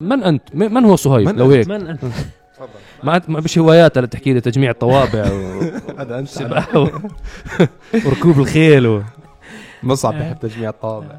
من 0.00 0.22
أنت؟ 0.22 0.54
من 0.54 0.84
هو 0.84 0.96
صهيب 0.96 1.28
من 1.28 1.36
لو 1.36 1.50
هيك. 1.50 1.68
من 1.68 1.86
أنت؟ 1.86 2.04
ما 3.02 3.22
ما 3.28 3.40
بش 3.40 3.58
هوايات 3.58 3.96
اللي 3.96 4.08
تحكي 4.08 4.32
لي 4.32 4.40
تجميع 4.40 4.70
الطوابع 4.70 5.22
هذا 6.00 6.18
أنت. 6.18 6.28
وركوب 8.06 8.40
الخيل 8.40 8.86
و... 8.86 9.02
مصعب 9.82 10.14
بحب 10.14 10.38
تجميع 10.38 10.70
الطابع 10.70 11.18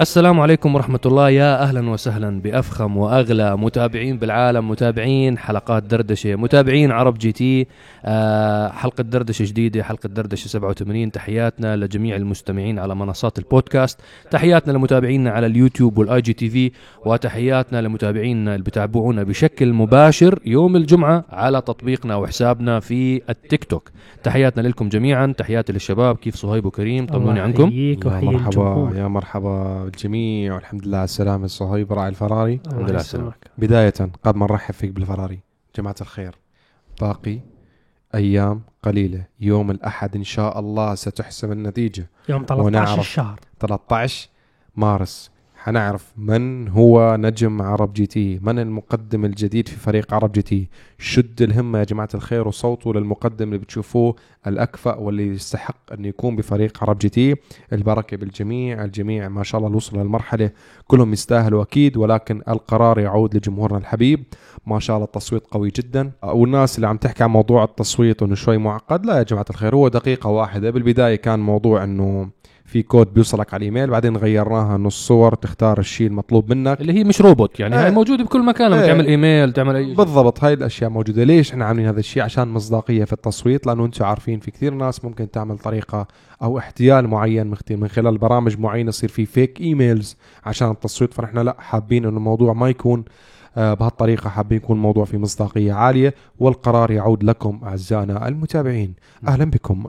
السلام 0.00 0.40
عليكم 0.40 0.74
ورحمة 0.74 1.00
الله. 1.06 1.30
يا 1.30 1.62
أهلا 1.62 1.90
وسهلا 1.90 2.40
بأفخم 2.40 2.96
وأغلى 2.96 3.56
متابعين 3.56 4.18
بالعالم 4.18 4.70
متابعين 4.70 5.38
حلقات 5.38 5.82
دردشة 5.82 6.36
متابعين 6.36 6.90
عرب 6.90 7.18
جي 7.18 7.32
تي. 7.32 7.66
آه 8.04 8.68
حلقة 8.68 9.02
دردشة 9.02 9.44
جديدة 9.44 9.82
حلقة 9.82 10.08
دردشة 10.08 10.48
87 10.48 11.12
تحياتنا 11.12 11.76
لجميع 11.76 12.16
المستمعين 12.16 12.78
على 12.78 12.94
منصات 12.94 13.38
البودكاست. 13.38 14.00
تحياتنا 14.30 14.72
لمتابعينا 14.72 15.30
على 15.30 15.46
اليوتيوب 15.46 15.98
وال 15.98 16.20
IGTV 16.20 16.72
وتحياتنا 17.06 17.80
لمتابعينا 17.80 18.54
اللي 18.54 18.64
بتابعونا 18.64 19.22
بشكل 19.22 19.72
مباشر 19.72 20.38
يوم 20.46 20.76
الجمعة 20.76 21.24
على 21.30 21.60
تطبيقنا 21.60 22.16
وحسابنا 22.16 22.80
في 22.80 23.22
التيك 23.30 23.64
توك. 23.64 23.90
تحياتنا 24.22 24.68
لكم 24.68 24.88
جميعا. 24.88 25.34
تحياتي 25.38 25.72
للشباب. 25.72 26.16
كيف 26.16 26.34
صهيب 26.34 26.66
وكريم؟ 26.66 27.06
طمنوني 27.06 27.30
الله 27.30 27.42
عنكم. 27.42 27.68
يحييك 27.68 28.04
يا 28.04 28.20
مرحبا 28.20 28.92
يا 28.96 29.08
مرحبا. 29.08 29.87
بالجميع 29.90 30.54
والحمد 30.54 30.86
لله 30.86 30.96
على 30.96 31.04
السلامة. 31.04 31.46
صهيب 31.46 31.92
راعي 31.92 32.08
الفراري. 32.08 32.60
الله 32.66 32.86
لله 32.88 33.00
يسلمك. 33.00 33.50
بداية 33.58 33.94
قبل 34.24 34.38
ما 34.38 34.46
نرحب 34.46 34.74
فيك 34.74 34.90
بالفراري 34.90 35.40
جماعة 35.76 35.94
الخير 36.00 36.34
باقي 37.00 37.40
أيام 38.14 38.62
قليلة. 38.82 39.24
يوم 39.40 39.70
الأحد 39.70 40.16
إن 40.16 40.24
شاء 40.24 40.58
الله 40.58 40.94
ستحسم 40.94 41.52
النتيجة. 41.52 42.10
يوم 42.28 42.44
13 42.44 42.66
ونعرف. 42.66 43.00
الشهر. 43.00 43.40
13 43.60 44.28
مارس. 44.76 45.30
حنعرف 45.68 46.12
من 46.16 46.68
هو 46.68 47.16
نجم 47.20 47.62
عرب 47.62 47.92
جي 47.92 48.06
تي 48.06 48.40
من 48.42 48.58
المقدم 48.58 49.24
الجديد 49.24 49.68
في 49.68 49.76
فريق 49.76 50.14
عرب 50.14 50.32
جي 50.32 50.42
تي؟ 50.42 50.68
شد 50.98 51.42
الهمة 51.42 51.78
يا 51.78 51.84
جماعة 51.84 52.08
الخير 52.14 52.48
وصوتوا 52.48 52.92
للمقدم 52.92 53.48
اللي 53.48 53.58
بتشوفوه 53.58 54.14
الأكفأ 54.46 54.94
واللي 54.94 55.26
يستحق 55.26 55.92
أن 55.92 56.04
يكون 56.04 56.36
بفريق 56.36 56.84
عرب 56.84 56.98
جي 56.98 57.08
تي. 57.08 57.34
البركة 57.72 58.16
بالجميع 58.16 58.84
الجميع 58.84 59.28
ما 59.28 59.42
شاء 59.42 59.60
الله 59.60 59.76
وصلوا 59.76 60.02
للمرحلة 60.02 60.50
كلهم 60.86 61.12
يستاهلوا 61.12 61.62
أكيد 61.62 61.96
ولكن 61.96 62.42
القرار 62.48 62.98
يعود 62.98 63.36
لجمهورنا 63.36 63.78
الحبيب. 63.78 64.24
ما 64.66 64.78
شاء 64.80 64.96
الله 64.96 65.06
التصويت 65.06 65.46
قوي 65.46 65.72
جدا. 65.76 66.12
والناس 66.22 66.76
اللي 66.76 66.86
عم 66.86 66.96
تحكي 66.96 67.24
عن 67.24 67.30
موضوع 67.30 67.64
التصويت 67.64 68.22
وانه 68.22 68.34
شوي 68.34 68.58
معقد. 68.58 69.06
لا 69.06 69.18
يا 69.18 69.22
جماعة 69.22 69.46
الخير 69.50 69.74
هو 69.74 69.88
دقيقة 69.88 70.30
واحدة. 70.30 70.70
بالبداية 70.70 71.16
كان 71.16 71.40
موضوع 71.40 71.84
إنه 71.84 72.30
في 72.68 72.82
كود 72.82 73.14
بيوصلك 73.14 73.54
على 73.54 73.60
الإيميل 73.60 73.90
بعدين 73.90 74.16
غيرناها 74.16 74.76
إنه 74.76 74.86
الصور 74.86 75.34
تختار 75.34 75.78
الشيء 75.78 76.06
المطلوب 76.06 76.52
منك. 76.52 76.80
اللي 76.80 76.92
هي 76.92 77.04
مش 77.04 77.20
روبوت 77.20 77.60
يعني 77.60 77.78
إيه. 77.78 77.86
هي 77.86 77.90
موجودة 77.90 78.24
بكل 78.24 78.44
مكان 78.44 78.70
لما 78.70 78.80
إيه. 78.80 78.86
تعمل 78.86 79.06
إيميل 79.06 79.52
تعمل 79.52 79.76
أي 79.76 79.84
شيء. 79.84 79.96
بالضبط 79.96 80.44
هاي 80.44 80.52
الأشياء 80.52 80.90
موجودة. 80.90 81.24
ليش 81.24 81.50
إحنا 81.50 81.64
عاملين 81.64 81.86
هذا 81.86 82.00
الشيء؟ 82.00 82.22
عشان 82.22 82.48
مصداقية 82.48 83.04
في 83.04 83.12
التصويت 83.12 83.66
لأنه 83.66 83.84
أنتم 83.84 84.04
عارفين 84.04 84.40
في 84.40 84.50
كثير 84.50 84.74
ناس 84.74 85.04
ممكن 85.04 85.30
تعمل 85.30 85.58
طريقة 85.58 86.06
أو 86.42 86.58
احتيال 86.58 87.08
معين 87.08 87.54
من 87.70 87.88
خلال 87.88 88.18
برامج 88.18 88.58
معينة 88.58 88.88
يصير 88.88 89.08
في 89.08 89.26
فيك 89.26 89.60
ايميلز 89.60 90.16
عشان 90.44 90.70
التصويت. 90.70 91.14
فنحن 91.14 91.38
لا 91.38 91.56
حابين 91.58 92.04
إنه 92.04 92.16
الموضوع 92.16 92.52
ما 92.52 92.68
يكون 92.68 93.04
آه، 93.56 93.74
بهالطريقة 93.74 94.30
حابين 94.30 94.58
يكون 94.58 94.76
الموضوع 94.76 95.04
في 95.04 95.18
مصداقية 95.18 95.72
عالية 95.72 96.14
والقرار 96.38 96.90
يعود 96.90 97.24
لكم 97.24 97.60
أعزائنا 97.64 98.28
المتابعين. 98.28 98.94
أهلا 99.28 99.44
بكم. 99.44 99.84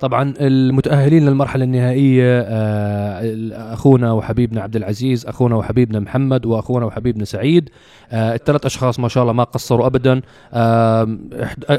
طبعا 0.00 0.34
المتأهلين 0.40 1.26
للمرحلة 1.26 1.64
النهائية 1.64 2.40
آه، 2.40 3.74
أخونا 3.74 4.12
وحبيبنا 4.12 4.60
عبد 4.62 4.76
العزيز 4.76 5.26
أخونا 5.26 5.56
وحبيبنا 5.56 6.00
محمد 6.00 6.46
وأخونا 6.46 6.86
وحبيبنا 6.86 7.24
سعيد. 7.24 7.70
آه، 8.10 8.34
الثلاث 8.34 8.66
أشخاص 8.66 9.00
ما 9.00 9.08
شاء 9.08 9.22
الله 9.22 9.32
ما 9.32 9.44
قصروا 9.44 9.86
ابدا. 9.86 10.20
آه، 10.52 11.18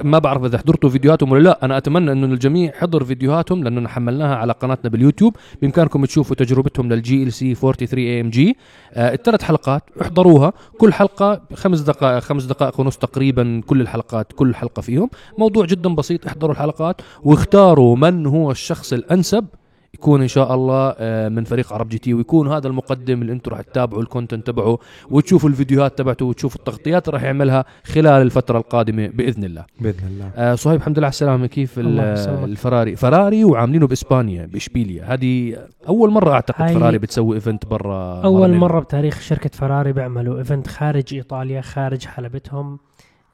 ما 0.03 0.19
بعرف 0.19 0.45
إذا 0.45 0.57
حضرتوا 0.57 0.89
فيديوهاتهم 0.89 1.31
ولا 1.31 1.44
لا. 1.44 1.66
أنا 1.66 1.78
أتمنى 1.78 2.12
انه 2.12 2.25
الجميع 2.25 2.72
حضر 2.72 3.03
فيديوهاتهم 3.03 3.63
لأنه 3.63 3.88
حملناها 3.88 4.35
على 4.35 4.53
قناتنا 4.53 4.89
باليوتيوب. 4.89 5.35
بإمكانكم 5.62 6.06
تشوفوا 6.06 6.35
تجربتهم 6.35 6.94
لل 6.94 7.23
GLC 7.23 7.56
43 7.56 8.06
AMG 8.06 8.57
الثلاث 8.97 9.44
حلقات 9.44 9.84
احضروها. 10.01 10.53
كل 10.78 10.94
حلقة 10.94 11.41
خمس 11.53 11.79
دقائق 11.79 12.19
خمس 12.19 12.44
دقائق 12.44 12.79
ونص 12.79 12.97
تقريبا 12.97 13.62
كل 13.68 13.81
الحلقات 13.81 14.34
كل 14.35 14.56
حلقة 14.56 14.81
فيهم. 14.81 15.09
موضوع 15.38 15.66
جدا 15.66 15.95
بسيط 15.95 16.25
احضروا 16.28 16.51
الحلقات 16.51 17.01
واختاروا 17.23 17.95
من 18.11 18.25
هو 18.25 18.51
الشخص 18.51 18.93
الأنسب؟ 18.93 19.45
يكون 19.93 20.21
إن 20.21 20.27
شاء 20.27 20.55
الله 20.55 20.95
آه، 20.97 21.29
من 21.29 21.43
فريق 21.43 21.73
عرب 21.73 21.89
جي 21.89 21.97
تي 21.97 22.13
ويكون 22.13 22.47
هذا 22.51 22.67
المقدم 22.67 23.21
اللي 23.21 23.33
أنتم 23.33 23.51
راح 23.51 23.61
تتابعوا 23.61 24.01
ال 24.01 24.07
content 24.07 24.47
تبعه 24.47 24.77
وتشوفوا 25.09 25.49
الفيديوهات 25.49 25.97
تبعته 25.97 26.25
وتشوفوا 26.25 26.59
التغطيات 26.59 27.07
اللي 27.07 27.15
راح 27.17 27.23
يعملها 27.23 27.65
خلال 27.85 28.07
الفترة 28.21 28.57
القادمة 28.57 29.07
بإذن 29.07 29.44
الله. 29.44 29.65
بإذن 29.79 30.07
الله. 30.07 30.31
آه 30.35 30.55
صهيب 30.55 30.79
الحمد 30.79 30.97
لله 30.97 31.05
على 31.05 31.11
السلامة. 31.11 31.47
كيف 31.47 31.79
ال- 31.79 31.85
الله 31.88 32.13
يسلمك. 32.13 32.44
الفراري؟ 32.44 32.95
فراري 32.95 33.44
وعاملينه 33.44 33.88
بإسبانيا 33.88 34.45
بإشبيليا. 34.45 35.13
هذه 35.13 35.57
أول 35.88 36.09
مرة 36.11 36.31
أعتقد 36.31 36.61
هاي 36.61 36.73
فراري 36.73 36.97
بتسوي 36.97 37.35
event 37.35 37.66
برا 37.65 38.21
أول 38.23 38.49
برا 38.51 38.57
مرة 38.57 38.79
بتاريخ 38.79 39.21
شركة 39.21 39.49
فراري 39.53 39.94
بيعملوا 39.94 40.38
event 40.38 40.67
خارج 40.67 41.13
إيطاليا 41.13 41.61
خارج 41.61 42.05
حلبتهم 42.05 42.79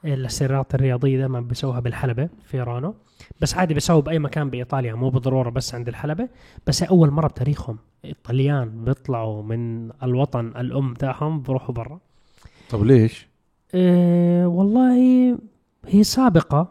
السيارات 0.04 0.74
الرياضية 0.74 1.18
دائما 1.18 1.40
بيسووها 1.40 1.80
بالحلبة 1.80 2.28
في 2.44 2.60
مارانيلو 2.60 2.94
بس 3.40 3.54
عادي 3.54 3.74
بيسووا 3.74 4.00
بأي 4.00 4.18
مكان 4.18 4.50
بإيطاليا 4.50 4.94
مو 4.94 5.08
بالضرورة 5.10 5.50
بس 5.50 5.74
عند 5.74 5.88
الحلبة. 5.88 6.28
بس 6.66 6.82
هي 6.82 6.88
أول 6.88 7.10
مرة 7.10 7.28
بتاريخهم 7.28 7.78
الطليان 8.04 8.84
بيطلعوا 8.84 9.42
من 9.42 9.90
الوطن 10.02 10.46
الأم 10.46 10.94
تاعهم 10.94 11.42
بروحوا 11.42 11.74
برا. 11.74 12.00
طب 12.70 12.84
ليش؟ 12.84 13.28
إيه 13.74 14.46
والله 14.46 14.96
هي 15.86 16.04
سابقة. 16.04 16.68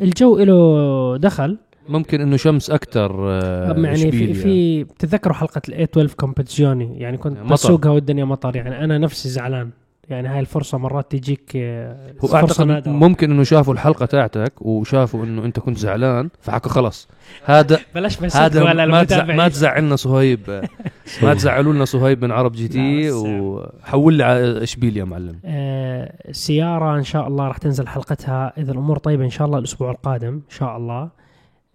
الجو 0.00 0.38
له 0.38 1.16
دخل. 1.16 1.58
ممكن 1.88 2.20
إنه 2.20 2.36
شمس 2.36 2.70
أكثر 2.70 3.30
آه 3.30 3.72
يعني 3.78 4.10
في. 4.10 4.34
في 4.34 4.84
بتتذكروا 4.84 5.34
حلقة 5.34 5.62
ال 5.68 5.82
812 5.82 6.14
Competizione 6.14 6.98
يعني 6.98 7.16
كنت 7.16 7.38
مطر. 7.38 7.52
بسوقها 7.52 7.90
والدنيا 7.90 8.24
مطر. 8.24 8.56
يعني 8.56 8.84
أنا 8.84 8.98
نفسي 8.98 9.28
زعلان. 9.28 9.70
يعني 10.10 10.28
هاي 10.28 10.40
الفرصة 10.40 10.78
مرات 10.78 11.12
تجيك 11.12 11.52
آه، 11.56 12.14
هو 12.24 12.34
أعتقد 12.34 12.88
ممكن 12.88 13.30
إنه 13.30 13.42
شافوا 13.42 13.74
الحلقة 13.74 14.06
تاعتك 14.06 14.52
وشافوا 14.62 15.24
إنه 15.24 15.44
أنت 15.44 15.60
كنت 15.60 15.78
زعلان 15.78 16.30
فحكوا 16.40 16.70
خلص 16.70 17.08
هذا 17.44 17.80
بلاش 17.94 18.20
بس 18.20 18.36
هذا 18.36 18.62
ولا 18.62 18.86
ما 18.86 19.04
تزع. 19.04 19.24
ما 19.24 19.48
تزعلنا 19.48 19.96
صهيب. 19.96 20.40
ما 21.22 21.34
تزعلوا 21.34 21.72
لنا 21.72 21.84
صهيب 21.84 22.24
من 22.24 22.32
عرب 22.32 22.52
جي 22.52 22.68
تي 22.68 23.10
وحول 23.12 24.14
لي 24.14 24.24
على 24.24 24.62
اشبيليا 24.62 25.00
يا 25.00 25.04
معلم؟ 25.04 25.40
آه، 25.44 26.32
سيارة 26.32 26.96
إن 26.98 27.04
شاء 27.04 27.28
الله 27.28 27.48
راح 27.48 27.58
تنزل 27.58 27.88
حلقتها 27.88 28.52
إذا 28.58 28.72
الأمور 28.72 28.98
طيبة 28.98 29.24
إن 29.24 29.30
شاء 29.30 29.46
الله 29.46 29.58
الأسبوع 29.58 29.90
القادم 29.90 30.34
إن 30.34 30.42
شاء 30.48 30.76
الله. 30.76 31.10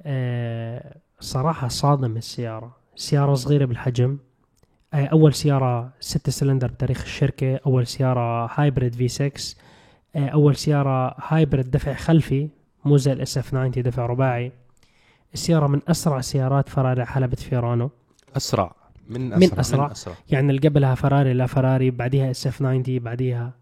آه، 0.06 0.96
صراحة 1.20 1.68
صادم 1.68 2.18
السيارة. 2.18 2.76
سيارة 2.96 3.34
صغيرة 3.34 3.66
بالحجم. 3.66 4.18
آه، 4.94 5.06
أول 5.06 5.34
سيارة 5.34 5.94
ستة 6.00 6.32
سلندر 6.32 6.68
بتاريخ 6.68 7.02
الشركة 7.02 7.60
أول 7.66 7.88
سيارة 7.88 8.52
hybrid 8.56 8.96
V6 8.96 9.56
آه، 10.16 10.28
أول 10.30 10.56
سيارة 10.56 11.16
hybrid 11.28 11.72
دفع 11.72 11.94
خلفي 11.94 12.50
مو 12.86 12.98
زي 12.98 13.14
ال 13.14 13.38
SF 13.38 13.50
90 13.50 13.72
دفع 13.72 14.06
رباعي. 14.06 14.52
السيارة 15.34 15.68
من 15.68 15.82
أسرع 15.88 16.22
سيارات 16.22 16.70
فراري 16.70 17.06
حلبة 17.06 17.36
فيورانو. 17.36 17.90
أسرع. 18.38 18.76
من 19.10 19.30
من 19.30 19.44
أسرع, 19.44 19.60
أسرع. 19.60 19.86
من 19.86 19.92
أسرع. 19.92 20.14
يعني 20.30 20.50
اللي 20.52 20.68
قبلها 20.68 20.96
فراري 20.96 21.34
لا 21.34 21.46
فراري 21.46 21.92
بعديها 21.92 22.32
SF 22.32 22.58
90 22.60 22.84
بعديها 23.00 23.54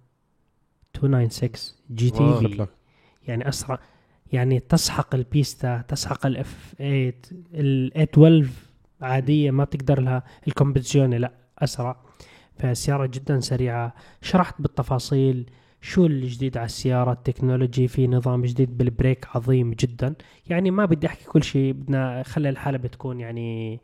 296 1.04 1.76
GTB. 1.92 2.68
يعني 3.28 3.50
أسرع. 3.50 3.80
يعني 4.32 4.60
تسحق 4.60 5.16
ال 5.16 5.27
Pista 5.27 5.81
تسحق 5.88 6.26
ال 6.25 6.50
F 6.50 6.74
8 6.78 7.14
ال 7.54 8.08
812 8.12 8.67
عادية 9.02 9.52
ما 9.52 9.64
بتقدر 9.64 10.02
لها. 10.02 10.24
ال 10.48 10.53
competition 10.53 11.10
لا 11.10 11.32
أسرع. 11.60 12.04
فالسياره 12.60 13.06
جدا 13.06 13.40
سريعة. 13.40 13.94
شرحت 14.22 14.62
بالتفاصيل 14.62 15.50
شو 15.82 16.06
الجديد 16.06 16.58
على 16.58 16.66
السيارة. 16.66 17.12
ال 17.12 17.18
technology 17.18 17.88
في 17.88 18.08
نظام 18.08 18.46
جديد 18.46 18.78
بال 18.78 18.92
brake 18.92 19.28
عظيم 19.36 19.72
جدا. 19.72 20.16
يعني 20.50 20.72
ما 20.72 20.86
بدي 20.86 21.08
أحكي 21.08 21.26
كل 21.26 21.44
شيء 21.44 21.74
بدنا 21.74 22.24
خلي 22.24 22.50
الحلبة 22.50 22.88
تكون 22.88 23.20
يعني 23.20 23.80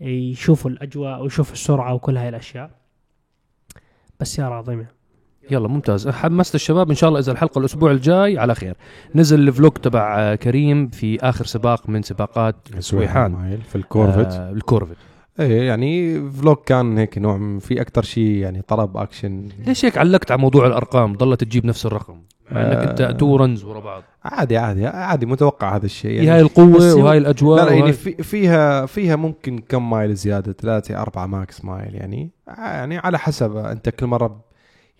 يشوفوا 0.00 0.70
الأجواء 0.70 1.22
ويشوفوا 1.22 1.52
السرعة 1.52 1.94
وكل 1.94 2.16
هاي 2.16 2.28
الأشياء. 2.28 2.70
بس 4.20 4.34
سيارة 4.34 4.54
عظيمة. 4.54 4.99
يلا 5.52 5.68
ممتاز. 5.68 6.08
حمست 6.08 6.54
الشباب. 6.54 6.88
إن 6.90 6.94
شاء 6.94 7.08
الله 7.08 7.20
إذا 7.20 7.32
الحلقة 7.32 7.58
الأسبوع 7.58 7.90
الجاي 7.90 8.38
على 8.38 8.54
خير. 8.54 8.76
نزل 9.14 9.48
ال 9.48 9.53
vlog 9.53 9.72
تبع 9.72 10.16
آه، 10.18 10.34
كريم 10.34 10.88
في 10.88 11.20
آخر 11.20 11.44
سباق 11.44 11.88
من 11.88 12.02
سباقات 12.02 12.56
سويحان. 12.78 13.58
في 13.68 13.76
الكورفت. 13.76 14.32
آه 14.32 14.50
الكورفت. 14.52 14.96
إيه 15.40 15.62
يعني 15.62 16.20
vlog 16.30 16.56
كان 16.66 16.98
هيك 16.98 17.18
نوع 17.18 17.58
في 17.60 17.80
أكثر 17.80 18.02
شيء 18.02 18.36
يعني 18.36 18.62
طلب 18.62 18.96
أكشن. 18.96 19.48
ليش 19.66 19.84
هيك 19.84 19.98
علقت 19.98 20.30
على 20.30 20.40
موضوع 20.40 20.66
الأرقام؟ 20.66 21.12
ضلت 21.12 21.44
تجيب 21.44 21.66
نفس 21.66 21.86
الرقم. 21.86 22.14
مع 22.50 22.60
إنك 22.60 22.76
آه. 22.76 22.90
أنت 22.90 23.20
two 23.20 23.36
runs 23.36 23.64
ورا 23.64 23.80
بعض. 23.80 24.02
عادي 24.24 24.56
عادي 24.56 24.86
عادي 24.86 25.26
متوقع 25.26 25.76
هذا 25.76 25.86
الشيء. 25.86 26.10
هي 26.10 26.18
هاي 26.18 26.26
يعني 26.26 26.40
القوه 26.40 26.94
وهاي 26.94 27.18
الأجواء 27.18 27.64
لا 27.64 27.70
لا 27.70 27.76
يعني 27.76 27.92
في 27.92 28.22
فيها 28.22 28.86
فيها 28.86 29.16
ممكن 29.16 29.58
كم 29.58 29.90
mile 29.90 30.14
زيادة؟ 30.14 30.52
ثلاثة 30.52 31.02
أربعة 31.02 31.26
max 31.26 31.64
mile 31.64 31.94
يعني. 31.94 32.30
يعني 32.58 32.98
على 32.98 33.18
حسب 33.18 33.56
أنت 33.56 33.88
كل 33.88 34.06
مرة 34.06 34.49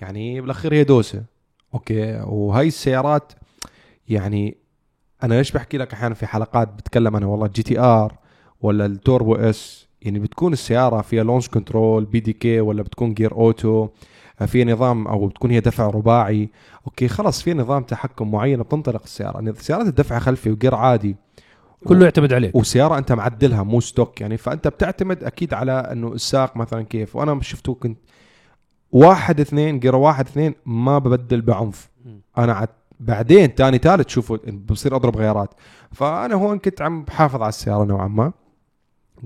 يعني 0.01 0.41
بالأخير 0.41 0.75
هي 0.75 0.85
دوسة. 0.85 1.23
okay؟ 1.75 2.21
وهي 2.27 2.67
السيارات 2.67 3.33
يعني 4.09 4.57
أنا 5.23 5.35
ليش 5.35 5.53
بحكي 5.53 5.79
لك 5.79 5.93
أحيانا 5.93 6.15
في 6.15 6.27
حلقات 6.27 6.69
بتكلم 6.69 7.17
أنا 7.17 7.27
والله 7.27 7.47
GTR 7.47 8.15
ولا 8.61 8.87
ال 8.87 8.95
Turbo 8.95 9.35
S 9.35 9.89
يعني 10.03 10.19
بتكون 10.19 10.53
السيارة 10.53 11.01
فيها 11.01 11.25
launch 11.25 11.49
control 11.49 12.05
PDK 12.05 12.61
ولا 12.61 12.83
بتكون 12.83 13.15
gear 13.15 13.33
auto 13.33 13.89
في 14.47 14.65
نظام 14.65 15.07
أو 15.07 15.27
بتكون 15.27 15.51
هي 15.51 15.61
دفع 15.61 15.87
رباعي. 15.87 16.51
okay؟ 16.87 17.09
خلص 17.09 17.43
في 17.43 17.55
نظام 17.55 17.83
تحكم 17.83 18.31
معين 18.31 18.63
بتنطلق 18.63 19.03
السيارة. 19.05 19.35
يعني 19.35 19.55
سيارات 19.55 19.87
الدفع 19.87 20.19
خلفي 20.19 20.51
و 20.51 20.55
gear 20.55 20.75
عادي. 20.75 21.17
كله 21.85 22.05
يعتمد 22.05 22.33
عليك. 22.33 22.55
وسيارة 22.55 22.99
أنت 22.99 23.13
معدلها 23.13 23.63
مو 23.63 23.81
stock 23.81 24.21
يعني. 24.21 24.37
فأنت 24.37 24.69
بتعتمد 24.69 25.25
أكيد 25.25 25.55
على 25.55 25.73
إنه 25.73 26.13
السواق 26.13 26.57
مثلا 26.57 26.83
كيف. 26.83 27.17
وأنا 27.17 27.43
شفته 27.43 27.75
كنت 27.75 27.99
واحد 28.93 29.41
اثنين 29.41 29.81
gear 29.81 29.97
واحد 29.97 30.27
اثنين 30.27 30.55
ما 30.67 30.99
ببدل 30.99 31.41
بعنف. 31.41 31.91
أنا 32.39 32.53
عد 32.53 32.69
بعدين 33.01 33.55
تاني 33.55 33.79
ثالث 33.79 34.09
شوفوا 34.09 34.37
بصير 34.67 34.97
أضرب 34.97 35.17
غيارات. 35.17 35.55
فأنا 35.93 36.35
هون 36.35 36.59
كنت 36.59 36.83
عم 36.83 37.05
بحافظ 37.05 37.43
على 37.43 37.49
السيارة 37.49 37.85
نوعا 37.85 38.09
ما. 38.09 38.33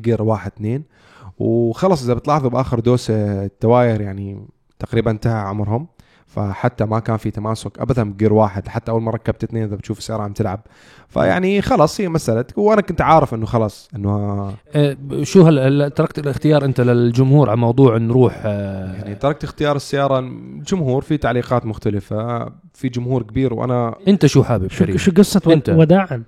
gear 0.00 0.22
واحد 0.22 0.52
اثنين. 0.56 0.84
وخلص 1.38 2.02
إذا 2.02 2.14
بتلاحظوا 2.14 2.50
بآخر 2.50 2.80
دوسة 2.80 3.44
التواير 3.44 4.00
يعني 4.00 4.46
تقريبا 4.78 5.10
انتهى 5.10 5.40
عمرهم. 5.40 5.86
فحتى 6.34 6.84
ما 6.84 6.98
كان 6.98 7.16
في 7.16 7.30
تماسك 7.30 7.78
ابدا 7.78 8.12
بجير 8.12 8.32
واحد. 8.32 8.68
حتى 8.68 8.90
أول 8.90 9.02
ما 9.02 9.10
ركبت 9.10 9.44
اثنين 9.44 9.64
إذا 9.64 9.76
بتشوف 9.76 9.98
السياره 9.98 10.22
عم 10.22 10.32
تلعب. 10.32 10.60
فيعني 11.08 11.62
خلص 11.62 12.00
هي 12.00 12.08
مسألة. 12.08 12.44
وأنا 12.56 12.80
كنت 12.80 13.00
عارف 13.00 13.34
إنه 13.34 13.46
خلص 13.46 13.90
إنه 13.96 14.54
آه، 14.74 14.96
شو 15.22 15.42
هلا 15.42 15.68
هلا 15.68 15.88
تركت 15.88 16.18
الاختيار 16.18 16.64
أنت 16.64 16.80
للجمهور 16.80 17.50
على 17.50 17.58
موضوع 17.58 17.96
نروح 17.96 18.42
آه، 18.44 18.92
يعني 18.94 19.14
تركت 19.14 19.44
اختيار 19.44 19.76
السيارة. 19.76 20.18
الجمهور 20.18 21.02
في 21.02 21.16
تعليقات 21.16 21.66
مختلفة. 21.66 22.52
في 22.74 22.88
جمهور 22.88 23.22
كبير 23.22 23.54
وأنا 23.54 23.94
أنت 24.08 24.26
شو 24.26 24.42
حابب 24.42 24.70
شو 24.70 24.96
شو 24.96 25.12
قصة 25.12 25.62
وداعا؟ 25.68 26.22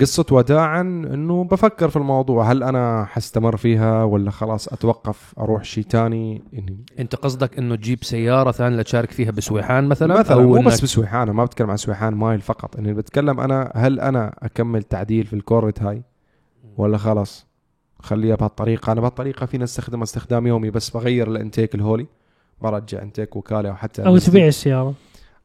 قصة 0.00 0.26
وداعا 0.30 0.80
إنه 0.80 1.44
بفكر 1.44 1.88
في 1.88 1.96
الموضوع. 1.96 2.52
هل 2.52 2.62
أنا 2.62 3.04
حستمر 3.04 3.56
فيها 3.56 4.04
ولا 4.04 4.30
خلاص 4.30 4.68
أتوقف 4.68 5.34
أروح 5.38 5.64
شيء 5.64 5.84
تاني؟ 5.84 6.42
يعني 6.52 6.84
أنت 6.98 7.14
قصدك 7.14 7.58
إنه 7.58 7.74
تجيب 7.74 8.04
سيارة 8.04 8.50
ثانية 8.50 8.76
لتشارك 8.76 9.10
فيها 9.10 9.30
بسويحان 9.30 9.84
مثلا؟ 9.84 10.18
مثلا 10.18 10.42
مو 10.42 10.56
إنك 10.56 10.66
بس 10.66 10.80
بسويحان 10.80 11.22
أنا 11.22 11.32
ما 11.32 11.44
بتكلم 11.44 11.70
عن 11.70 11.76
سويحان 11.76 12.14
مايل 12.14 12.40
فقط. 12.40 12.76
إني 12.76 12.94
بتكلم 12.94 13.40
أنا 13.40 13.72
هل 13.74 14.00
أنا 14.00 14.34
أكمل 14.38 14.82
تعديل 14.82 15.26
في 15.26 15.32
الكورت 15.32 15.82
هاي 15.82 16.02
ولا 16.76 16.98
خلاص؟ 16.98 17.46
خليها 17.98 18.36
بهالطريقة. 18.36 18.92
أنا 18.92 19.00
بهالطريقة 19.00 19.46
فينا 19.46 19.64
استخدمها 19.64 20.02
استخدام 20.02 20.46
يومي 20.46 20.70
بس 20.70 20.90
بغير 20.90 21.28
الإنتيك 21.28 21.74
الهولي. 21.74 22.06
برجع 22.62 23.02
إنتيك 23.02 23.36
وكالة 23.36 23.68
أو 23.68 23.74
حتى 23.74 24.06
أو 24.06 24.18
تبيع 24.18 24.46
السيارة. 24.46 24.94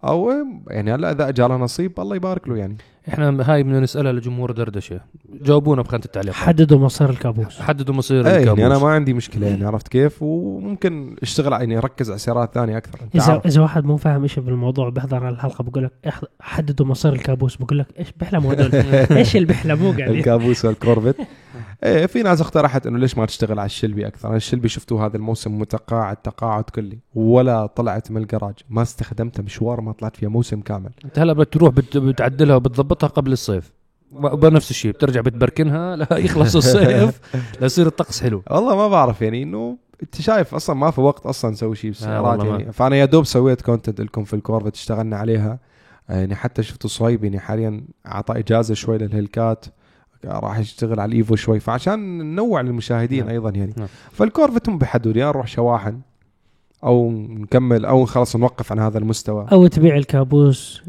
أو 0.04 0.32
يعني 0.68 0.94
هلا 0.94 1.12
إذا 1.12 1.30
اجى 1.30 1.42
لها 1.42 1.58
نصيب 1.58 2.00
الله 2.00 2.16
يبارك 2.16 2.48
له 2.48 2.58
يعني. 2.58 2.78
إحنا 3.08 3.54
هاي 3.54 3.64
بدنا 3.64 3.80
نسألها 3.80 4.12
لجمهور 4.12 4.52
دردشة. 4.52 5.02
جاوبونا 5.42 5.82
بخانة 5.82 6.04
التعليقات. 6.06 6.36
حددوا 6.36 6.80
مصير 6.80 7.10
الكابوس. 7.10 7.62
حددوا 7.62 7.96
مصير 7.96 8.28
إيه 8.28 8.38
الكابوس. 8.38 8.60
يعني 8.60 8.76
أنا 8.76 8.84
ما 8.84 8.90
عندي 8.90 9.14
مشكلة 9.14 9.48
يعني 9.48 9.66
عرفت 9.66 9.88
كيف؟ 9.88 10.24
وممكن 10.24 11.16
أشتغل 11.22 11.54
على 11.54 11.64
اني 11.64 11.78
أركز 11.78 12.10
على 12.10 12.20
سيارات 12.20 12.54
ثانية 12.54 12.78
أكثر. 12.78 13.00
اذا 13.16 13.32
عارف. 13.32 13.46
إذا 13.46 13.62
واحد 13.62 13.86
مو 13.86 13.98
فاهم 13.98 14.24
إيش 14.24 14.40
بالموضوع 14.40 14.90
بيحضر 14.90 15.30
الحلقة 15.30 15.64
بقول 15.64 15.84
لك 15.84 16.14
حددوا 16.40 16.86
مصير 16.86 17.14
الكابوس. 17.14 17.56
بقول 17.56 17.80
لك 17.80 17.88
إيش 18.00 18.08
بيحلموا 18.20 18.54
هدول 18.54 18.76
إيش 19.18 19.36
اللي 19.36 19.48
بيحلموا 19.48 19.94
قاعدين 19.94 20.18
الكابوس 20.18 20.66
والكورفت. 20.66 21.16
إيه 21.84 22.06
في 22.06 22.24
ناس 22.24 22.42
اقترحت 22.42 22.88
إنه 22.88 23.00
ليش 23.00 23.18
ما 23.18 23.26
تشتغل 23.26 23.60
على 23.60 23.66
الشلبي 23.66 24.08
أكثر؟ 24.08 24.28
أنا 24.28 24.38
الشلبي 24.38 24.68
شفته 24.68 25.06
هذا 25.06 25.18
الموسم 25.18 25.60
متقاعد 25.60 26.16
تقاعد 26.16 26.64
كلي. 26.64 27.00
ولا 27.16 27.66
طلعت 27.66 28.12
من 28.12 28.22
الجراج 28.22 28.54
ما 28.70 28.82
استخدمته 28.82 29.44
مشوار 29.44 29.82
ما 29.82 29.92
طلعت 29.92 30.16
فيها 30.16 30.30
موسم 30.30 30.62
كامل. 30.62 30.90
أنت 31.06 31.20
هلا 31.20 31.34
بتروح 31.34 31.74
بت- 31.74 31.98
بتعدلها 31.98 32.58
وبتضبطها 32.96 33.08
قبل 33.08 33.32
الصيف. 33.32 33.72
بنفس 34.12 34.72
الشيء 34.72 34.92
بترجع 34.92 35.22
بتبركنها 35.22 35.96
لا 36.02 36.18
يخلص 36.18 36.56
الصيف 36.56 37.20
ليصير 37.62 37.88
الطقس 37.88 38.22
حلو. 38.22 38.44
والله 38.52 38.76
ما 38.76 38.88
بعرف 38.88 39.22
يعني 39.22 39.44
إنه 39.44 39.78
أنت 40.04 40.22
شايف 40.22 40.56
أصلا 40.56 40.76
ما 40.76 40.92
في 40.92 41.02
وقت 41.02 41.26
أصلا 41.26 41.52
نسوي 41.52 41.76
شيء 41.76 41.90
بالسيارات. 41.92 42.44
يعني. 42.44 42.72
فأنا 42.72 42.96
يا 42.96 43.06
دوب 43.06 43.26
سويت 43.26 43.62
content 43.62 44.02
لكم 44.02 44.24
في 44.24 44.34
الكورفت 44.34 44.76
اشتغلنا 44.76 45.18
عليها. 45.18 45.60
يعني 46.10 46.36
حتى 46.36 46.64
شفت 46.64 46.88
صهيب 46.88 47.24
يعني 47.24 47.40
حاليا 47.40 47.86
أعطى 48.08 48.40
إجازة 48.40 48.74
شوي 48.74 48.98
لل 48.98 49.13
Hellcat 49.13 49.66
راح 50.26 50.60
يشتغل 50.60 51.00
على 51.00 51.10
ال 51.10 51.16
Evo 51.16 51.36
شوي. 51.36 51.60
فعشان 51.60 52.18
ننوع 52.18 52.62
للمشاهدين 52.62 53.26
نعم. 53.26 53.34
أيضا 53.34 53.50
يعني. 53.50 53.74
نعم. 53.78 53.88
فالكورفت 54.12 54.70
هم 54.70 54.78
بحدود 54.78 55.16
يا 55.18 55.26
نروح 55.26 55.48
شواحن. 55.48 56.00
أو 56.84 57.12
نكمل 57.12 57.86
أو 57.86 58.06
خلاص 58.06 58.36
نوقف 58.36 58.72
عن 58.72 58.80
هذا 58.80 58.98
المستوى 58.98 59.46
أو 59.52 59.68
تبيع 59.68 59.98
الكابوس 59.98 60.82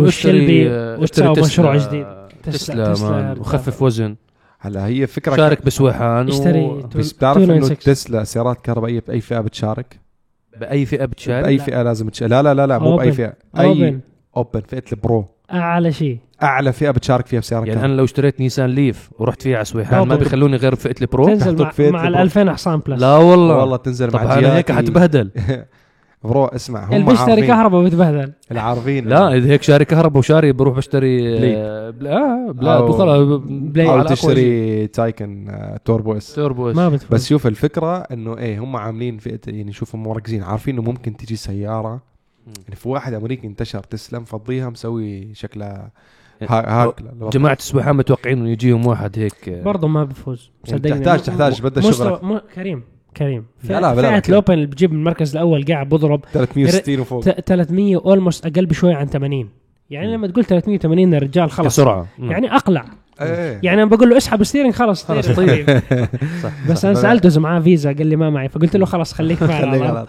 والشلبي 0.00 0.68
تسلا- 1.06 1.40
مشروع 1.40 1.76
جديد 1.76 2.06
تسلا, 2.42 2.92
تسلا 2.92 3.36
وخفف 3.40 3.82
وزن 3.82 4.16
هلا 4.58 4.86
هي 4.86 5.06
فكرة 5.06 5.36
شارك 5.36 5.64
بسويحان 5.66 6.28
اشتري 6.28 6.60
و... 6.64 6.82
بس 6.96 7.12
بتعرف 7.12 7.36
إنه 7.36 7.46
296. 7.54 7.94
تسلا 7.94 8.24
سيارات 8.24 8.60
كهربائية 8.60 9.02
بأي 9.08 9.20
فئة 9.20 9.40
بتشارك؟ 9.40 10.00
بأي 10.60 10.86
فئة 10.86 11.04
بتشارك 11.04 11.44
بأي 11.44 11.56
لا. 11.56 11.62
فئة 11.64 11.82
لازم 11.82 12.08
تشارك 12.08 12.30
لا 12.30 12.42
لا 12.42 12.54
لا 12.54 12.66
لا 12.66 12.78
مو 12.78 12.96
بأي 12.96 13.06
open. 13.06 13.16
فئة 13.16 13.32
أي 13.58 13.98
open 14.36 14.60
فئة 14.60 14.84
ال 14.92 15.00
pro 15.00 15.24
أعلى 15.52 15.92
شيء 15.92 16.18
أعلى 16.42 16.72
فئة 16.72 16.90
بتشارك 16.90 17.26
فيها 17.26 17.40
بسياره 17.40 17.64
يعني. 17.64 17.84
أنا 17.84 17.92
لو 17.92 18.04
اشتريت 18.04 18.40
نيسان 18.40 18.70
Leaf 18.70 19.10
ورحت 19.18 19.42
فيها 19.42 19.56
على 19.56 19.64
سويحان 19.64 20.08
ما. 20.08 20.16
بيخلوني 20.16 20.56
غير 20.56 20.74
فئة 20.74 20.94
ال 21.00 21.06
pro 21.06 21.26
تنزل 21.26 21.56
مع, 21.62 21.72
مع 21.78 22.02
ال 22.02 22.06
ال 22.06 22.09
pro. 22.09 22.22
2000 22.22 22.52
حصان 22.52 22.78
plus 22.86 23.00
لا 23.00 23.16
والله 23.16 23.56
والله 23.56 23.76
تنزل 23.76 24.10
طب 24.10 24.22
مع 24.24 24.38
أنا 24.38 24.56
هيك. 24.56 24.72
حتبهدل 24.72 25.30
bro 26.24 26.44
اسمع 26.44 26.84
هم 26.88 26.92
اللي 26.94 27.06
بيشتري 27.06 27.46
كهرباء 27.46 27.82
بيتبهدل 27.84 28.32
العارفين 28.52 29.08
لا 29.08 29.36
إذا 29.36 29.48
هيك 29.50 29.62
شاري 29.62 29.84
كهرباء 29.84 30.18
وشاري 30.18 30.52
بروح 30.52 30.76
بشتري 30.76 31.38
Plaid. 31.38 31.54
آه، 31.58 31.90
بلا 31.90 32.16
آه 32.16 32.52
Plaid 32.52 32.78
أو- 32.80 32.82
وخلاص 32.90 33.40
Plaid. 33.48 33.88
أو. 33.88 34.02
تشتري 34.02 34.86
Taycan 34.86 35.48
آه، 35.50 35.76
Turbo 35.84 36.16
S 36.16 36.34
Turbo 36.34 36.72
ما 36.72 36.88
بتفوز 36.88 37.10
بس 37.10 37.28
شوف 37.28 37.46
الفكرة 37.46 37.96
إنه 37.98 38.38
إيه 38.38 38.58
هم 38.58 38.76
عاملين 38.76 39.18
فئة 39.18 39.40
يعني 39.46 39.72
شوف 39.72 39.94
هم 39.94 40.02
مركزين 40.02 40.42
عارفين 40.42 40.74
إنه 40.78 40.82
ممكن 40.82 41.16
تجي 41.16 41.36
سيارة 41.36 42.02
يعني 42.46 42.76
في 42.76 42.88
واحد 42.88 43.12
أمريكي 43.14 43.46
انتشر 43.46 43.80
تسلا 43.80 44.18
مفضيها 44.18 44.70
مسوي 44.70 45.34
شكلها 45.34 45.90
ها- 46.42 46.82
هاك 46.82 46.94
جماعة 47.32 47.54
السويحان 47.60 47.96
متوقعين 47.96 48.38
إنه 48.38 48.50
يجيهم 48.50 48.86
واحد 48.86 49.18
هيك. 49.18 49.50
برضه 49.64 49.88
ما 49.88 50.04
بفوز. 50.04 50.50
يعني 50.68 50.78
صدقني 50.78 50.98
تحتاج 50.98 51.20
م- 51.20 51.22
تحتاج 51.22 51.62
م- 51.62 51.64
بدها 51.68 51.82
مستوى- 51.90 51.94
شغلك. 51.96 52.24
م- 52.24 52.38
كريم 52.54 52.82
كريم. 53.16 53.44
لا 53.64 53.80
لا، 53.80 53.94
فئة. 53.94 54.22
ال 54.28 54.33
open 54.33 54.54
اللي 54.54 54.66
بتجيب 54.66 54.92
من 54.92 54.98
المركز 54.98 55.32
الأول 55.36 55.64
قاعد 55.64 55.88
بضرب 55.88 56.20
360 56.32 57.00
وفوق. 57.00 57.24
ت- 57.24 57.40
300 57.48 57.96
almost 57.96 58.46
أقل 58.46 58.66
بشوي 58.66 58.94
عن 58.94 59.06
80 59.06 59.48
يعني 59.90 60.06
مم. 60.08 60.12
لما 60.14 60.26
تقول 60.26 60.44
380 60.44 61.14
الرجال 61.14 61.50
خلص 61.50 61.66
كسرعة. 61.66 62.06
مم. 62.18 62.30
يعني 62.30 62.54
أقلع. 62.56 62.84
إيه. 63.20 63.60
يعني 63.62 63.82
أنا 63.82 63.90
بقول 63.90 64.10
له 64.10 64.16
اسحب 64.16 64.42
steering 64.44 64.72
خلص 64.74 65.04
خلص. 65.04 65.30
طيب. 65.30 65.70
صح 66.42 66.52
بس 66.70 66.84
أنا 66.84 66.94
سألته 66.94 67.26
إذا 67.26 67.40
معاه 67.40 67.60
فيزا 67.60 67.92
قال 67.92 68.06
لي 68.06 68.16
ما 68.16 68.30
معي. 68.30 68.48
فقلت 68.48 68.76
له 68.76 68.86
خلاص 68.86 69.12
خليك 69.12 69.42
معي 69.50 70.06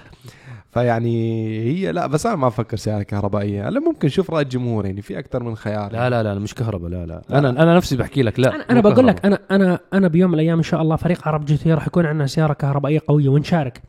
فيعني 0.71 1.47
هي 1.59 1.91
لا 1.91 2.07
بس 2.07 2.25
أنا 2.25 2.35
ما 2.35 2.47
أفكر 2.47 2.77
سيارة 2.77 3.03
كهربائية. 3.03 3.67
هلا 3.69 3.79
ممكن 3.79 4.09
شوف 4.09 4.31
رأي 4.31 4.43
الجمهور 4.43 4.85
يعني 4.85 5.01
في 5.01 5.19
أكثر 5.19 5.43
من 5.43 5.55
خيار 5.55 5.91
لا 5.91 6.09
لا 6.09 6.23
لا 6.23 6.39
مش 6.39 6.53
كهرباء 6.53 6.89
لا 6.89 7.05
لا. 7.05 7.21
أنا 7.31 7.49
أنا 7.49 7.75
نفسي 7.75 7.97
بحكي 7.97 8.23
لك 8.23 8.39
لا 8.39 8.71
أنا 8.71 8.81
مو 8.81 8.89
بقول 8.89 9.07
لك. 9.07 9.25
أنا 9.25 9.39
أنا 9.51 9.79
أنا 9.93 10.07
بيوم 10.07 10.31
من 10.31 10.35
الأيام 10.35 10.57
إن 10.57 10.63
شاء 10.63 10.81
الله 10.81 10.95
فريق 10.95 11.27
عرب 11.27 11.45
GT 11.45 11.73
راح 11.73 11.87
يكون 11.87 12.05
عندنا 12.05 12.27
سيارة 12.27 12.53
كهربائية 12.53 13.01
قوية 13.07 13.29
ونشارك. 13.29 13.81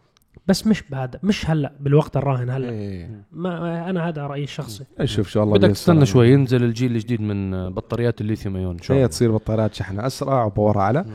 بس 0.46 0.66
مش 0.66 0.82
بهذا 0.90 1.18
مش 1.22 1.50
هلا 1.50 1.72
بالوقت 1.80 2.16
الراهن 2.16 2.50
هلا. 2.50 2.68
إيه. 2.68 3.24
ما 3.32 3.90
أنا 3.90 4.08
هذا 4.08 4.26
رأيي 4.26 4.44
الشخصي. 4.44 4.84
نشوف 5.00 5.28
شو 5.28 5.42
الله 5.42 5.58
بدك 5.58 5.70
تستنى 5.70 5.94
يعني. 5.94 6.06
شوي 6.06 6.30
ينزل 6.30 6.64
الجيل 6.64 6.92
الجديد 6.92 7.20
من 7.20 7.70
بطاريات 7.70 8.20
الليثيوم 8.20 8.56
أيون 8.56 8.78
شاء 8.78 8.96
هي 8.96 9.00
الله. 9.00 9.08
تصير 9.08 9.32
بطاريات 9.32 9.74
شحن 9.74 10.00
أسرع 10.00 10.44
و 10.44 10.50
power 10.50 10.78
أعلى. 10.78 11.02
مم. 11.02 11.12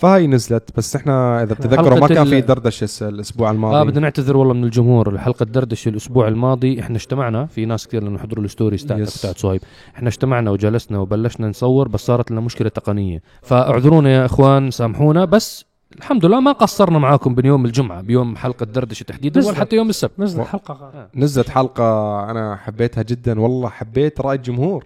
فهي 0.00 0.26
نزلت 0.26 0.70
بس 0.76 0.96
إحنا 0.96 1.42
إذا 1.42 1.54
بتتذكروا 1.54 1.98
ما 2.00 2.06
كان 2.08 2.24
في 2.24 2.40
دردشة 2.40 3.08
الأسبوع 3.08 3.48
آه 3.48 3.52
الماضي 3.52 3.90
بدنا 3.90 4.00
نعتذر 4.00 4.36
والله 4.36 4.54
من 4.54 4.64
الجمهور. 4.64 5.08
الحلقة 5.12 5.44
دردشة 5.44 5.88
الأسبوع 5.88 6.28
الماضي 6.28 6.80
إحنا 6.80 6.96
اجتمعنا. 6.96 7.46
في 7.46 7.64
ناس 7.64 7.86
كثير 7.88 8.02
لأنه 8.04 8.18
حضروا 8.18 8.44
ال 8.44 8.49
stories 8.49 8.82
Yes. 8.82 8.86
بتاعت 9.18 9.38
صهيب. 9.38 9.60
إحنا 9.96 10.08
اجتمعنا 10.08 10.50
وجلسنا 10.50 10.98
وبلشنا 10.98 11.48
نصور 11.48 11.88
بس 11.88 12.00
صارت 12.00 12.30
لنا 12.30 12.40
مشكلة 12.40 12.68
تقنية. 12.68 13.22
فاعذرونا 13.42 14.10
يا 14.10 14.24
إخوان 14.26 14.70
سامحونا. 14.70 15.24
بس 15.24 15.64
الحمد 15.98 16.24
لله 16.26 16.40
ما 16.40 16.52
قصرنا 16.52 16.98
معاكم 16.98 17.34
بيوم 17.34 17.64
الجمعة 17.64 18.00
بيوم 18.02 18.36
حلقة 18.36 18.66
دردشة 18.66 19.04
تحديدا 19.04 19.40
ولا 19.40 19.48
نزلت. 19.50 19.60
حتى 19.60 19.76
يوم 19.76 19.88
السبت. 19.88 20.12
نزل 20.20 20.40
و- 20.40 20.44
حلقة. 20.44 21.08
نزلت 21.14 21.48
حلقة 21.48 21.84
أنا 22.30 22.56
حبيتها 22.56 23.02
جدا 23.02 23.40
والله 23.40 23.68
حبيت 23.68 24.20
رأي 24.20 24.36
الجمهور. 24.36 24.84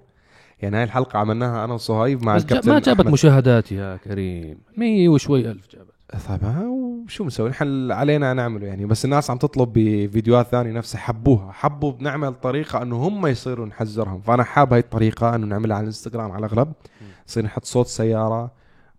يعني 0.64 0.76
هاي 0.76 0.85
الحلقة 0.85 1.18
عملناها 1.18 1.64
أنا 1.64 1.75
وصهيب 1.75 2.25
مع 2.25 2.37
الكابتن 2.37 2.73
ما 2.73 2.78
جابت 2.78 3.00
أحمد. 3.00 3.12
مشاهدات 3.12 3.73
يا 3.73 3.97
كريم. 3.97 4.59
مية 4.76 5.09
وشوي 5.09 5.50
ألف 5.50 5.68
جابت. 5.73 5.94
طيب 6.28 6.44
ها 6.44 6.66
وشو 6.66 7.25
بنسوي؟ 7.25 7.49
نحن 7.50 7.92
علينا 7.92 8.35
نعمله 8.35 8.66
يعني. 8.66 8.87
بس 8.87 9.04
الناس 9.04 9.30
عم 9.30 9.37
تطلب 9.38 9.73
بفيديوهات 9.75 10.47
ثانية 10.47 10.73
نفسها 10.73 10.99
حبوها. 10.99 11.52
حبوا 11.52 11.92
بنعمل 11.92 12.35
طريقة 12.35 12.83
إنه 12.83 12.97
هم 12.97 13.26
يصيروا 13.26 13.66
نحذرهم. 13.66 14.21
فأنا 14.21 14.44
حاب 14.44 14.73
هاي 14.73 14.80
الطريقة 14.80 15.35
إنه 15.35 15.47
نعملها 15.47 15.76
على 15.76 15.83
الإنستغرام 15.83 16.30
على 16.33 16.47
الأغلب. 16.47 16.73
نصير 17.28 17.44
نحط 17.44 17.64
صوت 17.64 17.87
سيارة 17.87 18.50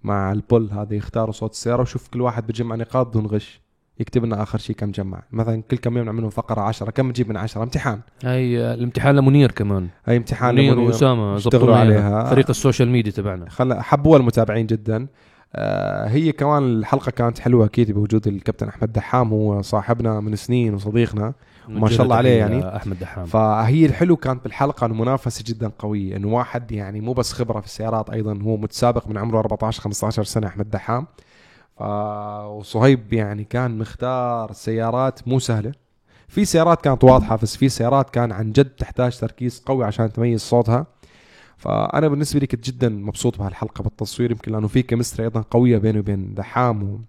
مع 0.04 0.32
ال 0.32 0.39
poll 0.39 0.70
هذا 0.72 0.96
يختاروا 0.96 1.34
صوت 1.34 1.52
السيارة 1.52 1.82
وشوف 1.82 2.08
كل 2.08 2.22
واحد 2.22 2.48
بجمع 2.48 2.76
نقاط 2.76 3.08
بدون 3.08 3.26
غش. 3.26 3.62
يكتب 4.00 4.26
لنا 4.26 4.44
آخر 4.44 4.58
شيء 4.58 4.76
كم 4.76 4.92
جمع. 4.92 5.24
مثلا 5.32 5.64
كل 5.72 5.78
كم 5.78 5.98
يوم 5.98 6.06
نعمل 6.06 6.32
فقرة 6.32 6.62
10 6.62 6.92
كم 6.92 7.10
نجيب 7.10 7.30
من 7.30 7.38
10 7.38 7.64
امتحان. 7.64 8.00
هي 8.24 8.64
آه، 8.64 8.74
الامتحان 8.74 9.16
لمنير 9.16 9.52
كمان. 9.52 9.88
هاي 10.06 10.18
امتحان 10.18 10.56
منير 10.56 10.74
لمنير. 10.74 10.88
وأسامة 10.88 11.36
اشتغلوا 11.36 11.76
عليها. 11.78 12.24
فريق 12.24 12.50
ال 12.50 12.55
social 12.55 12.90
media 12.90 13.12
تبعنا. 13.12 13.50
خل 13.50 13.74
حبوها 13.74 14.20
المتابعين 14.20 14.66
جدا. 14.66 15.08
آه 15.56 16.08
هي 16.08 16.32
كمان 16.32 16.64
الحلقة 16.64 17.10
كانت 17.10 17.40
حلوة 17.40 17.66
أكيد 17.66 17.92
بوجود 17.92 18.28
الكابتن 18.28 18.68
أحمد 18.68 18.94
دحام. 18.94 19.30
هو 19.30 19.62
صاحبنا 19.62 20.20
من 20.20 20.36
سنين 20.36 20.74
وصديقنا. 20.74 21.34
وما 21.70 21.90
شاء 21.90 22.04
الله 22.04 22.16
عليه 22.16 22.38
يعني. 22.38 22.76
أحمد 22.76 23.00
دحام. 23.00 23.26
فهي 23.26 23.86
الحلو 23.86 24.16
كانت 24.16 24.44
بالحلقة 24.44 24.86
إنه 24.86 24.94
منافسه 24.94 25.44
جدا 25.48 25.72
قوية. 25.80 26.16
إنه 26.16 26.28
واحد 26.28 26.72
يعني 26.72 27.02
مو 27.02 27.14
بس 27.14 27.34
خبرة 27.34 27.60
في 27.60 27.66
السيارات 27.66 28.10
أيضا 28.10 28.40
هو 28.42 28.58
متسابق 28.58 29.08
من 29.08 29.18
عمره 29.18 29.40
14 29.40 29.82
15 29.82 30.24
سنة 30.24 30.48
أحمد 30.48 30.70
دحام. 30.70 31.08
وصهيب 31.80 33.14
يعني 33.14 33.44
كان 33.44 33.78
مختار 33.78 34.54
سيارات 34.54 35.28
مو 35.28 35.40
سهلة 35.40 35.72
في 36.28 36.46
سيارات 36.46 36.82
كانت 36.82 37.04
واضحة 37.04 37.36
بس 37.36 37.58
في 37.58 37.70
سيارات 37.70 38.10
كان 38.10 38.32
عن 38.32 38.52
جد 38.52 38.70
تحتاج 38.70 39.18
تركيز 39.20 39.64
قوي 39.66 39.86
عشان 39.86 40.14
تميز 40.14 40.42
صوتها 40.42 40.86
فأنا 41.58 42.08
بالنسبة 42.08 42.40
لي 42.40 42.48
كنت 42.48 42.66
جدا 42.66 42.90
مبسوط 42.90 43.38
بهالحلقة 43.40 43.82
بالتصوير 43.82 44.32
يمكن 44.32 44.52
لأنه 44.52 44.68
في 44.68 44.82
chemistry 44.82 45.24
أيضا 45.24 45.42
قوية 45.42 45.78
بيني 45.78 46.00
وبين 46.00 46.34
دحام. 46.34 47.06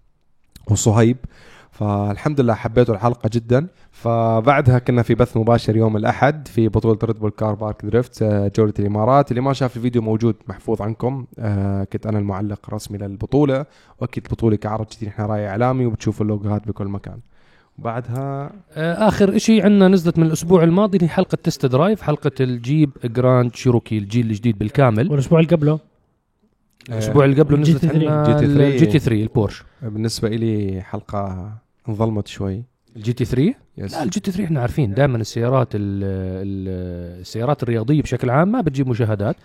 وصهيب 0.67 1.17
فالحمد 1.77 2.41
لله 2.41 2.53
حبيته 2.53 2.93
الحلقة 2.93 3.29
جدا. 3.33 3.67
فبعدها 3.91 4.79
كنا 4.79 5.01
في 5.01 5.15
بث 5.15 5.37
مباشر 5.37 5.75
يوم 5.75 5.97
الأحد 5.97 6.47
في 6.47 6.67
بطولة 6.67 6.99
Red 7.03 7.19
Bull 7.19 7.31
Car 7.31 7.53
Park 7.53 7.85
Drift 7.85 8.23
جولة 8.57 8.73
الإمارات. 8.79 9.31
اللي 9.31 9.41
ما 9.41 9.53
شاف 9.53 9.77
الفيديو 9.77 10.01
موجود 10.01 10.35
محفوظ 10.47 10.81
عنكم. 10.81 11.25
آه، 11.39 11.83
كنت 11.83 12.05
أنا 12.07 12.19
المعلق 12.19 12.59
الرسمي 12.67 12.97
للبطولة 12.97 13.65
وأكيد 14.01 14.25
البطوله 14.25 14.55
كعرض 14.55 14.85
جديد. 14.95 15.09
إحنا 15.09 15.25
راعي 15.25 15.47
إعلامي 15.47 15.85
وبتشوفوا 15.85 16.25
اللوجوهات 16.25 16.67
بكل 16.67 16.87
مكان. 16.87 17.19
وبعدها 17.79 18.51
آه، 18.73 19.07
آخر 19.07 19.37
شيء 19.37 19.63
عندنا 19.63 19.87
نزلت 19.87 20.17
من 20.19 20.25
الأسبوع 20.25 20.63
الماضي 20.63 20.97
هي 21.01 21.07
حلقة 21.07 21.37
test 21.43 21.65
drive 21.65 22.01
حلقة 22.01 22.31
الجيب 22.39 22.89
جراند 23.05 23.55
شيروكي 23.55 23.97
الجيل 23.97 24.25
الجديد 24.25 24.57
بالكامل. 24.57 25.11
والأسبوع 25.11 25.39
اللي 25.39 25.55
قبله. 25.55 25.79
الأسبوع 26.89 27.25
اللي 27.25 27.41
قبله 27.41 27.57
نزلت. 27.57 27.85
عندنا 27.85 28.23
GT 28.25 28.53
three. 28.53 28.67
ال 28.67 28.85
GT 28.85 28.99
3 28.99 29.23
البورش. 29.23 29.63
بالنسبة 29.81 30.29
لي 30.29 30.81
حلقة 30.81 31.51
انظلمت 31.89 32.27
شوي. 32.27 32.63
ال 32.95 33.13
GT 33.13 33.25
3 33.25 33.53
yes 33.77 33.93
لا 33.93 34.03
ال 34.03 34.19
GT 34.19 34.31
3 34.31 34.45
إحنا 34.45 34.61
عارفين 34.61 34.93
دائما 34.93 35.17
السيارات 35.17 35.75
ال 35.75 35.81
ال 36.43 36.67
السيارات 37.21 37.63
الرياضية 37.63 38.01
بشكل 38.01 38.29
عام 38.29 38.51
ما 38.51 38.61
بتجيب 38.61 38.87
مشاهدات. 38.87 39.35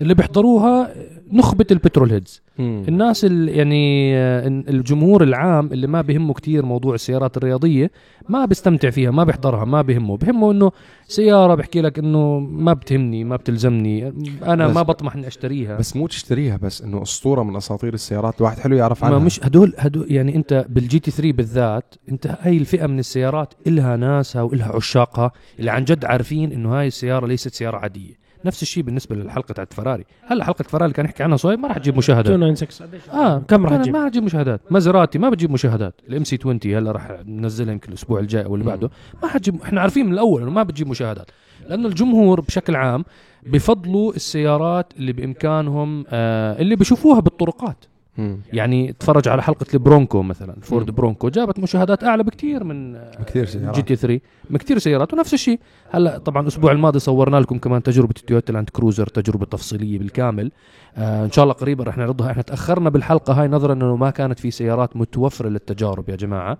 اللي 0.00 0.14
بيحضروها 0.14 0.94
نخبة 1.32 1.66
ال 1.70 1.76
petrol 1.76 2.10
heads. 2.12 2.42
الناس 2.58 3.24
ال 3.24 3.48
يعني 3.48 4.16
آه، 4.16 4.48
الجمهور 4.48 5.22
العام 5.22 5.66
اللي 5.72 5.86
ما 5.86 6.00
بهمه 6.00 6.34
كتير 6.34 6.64
موضوع 6.64 6.94
السيارات 6.94 7.36
الرياضية 7.36 7.90
ما 8.28 8.44
بيستمتع 8.44 8.90
فيها 8.90 9.10
ما 9.10 9.24
بيحضرها 9.24 9.64
ما 9.64 9.82
بهمه 9.82 10.16
بهمه 10.16 10.50
إنه 10.52 10.72
سيارة 11.08 11.54
بحكي 11.54 11.80
لك 11.80 11.98
إنه 11.98 12.38
ما 12.38 12.72
بتهمني 12.72 13.24
ما 13.24 13.36
بتلزمني. 13.36 14.12
أنا 14.42 14.68
ما 14.68 14.82
بطمح 14.82 15.14
إني 15.14 15.26
أشتريها. 15.26 15.76
بس 15.76 15.96
مو 15.96 16.06
تشتريها 16.06 16.56
بس 16.56 16.82
إنه 16.82 17.02
أسطورة 17.02 17.42
من 17.42 17.56
أساطير 17.56 17.94
السيارات. 17.94 18.38
الواحد 18.40 18.58
حلو 18.58 18.76
يعرف 18.76 19.02
ما 19.04 19.08
عنها. 19.08 19.18
مش 19.18 19.40
هدول 19.44 19.74
هدول 19.78 20.06
يعني 20.10 20.36
أنت 20.36 20.66
بالجي 20.68 20.98
تي 20.98 21.10
3 21.10 21.32
بالذات 21.32 21.94
أنت 22.08 22.38
هاي 22.40 22.56
الفئة 22.56 22.86
من 22.86 22.98
السيارات 22.98 23.54
إلها 23.66 23.96
ناسها 23.96 24.42
وإلها 24.42 24.76
عشاقها. 24.76 25.32
اللي 25.58 25.70
عن 25.70 25.84
جد 25.84 26.04
عارفين 26.04 26.52
إنه 26.52 26.78
هاي 26.78 26.86
السيارة 26.86 27.26
ليست 27.26 27.54
سيارة 27.54 27.76
عادية. 27.76 28.21
نفس 28.44 28.62
الشيء 28.62 28.82
بالنسبة 28.82 29.16
للحلقة 29.16 29.52
تاعت 29.52 29.72
فراري. 29.72 30.04
هلا 30.26 30.44
حلقة 30.44 30.62
فراري 30.62 30.84
اللي 30.84 30.94
كان 30.94 31.04
يحكي 31.04 31.22
عنها 31.22 31.36
صهيب 31.36 31.58
ما 31.58 31.68
راح 31.68 31.78
تجيب 31.78 31.96
مشاهدات. 31.96 32.32
296 32.32 32.88
قديش؟ 32.88 33.08
آه 33.08 33.38
كم 33.38 33.66
راح 33.66 33.76
تجيب؟ 33.76 33.94
ما 33.94 34.00
راح 34.00 34.08
تجيب 34.08 34.22
مشاهدات. 34.22 34.60
مازراتي 34.70 35.18
ما 35.18 35.30
بتجيب 35.30 35.50
مشاهدات. 35.50 36.00
ال 36.08 36.24
MC 36.24 36.38
20 36.40 36.60
هلا 36.64 36.92
راح 36.92 37.22
ننزلها 37.26 37.72
يمكن 37.72 37.88
الأسبوع 37.88 38.20
الجاي 38.20 38.44
أو 38.44 38.54
اللي. 38.54 38.66
بعده. 38.66 38.90
ما 39.22 39.28
حتجيب 39.28 39.62
إحنا 39.62 39.80
عارفين 39.80 40.06
من 40.06 40.12
الأول 40.12 40.42
إنه 40.42 40.50
ما 40.50 40.62
بتجيب 40.62 40.88
مشاهدات. 40.88 41.30
لأنه 41.68 41.88
الجمهور 41.88 42.40
بشكل 42.40 42.76
عام 42.76 43.04
بفضلوا 43.46 44.12
السيارات 44.14 44.92
اللي 44.96 45.12
بإمكانهم 45.12 46.04
آه 46.08 46.60
اللي 46.60 46.76
بيشوفوها 46.76 47.20
بالطرقات. 47.20 47.84
مم. 48.18 48.40
يعني 48.52 48.92
تفرج 48.92 49.28
على 49.28 49.42
حلقة 49.42 49.66
البرونكو 49.74 50.22
مثلا 50.22 50.54
فورد 50.62 50.90
مم. 50.90 50.96
برونكو 50.96 51.28
جابت 51.28 51.58
مشاهدات 51.58 52.04
أعلى 52.04 52.22
بكثير 52.22 52.64
من 52.64 52.96
آه، 52.96 53.10
بكثير 53.20 53.44
سيارات. 53.46 53.74
GT 53.76 53.96
3 53.96 54.20
من 54.50 54.56
كثير 54.58 54.78
سيارات 54.78 55.12
ونفس 55.12 55.34
الشيء 55.34 55.60
هلا 55.90 56.18
طبعا 56.18 56.42
الأسبوع 56.42 56.72
الماضي 56.72 56.98
صورنا 56.98 57.36
لكم 57.36 57.58
كمان 57.58 57.82
تجربة 57.82 58.14
التويوتا 58.20 58.52
لاند 58.52 58.68
كروزر 58.70 59.06
تجربة 59.06 59.46
تفصيلية 59.46 59.98
بالكامل 59.98 60.52
آه 60.96 61.24
إن 61.24 61.30
شاء 61.30 61.42
الله 61.42 61.54
قريبا 61.54 61.84
رح 61.84 61.96
نعرضها 61.98 62.30
إحنا 62.30 62.42
تأخرنا 62.42 62.90
بالحلقة 62.90 63.32
هاي 63.42 63.48
نظرا 63.48 63.72
إنه 63.72 63.96
ما 63.96 64.10
كانت 64.10 64.38
في 64.38 64.50
سيارات 64.50 64.96
متوفرة 64.96 65.48
للتجارب 65.48 66.08
يا 66.08 66.16
جماعة 66.16 66.58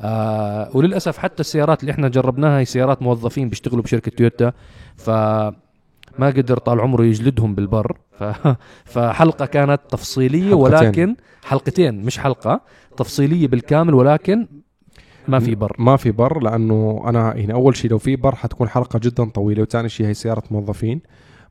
آه 0.00 0.70
وللأسف 0.74 1.18
حتى 1.18 1.40
السيارات 1.40 1.80
اللي 1.80 1.92
إحنا 1.92 2.08
جربناها 2.08 2.58
هي 2.60 2.64
سيارات 2.64 3.02
موظفين 3.02 3.48
بيشتغلوا 3.48 3.82
بشركة 3.82 4.10
تويوتا 4.10 4.52
ف 4.96 5.10
ما 6.18 6.26
قدر 6.26 6.58
طال 6.58 6.80
عمره 6.80 7.04
يجلدهم 7.04 7.54
بالبر 7.54 7.96
ف... 8.18 8.24
فحلقة 8.84 9.46
كانت 9.46 9.80
تفصيلية 9.90 10.50
حلقتين. 10.50 10.58
ولكن 10.58 11.16
حلقتين 11.44 12.04
مش 12.04 12.18
حلقة 12.18 12.60
تفصيلية 12.96 13.48
بالكامل 13.48 13.94
ولكن 13.94 14.48
ما 15.28 15.38
في 15.38 15.54
بر. 15.54 15.76
ما 15.78 15.96
في 15.96 16.10
بر 16.10 16.42
لأنه 16.42 17.04
أنا 17.06 17.34
يعني 17.36 17.52
أول 17.52 17.76
شيء 17.76 17.90
لو 17.90 17.98
في 17.98 18.16
بر 18.16 18.34
حتكون 18.34 18.68
حلقة 18.68 18.98
جدا 18.98 19.24
طويلة 19.24 19.62
وثاني 19.62 19.88
شيء 19.88 20.06
هي 20.06 20.14
سيارة 20.14 20.42
موظفين. 20.50 21.00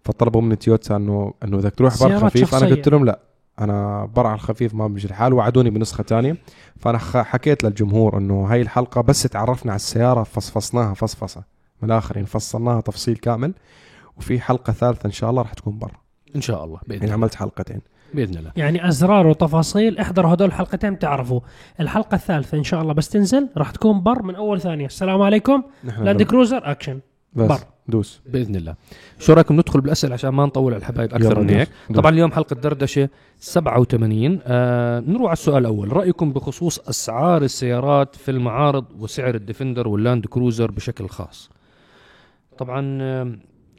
فطلبوا 0.01 0.41
من 0.41 0.59
تويوتا 0.59 0.95
انه 0.95 1.33
إنه 1.43 1.59
إذا 1.59 1.69
تروح 1.69 2.03
بر 2.03 2.19
خفيف 2.19 2.53
أنا 2.55 2.61
شخصية. 2.61 2.75
قلت 2.75 2.89
لهم 2.89 3.05
لا 3.05 3.19
أنا 3.59 4.05
بر 4.15 4.27
على 4.27 4.35
الخفيف 4.35 4.73
ما 4.73 4.87
بيجي 4.87 5.07
الحال 5.07 5.33
وعدوني 5.33 5.69
بنسخة 5.69 6.03
ثانية. 6.03 6.37
فأنا 6.79 6.97
خ- 6.97 7.17
حكيت 7.17 7.63
للجمهور 7.63 8.17
إنه 8.17 8.45
هاي 8.45 8.61
الحلقة 8.61 9.01
بس 9.01 9.23
تعرفنا 9.23 9.71
على 9.71 9.75
السيارة 9.79 10.23
فصفصناها 10.23 10.93
فصفصة. 10.93 11.43
من 11.81 11.91
الآخر 11.91 12.15
يعني 12.15 12.27
فصلناها 12.27 12.81
تفصيل 12.81 13.15
كامل. 13.17 13.53
وفي 14.17 14.39
حلقة 14.39 14.73
ثالثة 14.73 15.05
إن 15.07 15.11
شاء 15.11 15.29
الله 15.29 15.41
راح 15.41 15.53
تكون 15.53 15.79
بر. 15.79 15.91
إن 16.35 16.41
شاء 16.41 16.63
الله 16.63 16.79
بإذن 16.87 16.93
يعني 16.93 17.03
الله. 17.03 17.13
عملت 17.13 17.35
حلقتين. 17.35 17.81
بإذن 18.13 18.37
الله. 18.37 18.51
يعني 18.55 18.89
اسرار 18.89 19.27
وتفاصيل 19.27 19.97
احضروا 19.99 20.33
هدول 20.33 20.47
الحلقتين 20.47 20.99
تعرفوا. 20.99 21.39
الحلقة 21.79 22.15
الثالثة 22.15 22.57
إن 22.57 22.63
شاء 22.63 22.81
الله 22.81 22.93
بس 22.93 23.09
تنزل 23.09 23.49
راح 23.57 23.71
تكون 23.71 24.03
بر 24.03 24.23
من 24.23 24.35
أول 24.35 24.61
ثانية. 24.61 24.85
السلام 24.85 25.21
عليكم. 25.21 25.63
لاند 25.83 26.23
كروزر 26.23 26.71
اكشن 26.71 26.99
بس 27.33 27.47
بر. 27.47 27.59
دوس. 27.87 28.21
بإذن 28.25 28.55
الله. 28.55 28.75
شو 29.19 29.33
رأيكم 29.33 29.53
ندخل 29.55 29.81
بالأسئلة 29.81 30.13
عشان 30.13 30.29
ما 30.29 30.45
نطول 30.45 30.73
على 30.73 30.79
الحبايب 30.79 31.13
أكثر 31.13 31.39
من. 31.39 31.49
هيك. 31.49 31.69
طبعا 31.95 32.11
اليوم 32.11 32.31
حلقة 32.31 32.53
دردشة 32.55 33.09
87 33.39 34.39
آه 34.45 34.99
نروح 34.99 35.25
على 35.25 35.33
السؤال 35.33 35.57
الأول. 35.57 35.93
رأيكم 35.93 36.33
بخصوص 36.33 36.79
أسعار 36.79 37.41
السيارات 37.41 38.15
في 38.15 38.31
المعارض 38.31 38.85
وسعر 38.99 39.35
الديفندر 39.35 39.87
واللاند 39.87 40.25
كروزر 40.25 40.71
بشكل 40.71 41.07
خاص؟ 41.09 41.49
طبعا 42.57 42.81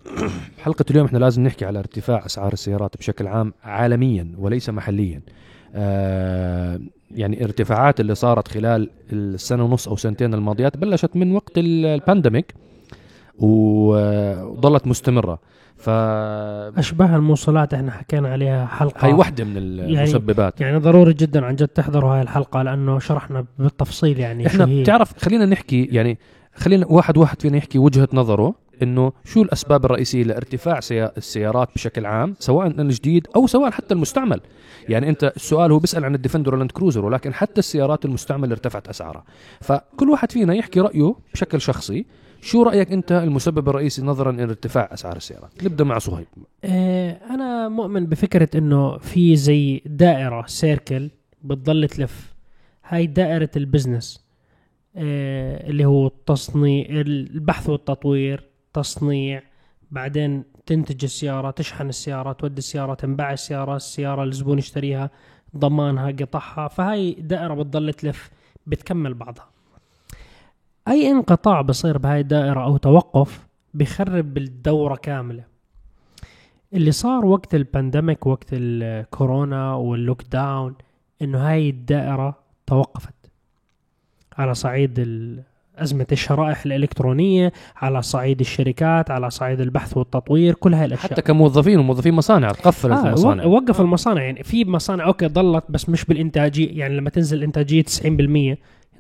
حلقة 0.64 0.84
اليوم 0.90 1.06
إحنا 1.06 1.18
لازم 1.18 1.42
نحكي 1.42 1.64
على 1.64 1.78
ارتفاع 1.78 2.26
أسعار 2.26 2.52
السيارات 2.52 2.96
بشكل 2.96 3.26
عام 3.26 3.52
عالميا 3.64 4.32
وليس 4.38 4.70
محليا. 4.70 5.20
آه 5.74 6.80
يعني 7.14 7.44
ارتفاعات 7.44 8.00
اللي 8.00 8.14
صارت 8.14 8.48
خلال 8.48 8.90
السنة 9.12 9.64
ونص 9.64 9.88
أو 9.88 9.96
سنتين 9.96 10.34
الماضيات 10.34 10.76
بلشت 10.76 11.16
من 11.16 11.32
وقت 11.32 11.58
ال- 11.58 11.86
البانديميك 11.86 12.54
وظلت 13.38 14.86
مستمرة. 14.86 15.38
ف 15.76 15.88
أشباه 16.78 17.16
الموصلات 17.16 17.74
إحنا 17.74 17.90
حكينا 17.90 18.28
عليها 18.28 18.66
حلقة 18.66 19.06
هاي 19.06 19.12
واحدة 19.12 19.44
من 19.44 19.52
المسببات. 19.56 20.60
يعني 20.60 20.78
ضروري 20.78 21.12
جدا 21.14 21.44
عن 21.46 21.56
جد 21.56 21.68
تحضروا 21.68 22.14
هاي 22.14 22.22
الحلقة 22.22 22.62
لأنه 22.62 22.98
شرحنا 22.98 23.44
بالتفصيل 23.58 24.18
يعني 24.18 24.46
إحنا 24.46 24.66
هي 24.66 24.82
بتعرف 24.82 25.18
خلينا 25.24 25.46
نحكي 25.46 25.84
يعني 25.84 26.18
خلينا 26.54 26.86
واحد 26.86 27.16
واحد 27.18 27.42
فينا 27.42 27.56
يحكي 27.56 27.78
وجهة 27.78 28.08
نظره. 28.12 28.54
إنه 28.82 29.12
شو 29.24 29.42
الأسباب 29.42 29.84
الرئيسية 29.84 30.22
لارتفاع 30.24 30.80
سيا- 30.80 31.12
السيارات 31.16 31.68
بشكل 31.74 32.06
عام 32.06 32.34
سواء 32.38 32.66
الجديد 32.66 33.26
أو 33.36 33.46
سواء 33.46 33.70
حتى 33.70 33.94
المستعمل؟ 33.94 34.40
يعني 34.88 35.08
أنت 35.08 35.32
السؤال 35.36 35.72
هو 35.72 35.78
بيسأل 35.78 36.04
عن 36.04 36.14
الديفندر 36.14 36.50
واللاند 36.50 36.70
كروزر 36.70 37.04
ولكن 37.04 37.34
حتى 37.34 37.58
السيارات 37.58 38.04
المستعملة 38.04 38.52
ارتفعت 38.52 38.88
أسعارها. 38.88 39.24
فكل 39.60 40.10
واحد 40.10 40.32
فينا 40.32 40.54
يحكي 40.54 40.80
رأيه 40.80 41.14
بشكل 41.34 41.60
شخصي. 41.60 42.06
شو 42.40 42.62
رأيك 42.62 42.92
أنت 42.92 43.12
المسبب 43.12 43.68
الرئيسي 43.68 44.02
نظرا 44.02 44.30
إلى 44.30 44.42
ارتفاع 44.42 44.88
أسعار 44.92 45.16
السيارات؟ 45.16 45.50
نبدأ 45.64 45.84
مع 45.84 45.98
صهيب 45.98 46.26
آه، 46.64 47.10
أنا 47.30 47.68
مؤمن 47.68 48.06
بفكرة 48.06 48.48
إنه 48.58 48.98
في 48.98 49.36
زي 49.36 49.82
دائرة 49.86 50.44
circle 50.46 51.10
بتضل 51.42 51.88
تلف. 51.88 52.34
هاي 52.88 53.06
دائرة 53.06 53.50
البزنس 53.56 54.24
آه، 54.96 55.70
اللي 55.70 55.84
هو 55.84 56.06
التصنيع 56.06 56.86
البحث 56.90 57.68
والتطوير. 57.68 58.44
تصنيع 58.74 59.42
بعدين 59.90 60.44
تنتج 60.66 61.04
السيارة 61.04 61.50
تشحن 61.50 61.88
السيارة 61.88 62.32
تودي 62.32 62.58
السيارة 62.58 62.94
تنباع 62.94 63.32
السيارة 63.32 63.76
السيارة 63.76 64.24
الزبون 64.24 64.58
يشتريها 64.58 65.10
ضمانها 65.56 66.10
قطعها 66.10 66.68
فهاي 66.68 67.12
دائرة 67.12 67.54
بتضل 67.54 67.94
تلف 67.94 68.30
بتكمل 68.66 69.14
بعضها. 69.14 69.48
أي 70.88 71.10
انقطاع 71.10 71.60
بصير 71.60 71.98
بهاي 71.98 72.20
الدائرة 72.20 72.64
أو 72.64 72.76
توقف 72.76 73.46
بخرب 73.74 74.38
الدورة 74.38 74.96
كاملة. 74.96 75.44
اللي 76.72 76.92
صار 76.92 77.26
وقت 77.26 77.54
ال 77.54 77.62
pandemic 77.62 78.26
وقت 78.26 78.48
الكورونا 78.52 79.74
وال 79.74 80.22
lockdown 80.22 80.74
إنه 81.22 81.38
هاي 81.50 81.70
الدائرة 81.70 82.38
توقفت. 82.66 83.14
على 84.38 84.54
صعيد 84.54 84.98
أزمة 85.78 86.06
الشرائح 86.12 86.64
الإلكترونية 86.66 87.52
على 87.76 88.02
صعيد 88.02 88.40
الشركات 88.40 89.10
على 89.10 89.30
صعيد 89.30 89.60
البحث 89.60 89.96
والتطوير 89.96 90.54
كل 90.54 90.74
هاي 90.74 90.84
الأشياء. 90.84 91.12
حتى 91.12 91.22
كموظفين 91.22 91.78
وموظفين 91.78 92.14
مصانع 92.14 92.48
تقفلت 92.48 92.92
آه 92.92 93.06
المصانع. 93.08 93.44
وقف 93.44 93.80
المصانع 93.80 94.22
يعني 94.22 94.42
في 94.42 94.64
مصانع 94.64 95.06
okay 95.06 95.26
ضلت 95.26 95.64
بس 95.68 95.88
مش 95.88 96.04
بالإنتاجية 96.04 96.78
يعني 96.78 96.96
لما 96.96 97.10
تنزل 97.10 97.38
الانتاجيه 97.38 97.82
90% 97.82 98.58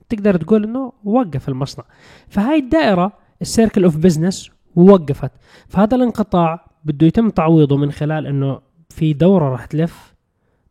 تقدر 0.08 0.36
تقول 0.36 0.64
إنه 0.64 0.92
وقف 1.04 1.48
المصنع. 1.48 1.84
فهاي 2.28 2.58
الدائرة 2.58 3.12
ال 3.42 3.48
circle 3.48 3.84
of 3.84 3.96
business 3.96 4.50
وقفت 4.76 5.30
فهذا 5.68 5.96
الانقطاع 5.96 6.66
بده 6.84 7.06
يتم 7.06 7.30
تعويضه 7.30 7.76
من 7.76 7.92
خلال 7.92 8.26
إنه 8.26 8.60
في 8.88 9.12
دورة 9.12 9.48
راح 9.48 9.64
تلف 9.66 10.14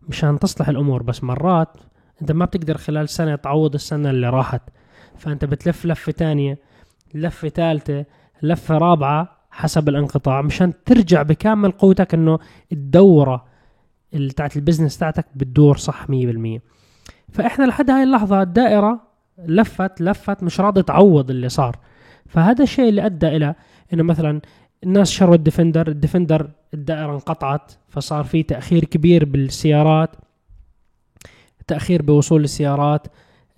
مشان 0.10 0.40
تصلح 0.40 0.70
الأمور. 0.70 1.04
بس 1.04 1.24
مرات 1.24 1.78
أنت 2.22 2.32
ما 2.32 2.46
بتقدر 2.46 2.78
خلال 2.78 3.10
سنة 3.10 3.36
تعوض 3.36 3.74
السنة 3.74 4.10
اللي 4.10 4.30
راحت. 4.30 4.62
فأنت 5.18 5.46
بتلف 5.46 5.86
لفة 5.86 6.12
تانية 6.12 6.58
لفة 7.14 7.50
ثالثه 7.50 8.06
لفة 8.42 8.78
رابعة 8.78 9.38
حسب 9.52 9.90
الانقطاع 9.90 10.42
مشان 10.42 10.74
ترجع 10.86 11.22
بكامل 11.22 11.72
قوتك 11.72 12.14
إنه 12.14 12.40
الدورة 12.72 13.46
اللي 14.14 14.34
تاعت 14.34 14.56
ال 14.56 14.60
business 14.60 14.98
تاعتك 14.98 15.26
بتدور 15.36 15.78
صح 15.78 16.06
100% 16.06 16.12
فإحنا 17.32 17.66
لحد 17.66 17.90
هاي 17.90 18.04
اللحظة 18.04 18.42
الدائرة 18.42 19.02
لفت 19.46 20.02
لفت 20.02 20.44
مش 20.44 20.60
راضي 20.60 20.84
تعوض 20.84 21.30
اللي 21.30 21.50
صار. 21.50 21.78
فهذا 22.28 22.64
الشيء 22.64 22.90
اللي 22.90 23.06
أدى 23.06 23.28
إلى 23.28 23.56
إنه 23.94 24.04
مثلا 24.04 24.42
الناس 24.84 25.12
شروا 25.12 25.36
الديفندر 25.36 25.88
الديفندر 25.88 26.50
الدائرة 26.74 27.14
انقطعت 27.14 27.72
فصار 27.90 28.24
في 28.24 28.44
تأخير 28.44 28.86
كبير 28.86 29.26
بالسيارات 29.26 30.16
تأخير 31.68 32.02
بوصول 32.02 32.44
السيارات 32.44 33.08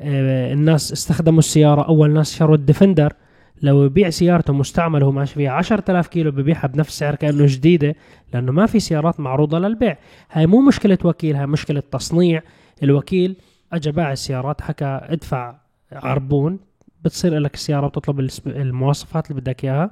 الناس 0.01 0.91
استخدموا 0.91 1.39
السيارة. 1.39 1.81
أول 1.81 2.11
ناس 2.11 2.35
شروا 2.35 2.55
الديفندر. 2.55 3.13
لو 3.61 3.85
يبيع 3.85 4.09
سيارته 4.09 4.53
مستعمله 4.53 5.07
وماشي 5.07 5.33
فيها 5.33 5.51
10000 5.51 6.07
كيلو 6.07 6.31
ببيعها 6.31 6.67
بنفس 6.67 6.99
سعر 6.99 7.15
كأنه 7.15 7.45
جديدة 7.47 7.95
لأنه 8.33 8.51
ما 8.51 8.65
في 8.65 8.79
سيارات 8.79 9.19
معروضة 9.19 9.59
للبيع. 9.59 9.97
هاي 10.31 10.47
مو 10.47 10.61
مشكلة 10.61 10.97
وكيل 11.03 11.35
هاي 11.35 11.45
مشكلة 11.45 11.83
تصنيع. 11.91 12.41
الوكيل 12.83 13.35
اجى 13.73 13.91
باع 13.91 14.11
السيارات 14.11 14.61
حكى 14.61 14.99
ادفع 15.03 15.55
عربون 15.91 16.59
بتصير 17.03 17.39
لك 17.39 17.53
السياره 17.53 17.87
بتطلب 17.87 18.29
المواصفات 18.47 19.31
اللي 19.31 19.41
بدك 19.41 19.65
إياها. 19.65 19.91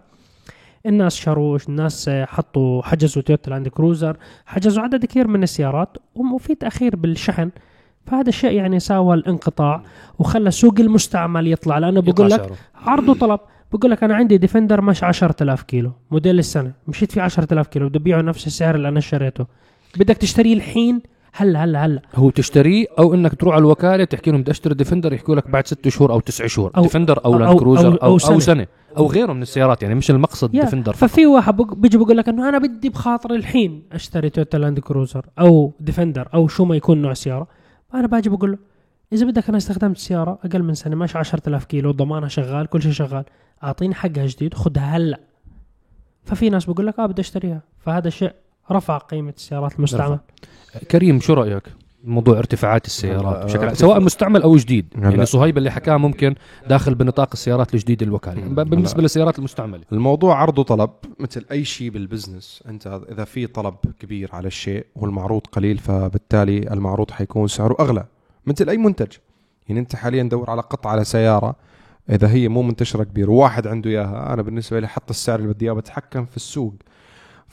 الناس 0.86 1.16
شروا 1.16 1.60
الناس 1.70 2.10
آه، 2.10 2.26
حطوا 2.26 2.82
حجزوا 2.82 3.22
تويوتا 3.22 3.50
لاند 3.50 3.68
كروزر 3.68 4.18
حجزوا 4.46 4.84
عدد 4.84 5.06
كثير 5.06 5.28
من 5.28 5.44
السيارات 5.44 5.98
وفي 6.16 6.56
تأخير 6.56 6.96
بالشحن. 6.96 7.50
فهذا 8.06 8.30
الشيء 8.30 8.52
يعني 8.52 8.80
ساوى 8.80 9.16
الانقطاع 9.16 9.82
وخلى 10.20 10.52
سوق 10.52 10.80
المستعمل 10.80 11.48
يطلع. 11.48 11.78
لأنه 11.78 12.02
بقول 12.02 12.30
لك. 12.30 12.50
عرض 12.76 13.10
وطلب. 13.10 13.40
بقول 13.74 13.92
لك 13.92 14.04
أنا 14.04 14.16
عندي 14.16 14.38
ديفندر 14.38 14.82
مش 14.82 15.04
10000 15.04 15.62
كيلو 15.64 15.92
موديل 16.12 16.40
السنة. 16.40 16.72
مشيت 16.88 17.12
فيه 17.12 17.22
10000 17.22 17.68
كيلو 17.68 17.88
بدي 17.90 17.98
أبيعه 18.00 18.22
نفس 18.22 18.48
السعر 18.48 18.76
اللي 18.76 18.88
أنا 18.88 19.00
اشتريته. 19.00 19.46
بدك 20.00 20.18
تشتريه 20.18 20.54
الحين؟ 20.54 21.02
هلا 21.36 21.64
هلا 21.64 21.86
هلا. 21.86 22.02
هو 22.16 22.30
تشتريه 22.30 22.86
أو 23.00 23.14
إنك 23.14 23.36
تروح 23.36 23.54
على 23.56 23.62
الوكالة 23.62 24.04
تحكي 24.04 24.32
لهم 24.32 24.42
بدي 24.42 24.52
أشتري 24.52 24.74
ديفندر 24.74 25.14
يحكوا 25.14 25.36
لك 25.36 25.50
بعد 25.50 25.68
ست 25.68 25.88
شهور 25.88 26.12
أو 26.12 26.20
تسع 26.20 26.48
شهور. 26.48 26.72
أو- 26.78 26.82
ديفندر 26.82 27.26
أو 27.26 27.34
أو- 27.34 27.40
لاند 27.40 27.56
أو- 27.56 27.60
كروزر 27.60 27.88
أو, 27.92 27.96
أو 27.96 28.12
أو, 28.12 28.18
سنة. 28.18 28.34
أو 28.36 28.40
سنة. 28.40 28.68
أو 28.98 29.08
غيره 29.08 29.34
من 29.34 29.42
السيارات 29.42 29.84
يعني 29.84 29.96
مش 29.96 30.12
المقصد 30.12 30.56
يا، 30.56 30.64
ديفندر 30.64 30.94
فقط. 30.94 31.10
ففي 31.10 31.26
واحد 31.26 31.58
بيجي 31.58 31.98
بقول 31.98 32.18
لك 32.18 32.30
إنه 32.30 32.50
أنا 32.50 32.58
بدي 32.58 32.90
بخاطر 32.90 33.34
الحين 33.36 33.84
أشتري 33.92 34.30
تويوتا 34.30 34.58
لاند 34.58 34.80
كروزر 34.80 35.26
أو 35.40 35.74
ديفندر 35.80 36.28
أو 36.34 36.48
شو 36.48 36.66
ما 36.66 36.76
يكون 36.76 37.02
نوع 37.02 37.14
سيارة. 37.14 37.48
أنا 37.94 38.08
باجي 38.08 38.30
بقول 38.30 38.52
له 38.52 38.58
إذا 39.14 39.26
بدك 39.26 39.50
أنا 39.50 39.58
استخدمت 39.58 39.98
سيارة 39.98 40.40
أقل 40.44 40.64
من 40.64 40.74
سنة 40.74 40.96
ماشي 40.96 41.18
10000 41.18 41.66
كيلو 41.66 41.92
ضمانها 41.92 42.28
شغال 42.28 42.68
كل 42.68 42.82
شيء 42.82 42.92
شغال 42.92 43.26
أعطيني 43.64 43.96
حقها 43.96 44.26
جديد 44.26 44.54
خذها 44.54 44.98
هلأ. 44.98 45.20
ففي 46.24 46.50
ناس 46.50 46.66
بقول 46.66 46.88
لك 46.88 47.00
آه 47.00 47.06
بدي 47.06 47.22
أشتريها. 47.22 47.62
فهذا 47.80 48.08
الشيء 48.08 48.34
رفع 48.72 48.98
قيمة 48.98 49.34
السيارات 49.38 49.76
المستعملة. 49.76 50.20
كريم 50.92 51.20
شو 51.20 51.34
رأيك؟ 51.34 51.64
موضوع 52.04 52.38
ارتفاعات 52.38 52.86
السيارات 52.86 53.46
بشكل 53.46 53.66
عام 53.66 53.74
سواء 53.74 54.00
مستعمل 54.00 54.42
أو 54.42 54.56
جديد. 54.58 54.86
يعني 54.96 55.26
صهيب 55.26 55.58
اللي 55.58 55.72
حكاه 55.72 55.98
ممكن 55.98 56.36
داخل 56.70 56.96
بنطاق 56.96 57.30
السيارات 57.34 57.74
الجديده 57.74 58.06
الوكاله 58.06 58.42
ب- 58.42 58.70
بالنسبة 58.70 59.02
للسيارات 59.02 59.40
المستعملة. 59.40 59.82
الموضوع 59.92 60.42
عرض 60.42 60.60
وطلب 60.60 60.90
مثل 61.20 61.46
أي 61.52 61.66
شيء 61.66 61.90
بالبزنس 61.90 62.64
أنت 62.68 63.02
إذا 63.12 63.24
في 63.24 63.48
طلب 63.48 63.76
كبير 64.00 64.30
على 64.34 64.48
الشيء 64.48 64.86
والمعروض 64.96 65.42
قليل 65.52 65.78
فبالتالي 65.78 66.58
المعروض 66.74 67.12
حيكون 67.12 67.48
سعره 67.48 67.76
أغلى 67.80 68.06
مثل 68.46 68.70
أي 68.70 68.78
منتج. 68.78 69.08
يعني 69.70 69.80
أنت 69.80 69.96
حاليا 69.96 70.24
دور 70.24 70.50
على 70.50 70.62
قطعة 70.62 70.92
على 70.92 71.04
سيارة 71.04 71.56
إذا 72.10 72.30
هي 72.32 72.48
مو 72.48 72.62
منتشرة 72.62 73.04
كبير 73.04 73.32
وواحد 73.32 73.68
عنده 73.68 73.90
إياها 73.90 74.34
أنا 74.34 74.42
بالنسبة 74.42 74.80
لي 74.80 74.88
حط 74.88 75.10
السعر 75.10 75.40
اللي 75.40 75.54
بدي 75.54 75.66
إياه 75.66 75.74
بتحكم 75.74 76.26
في 76.26 76.36
السوق. 76.36 76.74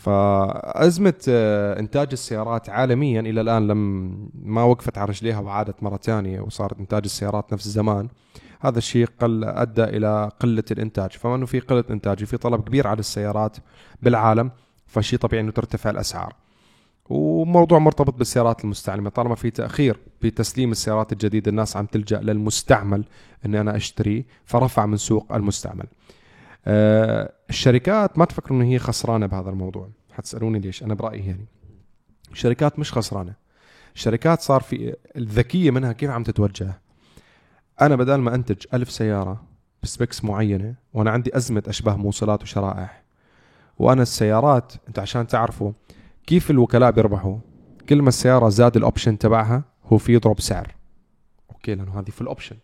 فأزمة 0.04 1.14
آه، 1.28 1.80
إنتاج 1.80 2.08
السيارات 2.12 2.70
عالميا 2.70 3.20
إلى 3.20 3.40
الآن 3.40 3.66
لم 3.66 4.10
ما 4.44 4.62
وقفت 4.62 4.98
على 4.98 5.08
رجليها 5.08 5.40
وعادت 5.40 5.82
مرة 5.82 5.96
ثانية 5.96 6.40
وصارت 6.40 6.78
إنتاج 6.78 7.02
السيارات 7.04 7.52
نفس 7.52 7.68
زمان 7.68 8.08
هذا 8.60 8.78
الشيء 8.78 9.06
قل 9.20 9.44
أدى 9.44 9.84
إلى 9.84 10.30
قلة 10.40 10.64
الإنتاج. 10.70 11.10
فما 11.10 11.34
أنه 11.34 11.46
في 11.46 11.60
قلة 11.60 11.84
إنتاج 11.90 12.24
في 12.24 12.36
طلب 12.36 12.60
كبير 12.60 12.86
على 12.86 12.98
السيارات 12.98 13.56
بالعالم 14.02 14.50
فشيء 14.86 15.18
طبيعي 15.18 15.42
أنه 15.42 15.52
ترتفع 15.52 15.90
الأسعار. 15.90 16.34
وموضوع 17.08 17.78
مرتبط 17.78 18.14
بالسيارات 18.14 18.64
المستعملة 18.64 19.10
طالما 19.10 19.34
في 19.34 19.50
تأخير 19.50 19.96
بتسليم 20.22 20.70
السيارات 20.70 21.12
الجديدة 21.12 21.50
الناس 21.50 21.76
عم 21.76 21.86
تلجأ 21.86 22.20
للمستعمل 22.20 23.04
أني 23.46 23.60
أنا 23.60 23.76
أشتريه 23.76 24.24
فرفع 24.44 24.86
من 24.86 24.96
سوق 24.96 25.34
المستعمل. 25.34 25.86
الشركات 26.66 28.18
ما 28.18 28.24
تفكروا 28.24 28.58
ان 28.58 28.64
هي 28.64 28.78
خسرانة 28.78 29.26
بهذا 29.26 29.50
الموضوع. 29.50 29.90
حتسألوني 30.12 30.58
ليش؟ 30.58 30.82
أنا 30.82 30.94
برأيي 30.94 31.26
يعني. 31.26 31.46
الشركات 32.32 32.78
مش 32.78 32.92
خسرانة. 32.92 33.34
الشركات 33.94 34.40
صار 34.40 34.60
في 34.60 34.96
الذكية 35.16 35.70
منها 35.70 35.92
كيف 35.92 36.10
عم 36.10 36.22
تتوجه. 36.22 36.80
أنا 37.80 37.96
بدل 37.96 38.16
ما 38.16 38.34
أنتج 38.34 38.66
ألف 38.74 38.90
سيارة 38.90 39.42
بسبيكس 39.82 40.24
معينة 40.24 40.74
وأنا 40.94 41.10
عندي 41.10 41.36
أزمة 41.36 41.62
أشباه 41.66 41.96
موصلات 41.96 42.42
وشرائح 42.42 43.02
وأنا 43.78 44.02
السيارات 44.02 44.72
أنت 44.88 44.98
عشان 44.98 45.26
تعرفوا 45.26 45.72
كيف 46.26 46.50
الوكلاء 46.50 46.90
بيربحوا 46.90 47.38
كل 47.88 48.02
ما 48.02 48.08
السيارة 48.08 48.48
زاد 48.48 48.76
ال 48.76 48.82
option 48.82 49.18
تبعها 49.18 49.62
هو 49.86 49.98
في 49.98 50.14
يضرب 50.14 50.40
سعر. 50.40 50.74
okay 51.50 51.74
لأنه 51.74 52.00
هذه 52.00 52.10
في 52.10 52.20
ال 52.20 52.25
option 52.25 52.56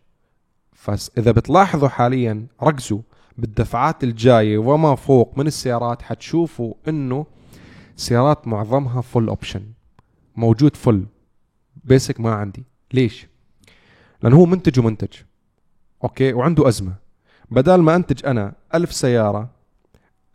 فإذا 0.73 1.31
بتلاحظوا 1.31 1.89
حاليا 1.89 2.47
ركزوا. 2.63 3.01
بالدفعات 3.39 4.05
الجاية 4.05 4.59
وما 4.59 4.95
فوق 4.95 5.39
من 5.39 5.47
السيارات 5.47 6.03
حتشوفوا 6.03 6.75
إنه 6.89 7.27
سيارات 7.97 8.49
معظمها 8.49 9.01
full 9.01 9.29
option 9.29 9.63
موجود 10.37 10.77
full 10.77 11.07
basic 11.85 12.21
ما 12.21 12.35
عندي. 12.35 12.65
ليش؟ 12.93 13.27
لأنه 14.23 14.37
هو 14.37 14.47
منتج 14.47 14.81
ومنتج. 14.81 15.17
okay؟ 16.05 16.33
وعنده 16.33 16.69
أزمة. 16.69 16.95
بدل 17.51 17.77
ما 17.77 17.97
أنتج 17.97 18.27
أنا 18.27 18.53
ألف 18.75 18.93
سيارة 18.93 19.51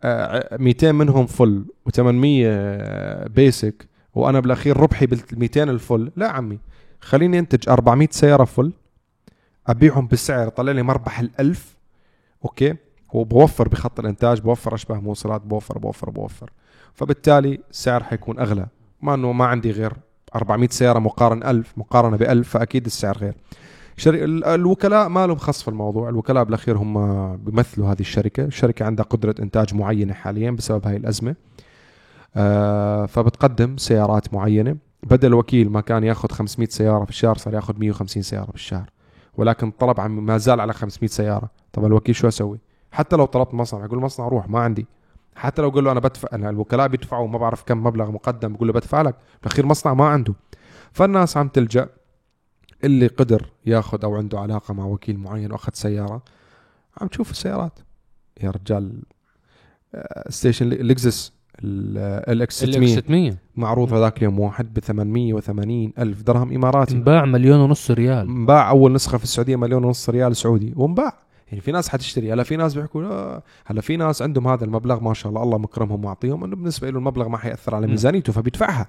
آه، 0.04 0.56
200 0.56 0.92
منهم 0.92 1.26
full 1.26 1.64
و800 1.88 3.28
basic 3.30 3.88
وأنا 4.14 4.40
بالأخير 4.40 4.76
ربحي 4.76 5.06
بال 5.06 5.20
200 5.32 5.62
ال 5.62 5.72
full 5.72 6.12
لا 6.16 6.30
عمي. 6.30 6.58
خليني 7.00 7.38
أنتج 7.38 7.68
400 7.68 8.08
سيارة 8.10 8.44
full 8.44 8.72
أبيعهم 9.66 10.06
بسعر 10.06 10.48
طلع 10.48 10.72
لي 10.72 10.82
مربح 10.82 11.20
الألف. 11.20 11.76
okay؟ 12.44 12.74
وبوفر 13.12 13.68
بخط 13.68 14.00
الإنتاج 14.00 14.40
بوفر 14.40 14.74
أشباه 14.74 15.00
موصلات 15.00 15.40
بوفر 15.42 15.78
بوفر 15.78 16.10
بوفر. 16.10 16.50
فبالتالي 16.94 17.60
السعر 17.70 18.02
حيكون 18.02 18.38
أغلى. 18.38 18.66
ما 19.02 19.14
إنه 19.14 19.32
ما 19.32 19.44
عندي 19.46 19.70
غير 19.70 19.92
400 20.34 20.68
سيارة 20.68 20.98
مقارن 20.98 21.42
1000 21.42 21.78
مقارنة 21.78 22.16
ب 22.16 22.22
1000 22.22 22.48
فأكيد 22.48 22.86
السعر 22.86 23.18
غير. 23.18 23.34
شر... 23.96 24.14
ال- 24.14 24.44
الوكلاء 24.44 25.08
ما 25.08 25.26
لهم 25.26 25.36
خص 25.36 25.62
في 25.62 25.68
الموضوع. 25.68 26.08
الوكلاء 26.08 26.44
بالأخير 26.44 26.76
هم 26.78 27.36
بيمثلوا 27.36 27.92
هذه 27.92 28.00
الشركة. 28.00 28.44
الشركة 28.44 28.84
عندها 28.84 29.04
قدرة 29.04 29.34
إنتاج 29.40 29.74
معينة 29.74 30.14
حاليا 30.14 30.50
بسبب 30.50 30.86
هاي 30.86 30.96
الأزمة. 30.96 31.34
آه 32.36 33.06
فبتقدم 33.06 33.76
سيارات 33.76 34.34
معينة. 34.34 34.76
بدل 35.02 35.34
وكيل 35.34 35.70
ما 35.70 35.80
كان 35.80 36.04
يأخذ 36.04 36.28
500 36.30 36.68
سيارة 36.68 37.04
في 37.04 37.10
الشهر 37.10 37.36
صار 37.36 37.54
يأخذ 37.54 37.74
150 37.78 38.22
سيارة 38.22 38.50
بالشهر 38.50 38.90
ولكن 39.36 39.68
الطلب 39.68 40.00
ما 40.00 40.38
زال 40.38 40.60
على 40.60 40.72
500 40.72 41.08
سيارة. 41.08 41.50
طب 41.72 41.84
الوكيل 41.84 42.14
شو 42.14 42.28
أسوي؟ 42.28 42.58
حتى 42.92 43.16
لو 43.16 43.24
طلبت 43.24 43.54
مصنع 43.54 43.84
يقول 43.84 43.98
مصنع 43.98 44.28
روح 44.28 44.48
ما 44.48 44.58
عندي. 44.60 44.86
حتى 45.36 45.62
لو 45.62 45.70
قال 45.70 45.84
له 45.84 45.92
أنا 45.92 46.00
بدفع 46.00 46.28
أنا 46.32 46.50
الوكلاء 46.50 46.88
بيدفعوا 46.88 47.28
ما 47.28 47.38
بعرف 47.38 47.62
كم 47.62 47.84
مبلغ 47.84 48.10
مقدم 48.10 48.52
بقول 48.52 48.68
له 48.68 48.72
بدفع 48.74 49.02
لك. 49.02 49.16
بالاخير 49.42 49.66
مصنع 49.66 49.94
ما 49.94 50.06
عنده. 50.06 50.34
فالناس 50.92 51.36
عم 51.36 51.48
تلجأ. 51.48 51.88
اللي 52.84 53.06
قدر 53.06 53.46
ياخذ 53.66 54.04
أو 54.04 54.16
عنده 54.16 54.40
علاقة 54.40 54.74
مع 54.74 54.84
وكيل 54.84 55.18
معين 55.18 55.52
وأخذ 55.52 55.72
سيارة 55.74 56.22
عم 57.00 57.06
تشوف 57.08 57.30
السيارات. 57.30 57.78
يا 58.42 58.50
رجال 58.50 59.02
آه، 59.94 60.30
ستيشن 60.30 60.68
لكزس 60.68 61.32
LX 61.64 62.64
600 62.64 62.96
600 62.96 63.36
معروض 63.56 63.92
هذاك 63.92 64.18
اليوم 64.18 64.40
واحد 64.40 64.74
ب 64.74 64.78
880 64.78 65.92
ألف 65.98 66.22
درهم 66.22 66.52
إماراتي. 66.52 66.94
انباع 66.94 67.24
مليون 67.24 67.60
ونص 67.60 67.90
ريال. 67.90 68.28
انباع 68.28 68.70
أول 68.70 68.92
نسخة 68.92 69.18
في 69.18 69.24
السعودية 69.24 69.56
مليون 69.56 69.84
ونص 69.84 70.10
ريال 70.10 70.36
سعودي 70.36 70.72
وانباع 70.76 71.18
يعني 71.52 71.60
في 71.60 71.72
ناس 71.72 71.88
حتشتري 71.88 72.32
هلا 72.32 72.42
في 72.42 72.56
ناس 72.56 72.74
بيحكوا 72.74 73.02
لا 73.02 73.42
هلا 73.66 73.80
في 73.80 73.96
ناس 73.96 74.22
عندهم 74.22 74.48
هذا 74.48 74.64
المبلغ 74.64 75.00
ما 75.00 75.14
شاء 75.14 75.30
الله 75.30 75.42
الله 75.42 75.58
مكرمهم 75.58 76.04
وأعطيهم 76.04 76.44
إنه 76.44 76.56
بالنسبة 76.56 76.90
له 76.90 76.98
المبلغ 76.98 77.28
ما 77.28 77.38
حيأثر 77.38 77.74
على. 77.74 77.86
ميزانيته 77.86 78.32
فبيدفعها. 78.32 78.86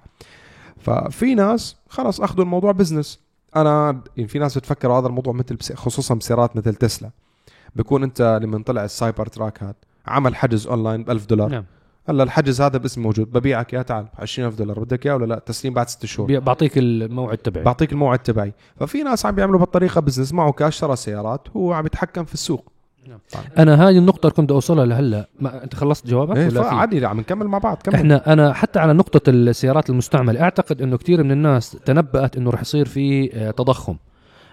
ففي 0.78 1.36
ناس 1.36 1.76
خلص 1.90 2.22
أخذوا 2.22 2.44
الموضوع 2.44 2.72
business 2.72 3.20
أنا 3.56 4.02
يعني 4.18 4.28
في 4.28 4.40
ناس 4.40 4.58
بتفكر 4.58 4.92
هذا 4.92 5.08
الموضوع 5.08 5.34
مثل 5.34 5.76
خصوصا 5.76 6.16
بسيارات 6.16 6.56
مثل 6.56 6.76
تسلا. 6.76 7.10
بكون 7.76 8.04
أنت 8.04 8.40
لما 8.44 8.64
طلع 8.64 8.84
السايبر 8.84 9.26
تراك 9.26 9.64
هذا 9.64 9.76
عمل 10.06 10.36
حجز 10.36 10.68
اونلاين 10.68 11.04
ب 11.04 11.10
1000 11.10 11.26
دولار. 11.26 11.50
نعم. 11.50 11.66
هلا 12.10 12.24
الحجز 12.24 12.62
هذا 12.62 12.78
باسم 12.78 13.02
موجود 13.02 13.32
ببيعك 13.32 13.74
يا 13.74 13.82
تعال 13.82 14.04
ب 14.04 14.08
20000 14.20 14.56
دولار 14.56 14.80
بدك 14.80 15.06
إياه 15.06 15.16
ولا 15.16 15.26
لا؟ 15.26 15.40
تسليم 15.40 15.74
بعد 15.74 15.90
ست 15.90 16.06
شهور. 16.06 16.40
بعطيك 16.40 16.78
الموعد 16.78 17.38
تبعي. 17.38 17.64
بعطيك 17.64 17.92
الموعد 17.92 18.20
تبعي. 18.20 18.54
ففي 18.80 19.04
ناس 19.04 19.26
عم 19.26 19.36
بيعملوا 19.36 19.60
بهالطريقة 19.60 20.02
بزنس 20.02 20.34
معه 20.34 20.52
كاش 20.52 20.78
شرى 20.78 20.96
سيارات 20.96 21.48
هو 21.58 21.74
عم 21.74 21.86
يتحكم 21.86 22.24
في 22.24 22.34
السوق. 22.34 22.72
أنا 23.58 23.90
هذه 23.90 23.98
النقطة 23.98 24.28
اللي 24.28 24.36
كنت 24.36 24.52
أوصلها 24.52 24.86
لهلأ. 24.86 25.28
ما 25.40 25.64
أنت 25.64 25.76
خلصت 25.76 26.08
جوابك 26.08 26.38
إيه 26.38 26.48
ولا؟ 26.48 26.74
عادي 26.74 27.06
عم 27.06 27.20
نكمل 27.20 27.48
مع 27.48 27.58
بعض 27.58 27.78
كمل. 27.78 27.96
إحنا 27.96 28.34
أنا 28.34 28.54
حتى 28.54 28.80
على 28.80 28.94
نقطة 28.94 29.30
السيارات 29.30 29.90
المستعملة 29.90 30.42
أعتقد 30.42 30.82
إنه 30.82 30.98
كثير 30.98 31.24
من 31.24 31.32
الناس 31.32 31.72
تنبأت 31.72 32.38
إنه 32.38 32.50
رح 32.50 32.62
يصير 32.62 32.86
في 32.86 33.34
آه، 33.34 33.52
تضخم. 33.52 33.96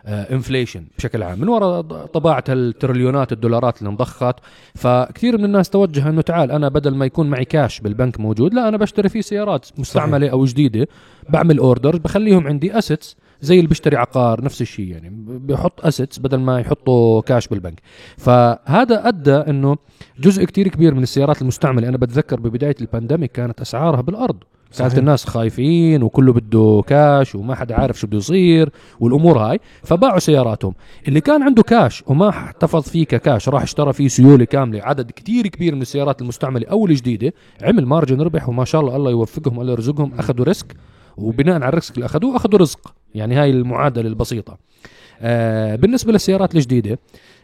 inflation 0.06 0.84
بشكل 0.98 1.22
عام. 1.22 1.40
من 1.40 1.48
وراء 1.48 1.80
طباعة 2.06 2.44
التريليونات 2.48 3.32
الدولارات 3.32 3.78
اللي 3.78 3.90
انضخت 3.90 4.36
فكثير 4.74 5.38
من 5.38 5.44
الناس 5.44 5.70
توجه 5.70 6.08
إنه 6.08 6.20
تعال 6.20 6.50
أنا 6.50 6.68
بدل 6.68 6.94
ما 6.94 7.06
يكون 7.06 7.30
معي 7.30 7.44
كاش 7.44 7.80
بالبنك 7.80 8.20
موجود 8.20 8.54
لا 8.54 8.68
أنا 8.68 8.76
بشتري 8.76 9.08
فيه 9.08 9.20
سيارات 9.20 9.66
مستعملة 9.78 10.28
أو 10.28 10.44
جديدة 10.44 10.88
بعمل 11.28 11.58
order 11.58 11.96
بخليهم 11.96 12.46
عندي 12.46 12.78
assets 12.78 13.16
زي 13.40 13.56
اللي 13.56 13.68
بيشتري 13.68 13.96
عقار 13.96 14.44
نفس 14.44 14.62
الشيء 14.62 14.88
يعني. 14.88 15.10
بيحط 15.26 15.86
assets 15.86 16.18
بدل 16.18 16.36
ما 16.36 16.60
يحطوا 16.60 17.20
كاش 17.20 17.48
بالبنك. 17.48 17.80
فهذا 18.16 19.08
أدى 19.08 19.34
إنه 19.34 19.76
جزء 20.20 20.44
كتير 20.44 20.68
كبير 20.68 20.94
من 20.94 21.02
السيارات 21.02 21.42
المستعملة 21.42 21.88
أنا 21.88 21.96
بتذكر 21.96 22.40
ببداية 22.40 22.76
ال 22.80 22.86
pandemic 22.86 23.32
كانت 23.32 23.60
أسعارها 23.60 24.00
بالأرض. 24.00 24.36
كانت. 24.78 24.98
الناس 24.98 25.24
خايفين 25.24 26.02
وكله 26.02 26.32
بده 26.32 26.82
كاش 26.86 27.34
وما 27.34 27.54
حدا 27.54 27.74
عارف 27.74 28.00
شو 28.00 28.06
بده 28.06 28.18
يصير 28.18 28.70
والأمور 29.00 29.38
هاي 29.38 29.60
فباعوا 29.82 30.18
سياراتهم 30.18 30.74
اللي 31.08 31.20
كان 31.20 31.42
عنده 31.42 31.62
كاش 31.62 32.04
وما 32.06 32.28
احتفظ 32.28 32.82
فيه 32.82 33.04
ككاش 33.04 33.48
راح 33.48 33.62
اشترى 33.62 33.92
فيه 33.92 34.08
سيولة 34.08 34.44
كاملة 34.44 34.82
عدد 34.82 35.10
كتير 35.10 35.46
كبير 35.46 35.74
من 35.74 35.82
السيارات 35.82 36.22
المستعملة 36.22 36.66
أو 36.66 36.86
الجديدة 36.86 37.32
عمل 37.62 37.86
margin 37.86 38.20
ربح 38.20 38.48
وما 38.48 38.64
شاء 38.64 38.80
الله 38.80 38.96
الله 38.96 39.10
يوفقهم 39.10 39.60
الله 39.60 39.72
يرزقهم 39.72 40.12
أخذوا 40.18 40.44
risk 40.44 40.74
وبناء 41.16 41.54
على 41.54 41.68
ال 41.68 41.74
risk 41.74 41.94
اللي 41.94 42.06
أخذوه 42.06 42.36
أخذوا 42.36 42.58
رزق 42.58 42.94
يعني 43.14 43.34
هاي 43.34 43.50
المعادلة 43.50 44.08
البسيطة 44.08 44.58
آه 45.22 45.76
بالنسبة 45.76 46.12
للسيارات 46.12 46.54
الجديدة 46.54 46.98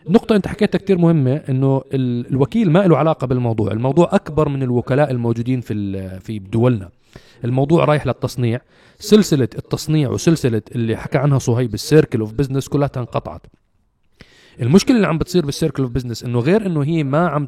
نقطة 0.08 0.36
أنت 0.36 0.46
حكيتها 0.48 0.78
كتير 0.78 0.98
مهمة 0.98 1.42
إنه 1.48 1.82
ال- 1.94 2.26
الوكيل 2.30 2.70
ما 2.70 2.78
له 2.78 2.96
علاقة 2.96 3.26
بالموضوع، 3.26 3.72
الموضوع 3.72 4.08
أكبر 4.12 4.48
من 4.48 4.62
الوكلاء 4.62 5.10
الموجودين 5.10 5.60
في 5.60 6.20
في 6.20 6.38
دولنا. 6.38 6.88
الموضوع 7.44 7.84
رايح 7.84 8.06
للتصنيع، 8.06 8.60
سلسلة 8.98 9.48
التصنيع 9.58 10.10
وسلسلة 10.10 10.62
اللي 10.74 10.96
حكى 10.96 11.18
عنها 11.18 11.38
صهيب 11.38 11.74
ال 11.74 11.81
circle 11.81 12.20
of 12.20 12.32
business 12.32 12.68
كلها 12.68 12.90
انقطعت. 12.96 13.46
المشكلة 14.62 14.96
اللي 14.96 15.06
عم 15.06 15.18
بتصير 15.18 15.46
بال 15.46 15.55
circle 15.55 15.82
of 15.82 15.92
business 15.92 16.24
إنه 16.24 16.38
غير 16.38 16.66
إنه 16.66 16.82
هي 16.84 17.04
ما 17.04 17.28
عم 17.28 17.46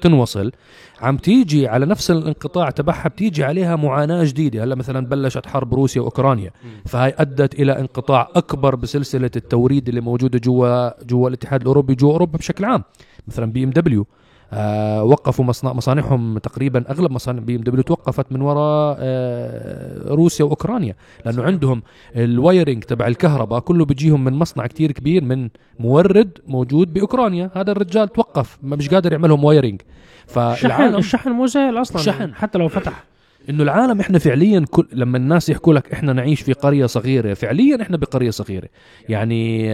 تنوصل 0.00 0.52
عم 1.00 1.16
تيجي 1.16 1.68
على 1.68 1.86
نفس 1.86 2.10
الانقطاع 2.10 2.70
تبعها 2.70 3.08
بتيجي 3.08 3.44
عليها 3.44 3.76
معاناة 3.76 4.24
جديدة. 4.24 4.64
هلأ 4.64 4.74
مثلا 4.74 5.06
بلشت 5.06 5.46
حرب 5.46 5.74
روسيا 5.74 6.00
وأوكرانيا. 6.00 6.50
فهي 6.86 7.14
أدت 7.18 7.54
إلى 7.54 7.80
انقطاع 7.80 8.28
أكبر 8.34 8.74
بسلسلة 8.74 9.30
التوريد 9.36 9.88
اللي 9.88 10.00
موجودة 10.00 10.38
جوا 10.38 11.04
جوا 11.04 11.28
الاتحاد 11.28 11.60
الأوروبي 11.60 11.94
جوا 11.94 12.12
أوروبا 12.12 12.38
بشكل 12.38 12.64
عام. 12.64 12.84
مثلا 13.28 13.52
بي 13.52 13.64
إم 13.64 13.70
دبليو. 13.70 14.06
آه 14.52 15.04
وقفوا 15.04 15.44
مصنع 15.44 15.72
مصانعهم 15.72 16.38
تقريبا 16.38 16.84
أغلب 16.90 17.10
مصانع 17.10 17.40
بي 17.40 17.56
ام 17.56 17.60
دبليو 17.60 17.82
توقفت 17.82 18.32
من 18.32 18.40
وراء 18.40 18.96
آه 19.00 20.14
روسيا 20.14 20.44
وأوكرانيا 20.44 20.94
لأنه 21.24 21.42
عندهم 21.42 21.82
ال 22.16 22.26
wiring 22.26 22.84
تبع 22.84 23.06
الكهرباء 23.06 23.60
كله 23.60 23.84
بيجيهم 23.84 24.24
من 24.24 24.32
مصنع 24.32 24.66
كتير 24.66 24.92
كبير 24.92 25.24
من 25.24 25.48
مورد 25.78 26.38
موجود 26.46 26.92
بأوكرانيا. 26.92 27.50
هذا 27.54 27.72
الرجال 27.72 28.08
توقف 28.08 28.58
ما 28.62 28.76
مش 28.76 28.88
قادر 28.88 29.12
يعملهم 29.12 29.44
wiring 29.44 29.80
الشحن 29.80 30.58
فالعالم 30.66 30.96
الشحن 30.96 31.30
مو 31.30 31.46
زي 31.46 31.60
أصلا 31.60 31.96
الشحن. 32.00 32.34
حتى 32.34 32.58
لو 32.58 32.68
فتح. 32.68 33.04
إنه 33.48 33.62
العالم 33.62 34.00
إحنا 34.00 34.18
فعليا 34.18 34.64
كل 34.70 34.86
لما 34.92 35.18
الناس 35.18 35.48
يحكوا 35.48 35.74
لك 35.74 35.92
إحنا 35.92 36.12
نعيش 36.12 36.40
في 36.40 36.52
قرية 36.52 36.86
صغيرة 36.86 37.34
فعليا 37.34 37.82
إحنا 37.82 37.96
بقرية 37.96 38.30
صغيرة. 38.30 38.68
يعني 39.08 39.70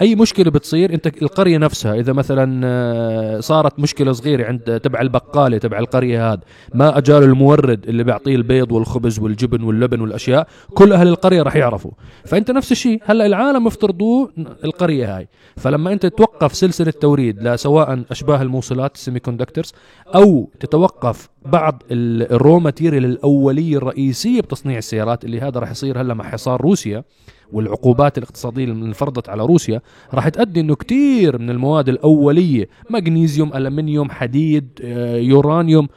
أي 0.00 0.14
مشكلة 0.14 0.50
بتصير 0.50 0.94
أنت 0.94 1.06
القرية 1.06 1.58
نفسها 1.58 1.94
إذا 1.94 2.12
مثلا 2.12 2.60
آه، 2.64 3.40
صارت 3.40 3.78
مشكلة 3.78 4.12
صغيرة 4.12 4.46
عند 4.46 4.80
تبع 4.80 5.00
البقالة 5.00 5.58
تبع 5.58 5.78
القرية 5.78 6.32
هذا 6.32 6.40
ما 6.74 6.98
أجار 6.98 7.22
المورد 7.22 7.88
اللي 7.88 8.04
بيعطيه 8.04 8.36
البيض 8.36 8.72
والخبز 8.72 9.18
والجبن 9.18 9.62
واللبن 9.62 10.00
والأشياء 10.00 10.46
كل 10.74 10.92
أهل 10.92 11.08
القرية 11.08 11.42
راح 11.42 11.56
يعرفوا. 11.56 11.90
فأنت 12.24 12.50
نفس 12.50 12.72
الشيء 12.72 13.00
هلأ 13.04 13.26
العالم 13.26 13.66
افترضوه 13.66 14.32
القرية 14.64 15.16
هاي. 15.16 15.28
فلما 15.56 15.92
أنت 15.92 16.06
توقف 16.06 16.54
سلسلة 16.54 16.90
توريد 16.90 17.42
لسواء 17.42 18.02
أشباه 18.10 18.42
الموصلات 18.42 18.94
ال 18.94 19.20
semiconductors 19.20 19.72
أو 20.14 20.50
تتوقف 20.60 21.28
بعض 21.46 21.82
ال- 21.90 22.32
ال 22.32 22.38
raw 22.38 22.58
material 22.60 23.04
الأولية 23.04 23.76
الرئيسية 23.76 24.40
بتصنيع 24.40 24.78
السيارات 24.78 25.24
اللي 25.24 25.40
هذا 25.40 25.60
راح 25.60 25.70
يصير 25.70 26.00
هلا 26.00 26.14
مع 26.14 26.24
حصار 26.30 26.60
روسيا 26.60 27.04
والعقوبات 27.52 28.18
الاقتصادية 28.18 28.64
اللي 28.64 28.84
انفرضت 28.86 29.28
على 29.28 29.42
روسيا 29.46 29.80
راح 30.14 30.28
تؤدي 30.28 30.60
إنه 30.60 30.74
كثير 30.74 31.38
من 31.38 31.50
المواد 31.50 31.88
الأولية 31.88 32.68
مغنيسيوم 32.90 33.54
ألمنيوم 33.54 34.10
حديد 34.10 34.68
آه، 34.84 35.16
يورانيوم 35.16 35.88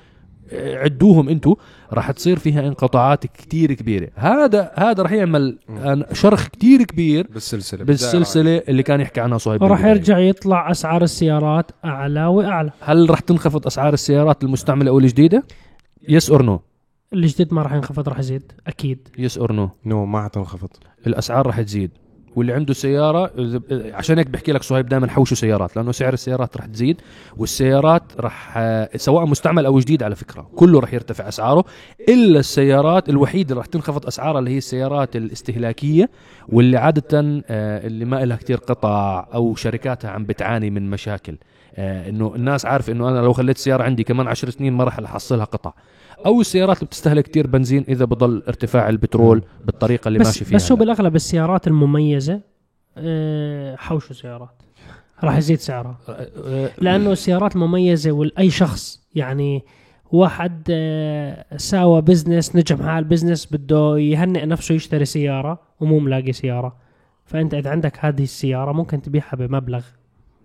عدوهم 0.54 1.30
أنتم 1.30 1.56
راح 1.94 2.12
تصير 2.12 2.40
فيها 2.40 2.68
انقطاعات 2.68 3.26
كتير 3.28 3.74
كبيرة. 3.74 4.10
هذا 4.16 4.72
هذا 4.76 5.04
راح 5.04 5.12
يعمل 5.12 5.58
شرخ 6.12 6.48
كتير 6.48 6.84
كبير 6.84 7.28
بالسلسلة. 7.34 7.84
بالسلسلة 7.84 8.58
اللي 8.70 8.84
كان 8.84 9.02
يحكي 9.02 9.22
عنها 9.22 9.38
صهيب 9.38 9.62
وراح 9.62 9.82
بالبداية. 9.82 9.98
يرجع 9.98 10.18
يطلع 10.20 10.72
أسعار 10.72 11.04
السيارات 11.04 11.72
أعلى 11.86 12.26
وأعلى. 12.26 12.72
هل 12.82 13.10
راح 13.10 13.20
تنخفض 13.20 13.68
أسعار 13.68 13.94
السيارات 13.94 14.44
المستعمله 14.44 14.90
أو 14.92 15.00
الجديدة؟ 15.00 15.44
yes 16.08 16.30
or 16.30 16.44
no 16.44 16.60
الجديد 17.14 17.54
ما 17.54 17.62
راح 17.62 17.74
ينخفض 17.74 18.10
راح 18.10 18.20
يزيد 18.20 18.52
أكيد. 18.68 19.08
yes 19.18 19.38
or 19.38 19.52
no 19.52 19.70
no 19.86 20.06
ما 20.06 20.24
حتنخفض 20.24 20.70
الأسعار 21.08 21.48
راح 21.48 21.62
تزيد. 21.62 21.92
واللي 22.36 22.54
عنده 22.54 22.74
سيارة 22.74 23.32
عشان 23.72 24.18
هيك 24.18 24.28
بحكي 24.28 24.52
لك 24.52 24.64
صهيب 24.64 24.86
دائما 24.86 25.10
حوشوا 25.10 25.38
سيارات 25.38 25.76
لأنه 25.76 25.92
سعر 25.92 26.14
السيارات 26.14 26.58
راح 26.58 26.66
تزيد 26.66 27.02
والسيارات 27.38 28.04
آه، 28.56 28.90
سواء 28.96 29.26
مستعمل 29.26 29.66
أو 29.66 29.80
جديد 29.80 30.04
على 30.04 30.16
فكرة 30.16 30.50
كله 30.56 30.80
راح 30.80 30.94
يرتفع 30.94 31.28
أسعاره 31.28 31.66
إلا 32.10 32.40
السيارات 32.40 33.10
الوحيدة 33.10 33.50
اللي 33.50 33.60
راح 33.60 33.66
تنخفض 33.66 34.06
أسعارها 34.06 34.40
اللي 34.40 34.52
هي 34.52 34.58
السيارات 34.58 35.16
الاستهلاكية 35.16 36.10
واللي 36.50 36.78
عادة 36.78 37.42
آه، 37.50 37.88
اللي 37.88 38.06
ما 38.06 38.26
لها 38.26 38.38
كتير 38.38 38.58
قطع 38.58 39.28
أو 39.34 39.56
شركاتها 39.56 40.12
عم 40.12 40.26
بتعاني 40.26 40.70
من 40.70 40.90
مشاكل 40.90 41.38
آه، 41.76 42.10
إنه 42.10 42.36
الناس 42.36 42.66
عارفه 42.66 42.94
إنه 42.94 43.10
أنا 43.10 43.20
لو 43.20 43.34
خليت 43.34 43.56
السياره 43.56 43.84
عندي 43.84 44.04
كمان 44.04 44.28
عشر 44.28 44.50
سنين 44.50 44.74
ما 44.74 44.84
راح 44.84 45.00
أحصلها 45.00 45.46
قطع. 45.46 45.74
أو 46.26 46.42
السيارات 46.42 46.78
اللي 46.78 46.88
بتستهلك 46.88 47.24
كتير 47.24 47.48
بنزين 47.48 47.86
إذا 47.90 48.06
بضل 48.06 48.44
ارتفاع 48.48 48.90
البترول 48.90 49.44
بالطريقة 49.66 50.08
اللي 50.08 50.20
ماشي 50.20 50.30
بس 50.30 50.44
فيها 50.44 50.56
بس 50.56 50.72
هو. 50.72 50.78
بالأغلب 50.78 51.16
السيارات 51.16 51.68
المميزة 51.68 52.42
آه، 52.98 53.76
حوشوا 53.76 54.16
سيارات. 54.16 54.64
راح 55.24 55.38
يزيد 55.38 55.60
سعرها. 55.60 55.98
آه، 56.10 56.70
لأنه 56.78 57.12
السيارات 57.12 57.56
المميزة 57.56 58.12
والأي 58.12 58.50
شخص 58.50 59.08
يعني 59.16 59.64
واحد 60.12 60.68
آه، 60.70 61.58
ساوى 61.58 62.02
business 62.02 62.56
نجح 62.56 62.78
مع 62.80 63.00
ال 63.00 63.06
business 63.06 63.54
بده 63.54 63.98
يهنئ 63.98 64.46
نفسه 64.46 64.76
يشتري 64.76 65.06
سيارة 65.06 65.60
ومو 65.80 66.00
ملاقي 66.00 66.34
سيارة. 66.34 66.76
فأنت 67.26 67.54
إذا 67.54 67.70
عندك 67.70 67.98
هذه 68.06 68.24
السيارة 68.24 68.72
ممكن 68.72 69.02
تبيعها 69.02 69.36
بمبلغ 69.36 69.86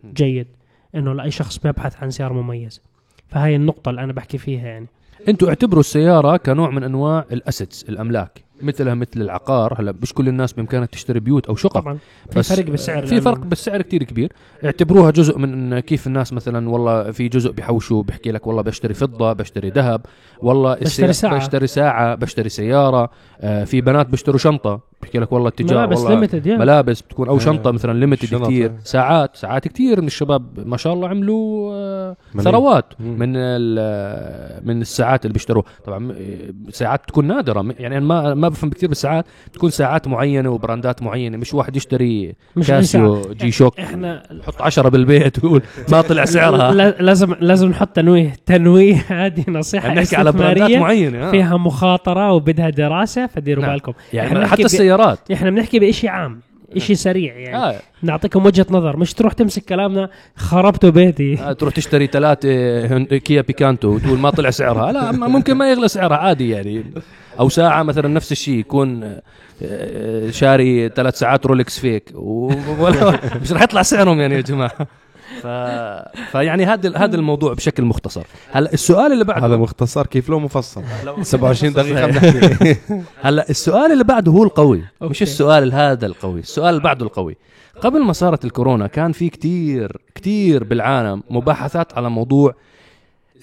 جيد 0.04 0.46
إنه 0.94 1.12
لأي 1.12 1.30
شخص 1.30 1.58
بيبحث 1.58 2.02
عن 2.02 2.10
سيارة 2.10 2.32
مميزة. 2.32 2.80
فهي 3.28 3.56
النقطة 3.56 3.90
اللي 3.90 4.04
أنا 4.04 4.12
بحكي 4.12 4.38
فيها 4.38 4.68
يعني. 4.68 4.86
أنتوا 5.28 5.48
اعتبروا 5.48 5.80
السيارة 5.80 6.36
كنوع 6.36 6.70
من 6.70 6.84
أنواع 6.84 7.24
ال 7.32 7.39
assets 7.39 7.84
الأملاك. 7.88 8.44
مثلها 8.62 8.94
مثل 8.94 9.10
العقار 9.16 9.80
هلا 9.80 9.94
مش 10.02 10.14
كل 10.14 10.28
الناس 10.28 10.52
بإمكانها 10.52 10.86
تشتري 10.86 11.20
بيوت 11.20 11.46
أو 11.46 11.56
شقق. 11.56 11.80
طبعا. 11.80 11.98
في 12.30 12.42
فرق 12.42 12.64
بالسعر 12.64 13.06
في 13.06 13.20
فرق 13.20 13.38
بالسعر 13.38 13.82
كتير 13.82 14.02
كبير. 14.02 14.32
اعتبروها 14.64 15.10
جزء 15.10 15.38
من 15.38 15.78
كيف 15.78 16.06
الناس 16.06 16.32
مثلا 16.32 16.68
والله 16.70 17.10
في 17.10 17.28
جزء 17.28 17.52
بحوشوا 17.52 18.02
بحكي 18.02 18.32
لك 18.32 18.46
والله 18.46 18.62
بشتري 18.62 18.94
فضة 18.94 19.32
بشتري 19.32 19.70
ذهب. 19.70 20.06
والله 20.38 20.74
بشتري 20.74 21.12
ساعة. 21.12 21.36
بشتري 21.36 21.66
ساعة 21.66 22.14
بشتري 22.14 22.48
سيارة. 22.48 23.10
آه 23.40 23.64
في 23.64 23.80
بنات 23.80 24.06
بيشتروا 24.06 24.38
شنطة. 24.38 24.80
بحكي 25.02 25.18
لك 25.18 25.32
والله 25.32 25.48
التجار 25.48 25.78
ملابس 25.78 25.98
والله 25.98 26.14
limited 26.14 26.46
يا 26.46 26.56
ملابس 26.56 27.00
بتكون 27.00 27.28
أو 27.28 27.36
آه. 27.36 27.38
شنطة 27.38 27.70
مثلا 27.70 27.98
limited 28.00 28.42
كثير. 28.44 28.72
ساعات 28.84 29.36
ساعات 29.36 29.68
كثير 29.68 30.00
من 30.00 30.06
الشباب 30.06 30.42
ما 30.68 30.76
شاء 30.76 30.92
الله 30.92 31.08
عملوا 31.08 31.70
آه،. 31.74 32.16
ثروات. 32.38 32.84
من 33.00 33.32
ال- 33.36 34.66
من 34.66 34.80
الساعات 34.80 35.24
اللي 35.24 35.32
بيشتروها 35.32 35.64
طبعا 35.86 36.14
ساعات 36.70 37.00
تكون 37.08 37.26
نادرة 37.26 37.74
يعني 37.78 37.96
أنا 37.98 38.06
ما 38.06 38.34
ما 38.34 38.48
بفهم 38.48 38.70
كثير 38.70 38.88
بالساعات 38.88 39.24
تكون 39.52 39.70
ساعات 39.70 40.08
معينة 40.08 40.50
و 40.50 40.57
brandات 40.57 41.02
معينة 41.02 41.36
مش 41.36 41.54
واحد 41.54 41.76
يشتري 41.76 42.34
مش. 42.56 42.66
كاسيو 42.66 43.22
جي 43.32 43.50
شوك 43.50 43.80
إحنا 43.80 44.22
يحط 44.32 44.62
عشرة 44.62 44.88
بالبيت 44.88 45.44
ويقول 45.44 45.62
ما 45.92 46.00
طلع 46.00 46.24
سعرها 46.24 46.72
لا- 46.74 46.90
لازم 47.00 47.34
لازم 47.40 47.68
نحط 47.68 47.88
تنويه 47.88 48.32
تنويه 48.46 49.04
هذه 49.08 49.44
نصيحة 49.48 49.94
نحكي 49.94 50.16
على 50.16 50.32
brandات 50.32 50.70
معينة 50.70 51.28
آه. 51.28 51.30
فيها 51.30 51.56
مخاطرة 51.56 52.32
وبدها 52.32 52.70
دراسة 52.70 53.26
فديروا 53.26 53.62
نعم. 53.64 53.72
بالكم 53.72 53.92
يعني 54.12 54.46
حتى 54.46 54.68
ب- 54.88 55.00
السيارات 55.00 55.30
إحنا 55.32 55.50
بنحكي 55.50 55.78
بشيء 55.78 56.10
عام 56.10 56.40
شيء 56.76 56.96
سريع 56.96 57.34
يعني. 57.38 57.56
آه. 57.56 57.80
نعطيكم 58.02 58.46
وجهة 58.46 58.66
نظر 58.70 58.96
مش 58.96 59.14
تروح 59.14 59.32
تمسك 59.32 59.64
كلامنا 59.64 60.08
خربتوا 60.36 60.90
بيتي. 60.90 61.38
آه، 61.40 61.52
تروح 61.52 61.74
تشتري 61.74 62.06
ثلاثة 62.06 62.48
هن- 62.86 63.04
كيا 63.04 63.40
بيكانتو 63.42 63.88
وتقول 63.88 64.18
ما 64.18 64.30
طلع 64.30 64.50
سعرها. 64.50 64.92
لا 64.92 65.12
ممكن 65.12 65.54
ما 65.54 65.70
يغلى 65.70 65.88
سعرها 65.88 66.16
عادي 66.16 66.50
يعني. 66.50 66.84
أو 67.40 67.48
ساعة 67.48 67.82
مثلا 67.82 68.08
نفس 68.08 68.32
الشيء 68.32 68.54
يكون 68.58 69.02
آه، 69.04 69.22
آه، 69.62 70.30
شاري 70.30 70.88
ثلاث 70.88 71.18
ساعات 71.18 71.46
رولكس 71.46 71.78
فيك 71.78 72.10
ولا 72.14 73.18
مش 73.42 73.52
راح 73.52 73.62
يطلع 73.62 73.82
سعرهم 73.82 74.20
يعني 74.20 74.34
يا 74.34 74.40
جماعة. 74.40 74.86
ف... 75.42 75.46
فيعني 76.32 76.64
هذا 76.66 76.96
هذا 76.96 77.16
الموضوع 77.16 77.54
بشكل 77.54 77.84
مختصر. 77.84 78.26
هلا 78.52 78.72
السؤال 78.72 79.12
اللي 79.12 79.24
بعده 79.24 79.46
هذا 79.46 79.56
مختصر 79.56 80.06
كيف 80.06 80.28
لو 80.28 80.38
مفصل؟ 80.40 80.82
27 81.22 81.72
دقيقة 81.72 82.06
بنحكي 82.06 82.76
هلا 83.24 83.50
السؤال 83.50 83.92
اللي 83.92 84.04
بعده 84.04 84.32
هو 84.32 84.44
القوي 84.44 84.78
مش 84.78 84.84
أوكي. 85.02 85.24
السؤال 85.24 85.72
هذا 85.74 86.06
القوي 86.06 86.40
السؤال 86.40 86.68
اللي 86.68 86.80
بعده 86.82 87.06
القوي. 87.06 87.36
قبل 87.80 88.02
ما 88.02 88.12
صارت 88.12 88.44
الكورونا 88.44 88.86
كان 88.86 89.12
في 89.12 89.28
كتير 89.28 89.96
كتير 90.14 90.64
بالعالم 90.64 91.22
مباحثات 91.30 91.94
على 91.94 92.10
موضوع 92.10 92.54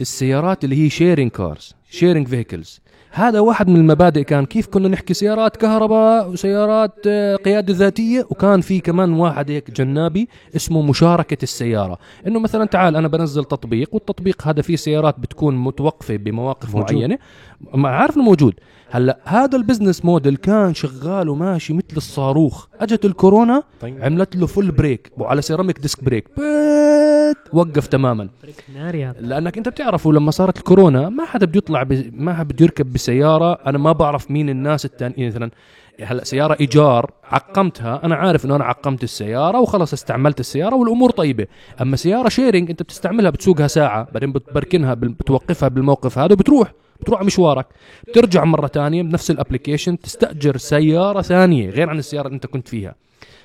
السيارات 0.01 0.63
اللي 0.63 0.85
هي 0.85 0.89
sharing 0.89 1.31
cars 1.31 1.75
sharing 1.89 2.27
vehicles 2.27 2.81
هذا 3.15 3.39
واحد 3.39 3.67
من 3.67 3.75
المبادئ 3.75 4.23
كان 4.23 4.45
كيف 4.45 4.67
كنا 4.67 4.87
نحكي 4.87 5.13
سيارات 5.13 5.57
كهرباء 5.57 6.29
وسيارات 6.29 6.91
آه، 7.07 7.35
قيادة 7.35 7.73
ذاتية 7.73 8.27
وكان 8.29 8.61
في 8.61 8.79
كمان 8.79 9.13
واحد 9.13 9.51
هيك 9.51 9.71
جنابي 9.71 10.29
اسمه 10.55 10.81
مشاركة 10.81 11.43
السيارة. 11.43 11.97
إنه 12.27 12.39
مثلا 12.39 12.65
تعال 12.65 12.95
أنا 12.95 13.07
بنزل 13.07 13.43
تطبيق 13.43 13.89
والتطبيق 13.93 14.47
هذا 14.47 14.61
فيه 14.61 14.75
سيارات 14.75 15.19
بتكون 15.19 15.55
متوقفة 15.57 16.15
بمواقف 16.15 16.75
موجود. 16.75 16.93
معينة. 16.93 17.17
ما 17.73 17.89
عارف 17.89 18.15
إنه 18.17 18.23
موجود. 18.23 18.53
هلأ 18.89 19.19
هذا 19.23 19.57
ال 19.57 19.62
business 19.62 20.05
model 20.05 20.35
كان 20.35 20.73
شغال 20.73 21.29
وماشي 21.29 21.73
مثل 21.73 21.97
الصاروخ. 21.97 22.67
أجت 22.79 23.05
الكورونا 23.05 23.63
عملت 23.83 24.35
له 24.35 24.47
full 24.47 24.71
brake 24.71 25.11
وعلى 25.17 25.41
ceramic 25.41 25.79
disc 25.79 26.03
brake 26.03 26.27
بيت 27.43 27.53
وقف 27.53 27.87
تماما. 27.87 28.29
لأنك 29.19 29.57
أنت 29.57 29.69
بتعرفوا 29.69 30.13
لما 30.13 30.31
صارت 30.31 30.57
الكورونا 30.57 31.09
ما 31.09 31.25
حدا 31.25 31.45
بده 31.45 31.57
يطلع 31.57 31.83
ب... 31.83 32.11
ما 32.13 32.33
حدا 32.33 32.43
بده 32.43 32.65
يركب 32.65 32.93
بسيارة. 32.93 33.53
أنا 33.53 33.77
ما 33.77 33.91
بعرف 33.91 34.31
مين 34.31 34.49
الناس 34.49 34.85
الثانيين 34.85 35.27
مثلا. 35.27 35.51
هلأ 36.01 36.23
سيارة 36.23 36.57
إيجار 36.59 37.11
عقمتها. 37.23 38.01
أنا 38.03 38.15
عارف 38.15 38.45
إنه 38.45 38.55
أنا 38.55 38.63
عقمت 38.63 39.03
السيارة 39.03 39.59
وخلص 39.59 39.93
استعملت 39.93 40.39
السيارة 40.39 40.75
والأمور 40.75 41.11
طيبة. 41.11 41.47
أما 41.81 41.95
سيارة 41.95 42.29
sharing 42.29 42.69
أنت 42.69 42.83
بتستعملها 42.83 43.29
بتسوقها 43.29 43.67
ساعة 43.67 44.07
بعدين 44.11 44.31
بتباركنها 44.31 44.93
بتوقفها 44.93 45.69
بالموقف 45.69 46.17
هذا 46.17 46.33
وبتروح 46.33 46.73
بتروح 47.01 47.19
على 47.19 47.25
مشوارك. 47.25 47.67
بترجع 48.07 48.43
مرة 48.43 48.67
ثانية 48.67 49.03
بنفس 49.03 49.31
ال 49.31 49.37
application 49.37 49.99
تستأجر 49.99 50.57
سيارة 50.57 51.21
ثانية 51.21 51.69
غير 51.69 51.89
عن 51.89 51.97
السيارة 51.97 52.27
اللي 52.27 52.35
أنت 52.35 52.45
كنت 52.45 52.67
فيها. 52.67 52.95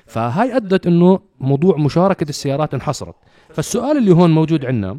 فهاي 0.05 0.55
أدت 0.55 0.87
إنه 0.87 1.19
موضوع 1.39 1.77
مشاركة 1.77 2.29
السيارات 2.29 2.73
انحصرت. 2.73 3.15
فالسؤال 3.53 3.97
اللي 3.97 4.11
هون 4.11 4.31
موجود 4.31 4.65
عندنا 4.65 4.97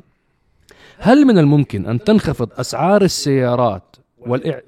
هل 0.99 1.25
من 1.25 1.39
الممكن 1.39 1.87
أن 1.87 2.05
تنخفض 2.05 2.49
أسعار 2.53 3.03
السيارات. 3.03 3.97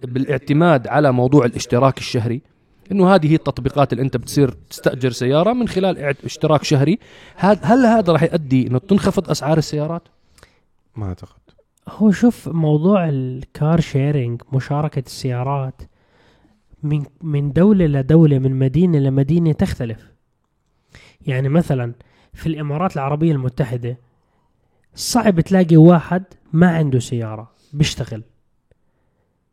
بالاعتماد 0.03 0.88
على 0.88 1.12
موضوع 1.12 1.44
الاشتراك 1.44 1.99
الشهري؟ 1.99 2.42
إنه 2.92 3.14
هذه 3.14 3.31
هي 3.31 3.35
التطبيقات 3.35 3.92
اللي 3.92 4.05
أنت 4.05 4.16
بتصير 4.16 4.51
تستأجر 4.51 5.11
سيارة 5.11 5.53
من 5.53 5.68
خلال 5.68 5.99
اشتراك 6.25 6.64
شهري. 6.64 6.99
هل, 7.37 7.59
هل 7.62 7.87
هذا 7.87 8.12
راح 8.12 8.23
يؤدي 8.23 8.66
إنه 8.66 8.79
تنخفض 8.79 9.31
أسعار 9.31 9.59
السيارات؟ 9.59 10.03
ما 10.97 11.07
أعتقد. 11.07 11.40
هو 11.88 12.11
شوف 12.11 12.49
موضوع 12.49 13.09
الكار 13.09 13.81
شيرنج 13.81 14.42
مشاركة 14.53 15.03
السيارات 15.07 15.83
من 16.83 17.05
من 17.23 17.53
دولة 17.53 17.87
لدولة 17.87 18.38
من 18.38 18.59
مدينة 18.59 18.99
لمدينة 18.99 19.53
تختلف. 19.53 20.12
يعني 21.27 21.49
مثلا 21.49 21.92
في 22.35 22.47
الإمارات 22.47 22.94
العربية 22.97 23.33
المتحدة. 23.33 23.99
صعب 24.94 25.40
تلاقي 25.40 25.77
واحد 25.77 26.25
ما 26.53 26.68
عنده 26.68 26.99
سيارة 26.99 27.51
بيشتغل. 27.73 28.23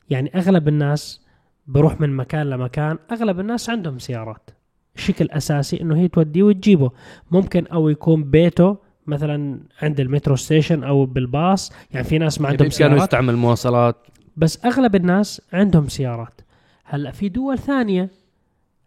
يعني 0.10 0.32
أغلب 0.36 0.68
الناس 0.68 1.22
بروح 1.68 2.02
من 2.02 2.16
مكان 2.16 2.50
لمكان 2.50 2.98
أغلب 3.12 3.40
الناس 3.40 3.70
عندهم 3.70 4.00
سيارات. 4.00 4.50
الشكل 4.96 5.26
الأساسي 5.26 5.82
إنه 5.82 5.96
هي 5.98 6.08
توديه 6.08 6.44
وتجيبه. 6.44 6.92
ممكن 7.32 7.68
أو 7.68 7.90
يكون 7.90 8.24
بيته 8.24 8.78
مثلا 9.08 9.60
عند 9.82 10.00
المترو 10.00 10.36
ستيشن 10.36 10.84
أو 10.84 11.06
بالباس 11.06 11.74
يعني 11.92 12.04
في 12.04 12.18
ناس 12.18 12.42
ما 12.42 12.48
عندهم 12.48 12.66
يعني 12.66 12.78
كانوا 12.78 12.98
سيارات. 12.98 13.08
يستعمل 13.10 13.36
مواصلات. 13.36 13.96
بس 14.38 14.66
أغلب 14.66 14.96
الناس 14.96 15.42
عندهم 15.54 15.88
سيارات. 15.88 16.42
هلأ 16.84 17.12
في 17.12 17.30
دول 17.30 17.60
ثانية 17.60 18.10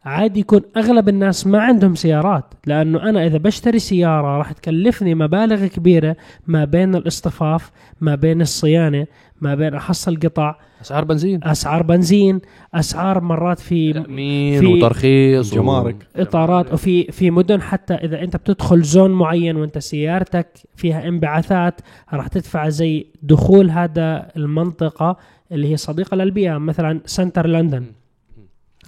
عادي 0.04 0.40
يكون 0.40 0.60
أغلب 0.76 1.08
الناس 1.08 1.46
ما 1.46 1.58
عندهم 1.60 1.94
سيارات 1.94 2.44
لأنه 2.66 3.02
أنا 3.02 3.26
إذا 3.26 3.38
بشتري 3.38 3.78
سيارة 3.78 4.38
راح 4.38 4.52
تكلفني 4.52 5.14
مبالغ 5.14 5.66
كبيرة 5.66 6.16
ما 6.46 6.64
بين 6.64 6.94
الاصطفاف 6.94 7.70
ما 8.00 8.14
بين 8.14 8.40
الصيانة 8.40 9.06
ما 9.40 9.54
بين 9.54 9.74
أحصل 9.74 10.16
قطع 10.20 10.54
أسعار 10.82 11.04
بنزين. 11.04 11.40
أسعار 11.44 11.82
بنزين 11.82 12.40
أسعار 12.74 13.20
مرات 13.20 13.58
في 13.58 13.92
تأمين 13.92 14.60
في- 14.60 14.66
وترخيص 14.66 15.52
و- 15.52 15.56
جمارك. 15.56 15.96
إطارات 16.16 16.72
وفي 16.72 17.12
في 17.12 17.30
مدن 17.30 17.62
حتى 17.62 17.94
إذا 17.94 18.22
أنت 18.22 18.36
بتدخل 18.36 18.82
زون 18.82 19.10
معين 19.10 19.56
وأنت 19.56 19.78
سيارتك 19.78 20.46
فيها 20.76 21.08
انبعاثات 21.08 21.80
راح 22.12 22.26
تدفع 22.26 22.68
زي 22.68 23.06
دخول 23.22 23.70
هذا 23.70 24.26
المنطقة 24.36 25.16
اللي 25.52 25.70
هي 25.72 25.76
صديقة 25.76 26.14
للبيئة 26.16 26.58
مثلا 26.58 27.00
سنتر 27.06 27.46
لندن. 27.46 27.84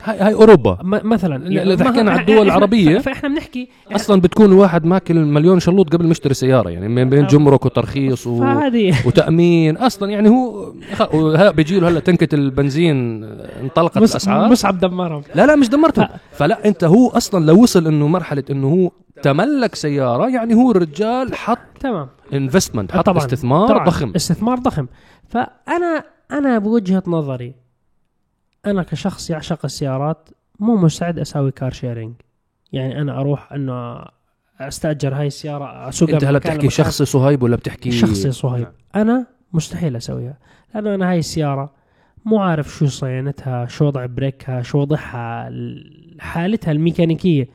هاي 0.04 0.18
هاي 0.18 0.34
أوروبا. 0.34 0.78
مثلا 0.82 1.44
لا، 1.48 1.72
إذا 1.72 1.84
ما- 1.84 1.90
حكينا 1.90 2.16
إحنا- 2.16 2.20
الدول 2.20 2.46
العربية، 2.46 2.98
فإحنا 2.98 3.28
بنحكي 3.28 3.68
أصلا 3.92 4.20
بتكون 4.20 4.46
الواحد 4.46 4.84
ماكل 4.84 5.14
مليون 5.16 5.60
شلوط 5.60 5.92
قبل 5.92 6.04
ما 6.04 6.10
يشتري 6.10 6.34
سيارة 6.34 6.70
يعني 6.70 6.88
من 6.88 7.10
بين 7.10 7.26
جمرك 7.26 7.64
وترخيص 7.66 8.26
و... 8.26 8.44
وتأمين. 9.06 9.76
أصلا 9.76 10.10
يعني 10.10 10.28
هو 10.28 10.72
بيجي 11.52 11.80
له 11.80 11.88
هلا 11.88 12.00
تنكة 12.00 12.34
البنزين 12.34 13.24
انطلقت 13.62 13.98
مص- 13.98 14.10
الأسعار. 14.10 14.50
مصعب 14.50 14.78
دمرهم. 14.78 15.22
لا 15.34 15.46
لا 15.46 15.56
مش 15.56 15.68
دمرته. 15.68 16.08
فلا 16.32 16.66
أنت 16.68 16.84
هو 16.84 17.08
أصلا 17.08 17.44
لو 17.46 17.62
وصل 17.62 17.86
إنه 17.86 18.06
مرحلة 18.08 18.44
إنه 18.50 18.68
هو 18.68 18.90
تملك 19.22 19.74
سيارة 19.74 20.28
يعني 20.28 20.54
هو 20.54 20.70
الرجال 20.70 21.34
حط 21.34 21.58
تمام. 21.80 22.08
investment 22.32 22.92
حط 22.92 23.06
طبعا 23.06 23.18
استثمار 23.18 23.68
طبعا 23.68 23.84
ضخم. 23.84 24.12
استثمار 24.16 24.58
ضخم. 24.58 24.86
فانا 25.28 26.04
أنا 26.32 26.58
بوجهة 26.58 27.02
نظري 27.06 27.54
أنا 28.66 28.82
كشخص 28.82 29.30
يعشق 29.30 29.64
السيارات 29.64 30.28
مو 30.60 30.76
مستعد 30.76 31.18
أسوي 31.18 31.50
car 31.50 31.72
sharing 31.72 32.14
يعني 32.72 33.00
أنا 33.00 33.20
أروح 33.20 33.52
إنه 33.52 34.04
أستأجر 34.60 35.14
هاي 35.14 35.26
السيارة 35.26 35.88
أسوقها 35.88 36.14
أنت 36.14 36.24
هلا 36.24 36.38
بتحكي. 36.38 36.70
شخصي 36.70 37.04
صهيب 37.04 37.42
ولا 37.42 37.56
بتحكي 37.56 37.90
شخصي 37.90 38.32
صهيب 38.32 38.62
نعم. 38.62 38.72
أنا 39.08 39.26
مستحيل 39.52 39.96
أسويها 39.96 40.38
لأنه 40.74 40.94
أنا 40.94 41.10
هاي 41.10 41.18
السيارة 41.18 41.72
مو 42.24 42.38
عارف 42.38 42.68
شو 42.68 42.86
صيانتها 42.86 43.66
شو 43.66 43.84
وضع 43.86 44.06
بريكها 44.06 44.62
شو 44.62 44.78
وضعها 44.78 45.48
ال- 45.48 46.16
حالتها 46.20 46.72
الميكانيكية. 46.72 47.48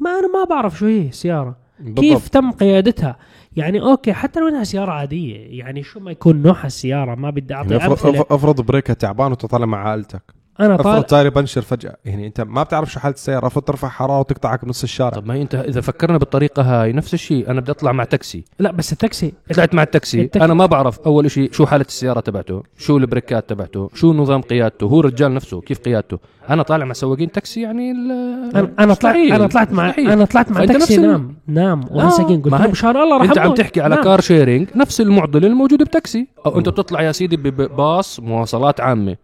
ما 0.00 0.10
أنا 0.10 0.28
ما 0.28 0.44
بعرف 0.50 0.78
شو 0.78 0.86
هي 0.86 1.08
السيارة. 1.08 1.56
كيف 1.96 2.28
تم 2.28 2.50
قيادتها؟ 2.50 3.16
يعني 3.56 3.80
أوكي 3.80 4.12
حتى 4.12 4.40
لو 4.40 4.48
إنها 4.48 4.64
سيارة 4.64 4.92
عادية 4.92 5.58
يعني 5.58 5.82
شو 5.82 6.00
ما 6.00 6.10
يكون 6.10 6.42
نوعها 6.42 6.66
السيارة 6.66 7.14
ما 7.14 7.30
بدي 7.30 7.54
أعطي 7.54 7.74
يعني 7.74 7.92
افرض, 7.92 8.06
أمثلة. 8.06 8.26
افرض 8.30 8.60
بريكها 8.60 8.94
تعبان 8.94 9.32
وتطلع 9.32 9.66
مع 9.66 9.88
عائلتك. 9.88 10.22
أنا 10.60 10.74
افرض 10.74 10.84
طالع 10.84 11.00
tire 11.00 11.24
ي 11.24 11.30
بنشر 11.30 11.62
فجأة. 11.62 11.96
يعني 12.04 12.26
أنت 12.26 12.40
ما 12.40 12.62
بتعرف 12.62 12.92
شو 12.92 13.00
حالة 13.00 13.14
السيارة. 13.14 13.46
افرض 13.46 13.62
ترفع 13.62 13.88
حراره 13.88 14.20
وتقطعك 14.20 14.64
بنص 14.64 14.82
الشارع. 14.82 15.10
طب 15.10 15.26
ما 15.26 15.34
هي 15.34 15.42
أنت 15.42 15.54
إذا 15.54 15.80
فكرنا 15.80 16.18
بالطريقة 16.18 16.62
هاي 16.62 16.92
نفس 16.92 17.14
الشيء. 17.14 17.50
أنا 17.50 17.60
بدي 17.60 17.70
أطلع 17.70 17.92
مع 17.92 18.04
تاكسي. 18.04 18.44
لا 18.58 18.72
بس 18.72 18.92
التاكسي 18.92 19.32
طلعت 19.54 19.74
مع 19.74 19.82
التاكسي. 19.82 20.20
التاكسي. 20.20 20.44
أنا 20.44 20.54
ما 20.54 20.66
بعرف 20.66 21.00
أول 21.00 21.30
شيء 21.30 21.52
شو 21.52 21.66
حالة 21.66 21.84
السيارة 21.88 22.20
تبعته 22.20 22.62
شو 22.78 22.96
البريكات 22.96 23.48
تبعته 23.48 23.90
شو 23.94 24.12
نظام 24.12 24.40
قيادته 24.40 24.86
هو 24.86 25.00
الرجال 25.00 25.34
نفسه 25.34 25.60
كيف 25.60 25.78
قيادته. 25.78 26.18
أنا 26.50 26.62
طالع 26.62 26.84
مع 26.84 26.92
سواقين 26.92 27.32
تاكسي 27.32 27.60
يعني 27.62 27.90
ال- 27.92 28.10
أنا 28.56 28.72
أنا 28.78 28.94
طلعت. 28.94 29.16
أنا 29.16 29.46
طلعت 29.46 29.72
مع. 29.72 29.94
أنا 29.98 30.24
طلعت 30.24 30.50
مع 30.52 30.64
تاكسي 30.64 30.74
نفس 30.76 30.90
ال- 30.92 31.02
نام 31.02 31.36
نام 31.46 31.80
ومساكين 31.90 32.42
قلت 32.42 32.52
ما 32.52 32.56
له 32.56 32.64
هي- 32.66 32.70
مشان 32.70 32.90
الله 32.96 33.18
راح 33.18 33.28
أنت 33.28 33.38
عم. 33.38 33.54
تحكي 33.54 33.80
على 33.80 33.94
نام. 33.94 34.04
كار 34.04 34.20
شيرينج 34.20 34.68
نفس 34.76 35.00
المعضلة 35.00 35.46
الموجودة 35.46 35.84
بتاكسي. 35.84 36.28
أو 36.46 36.58
أنت 36.58 36.68
بتطلع 36.68 37.02
يا 37.02 37.12
سيدي 37.12 37.36
بباص 37.36 38.20
مواصلات 38.20 38.80
عامة. 38.80 39.16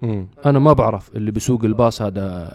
أنا 0.46 0.58
ما 0.58 0.72
بعرف 0.72 1.10
اللي 1.16 1.30
بيسوق 1.30 1.64
الباص 1.64 2.02
هذا 2.02 2.52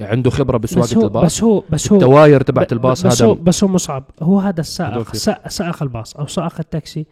عنده 0.00 0.30
خبرة 0.30 0.56
بس 0.58 0.74
بسواقه 0.74 1.02
هو 1.02 1.04
الباص؟ 1.06 1.24
بس 1.24 1.42
هو 1.44 1.62
بس 1.70 1.92
هو 1.92 1.98
التواير 1.98 2.40
تبعت 2.40 2.72
الباص 2.72 3.06
بس 3.06 3.22
هو 3.22 3.32
هذا 3.32 3.40
بس 3.42 3.64
هو 3.64 3.70
مصعب. 3.70 4.04
هو 4.22 4.38
هذا 4.40 4.60
السائق 4.60 5.14
سائق, 5.48 5.82
الباص 5.82 6.16
أو 6.16 6.26
سائق 6.26 6.52
التاكسي. 6.60 7.06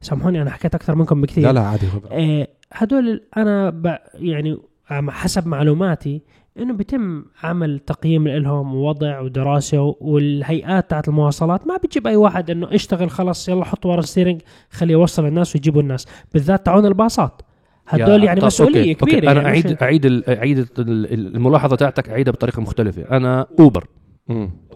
سامحوني 0.00 0.42
أنا 0.42 0.50
حكيت 0.50 0.74
أكثر 0.74 0.94
منكم 0.94 1.20
بكثير. 1.20 1.44
لا 1.44 1.52
لا 1.52 1.60
عادي 1.60 1.86
هو 1.86 2.00
آه، 2.12 2.48
هدول 2.72 3.22
أنا 3.36 3.70
ب 3.70 3.96
يعني 4.14 4.58
عم- 4.90 5.10
حسب 5.10 5.46
معلوماتي 5.46 6.22
إنه 6.58 6.74
بيتم 6.74 7.24
عمل 7.42 7.78
تقييم 7.78 8.28
لهم 8.28 8.74
ووضع 8.74 9.20
ودراسة 9.20 9.96
والهيئات 10.00 10.90
تاعت 10.90 11.08
المواصلات. 11.08 11.66
ما 11.66 11.76
بتجيب 11.76 12.06
أي 12.06 12.16
واحد 12.16 12.50
إنه 12.50 12.74
اشتغل 12.74 13.10
خلص 13.10 13.48
يلا 13.48 13.64
حط 13.64 13.86
ورا 13.86 13.98
ال 14.00 14.04
steering 14.04 14.40
خليه 14.70 14.92
يوصل 14.92 15.26
الناس 15.26 15.54
ويجيبوا 15.56 15.82
الناس. 15.82 16.06
بالذات 16.34 16.66
تعون 16.66 16.86
الباصات. 16.86 17.42
هدول 17.88 18.24
يعني 18.24 18.40
مسؤولية 18.44 18.80
أوكي. 18.80 18.94
كبيرة 18.94 19.16
أوكي. 19.16 19.30
أنا 19.30 19.40
يعني 19.42 19.48
اعيد 19.48 19.82
أعيد 19.82 20.06
ال- 20.06 20.30
أعيد 20.38 20.58
ال- 20.58 21.36
الملاحظة 21.36 21.76
تاعتك 21.76 22.08
أعيدها 22.08 22.32
بطريقة 22.32 22.62
مختلفة. 22.62 23.02
أنا 23.02 23.46
أوبر. 23.60 23.86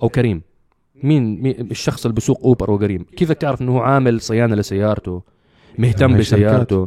أو 0.03 0.09
كريم. 0.09 0.43
مين, 1.03 1.43
مين 1.43 1.71
الشخص 1.71 2.05
اللي 2.07 2.15
بسوق 2.17 2.41
أوبر 2.45 2.71
وكريم 2.71 3.05
كيفك 3.17 3.37
تعرف 3.37 3.63
إنه 3.63 3.73
هو 3.73 3.81
عامل 3.81 4.21
صيانة 4.21 4.55
لسيارته 4.55 5.23
مهتم 5.79 6.09
يعني 6.09 6.21
بسيارته؟ 6.21 6.87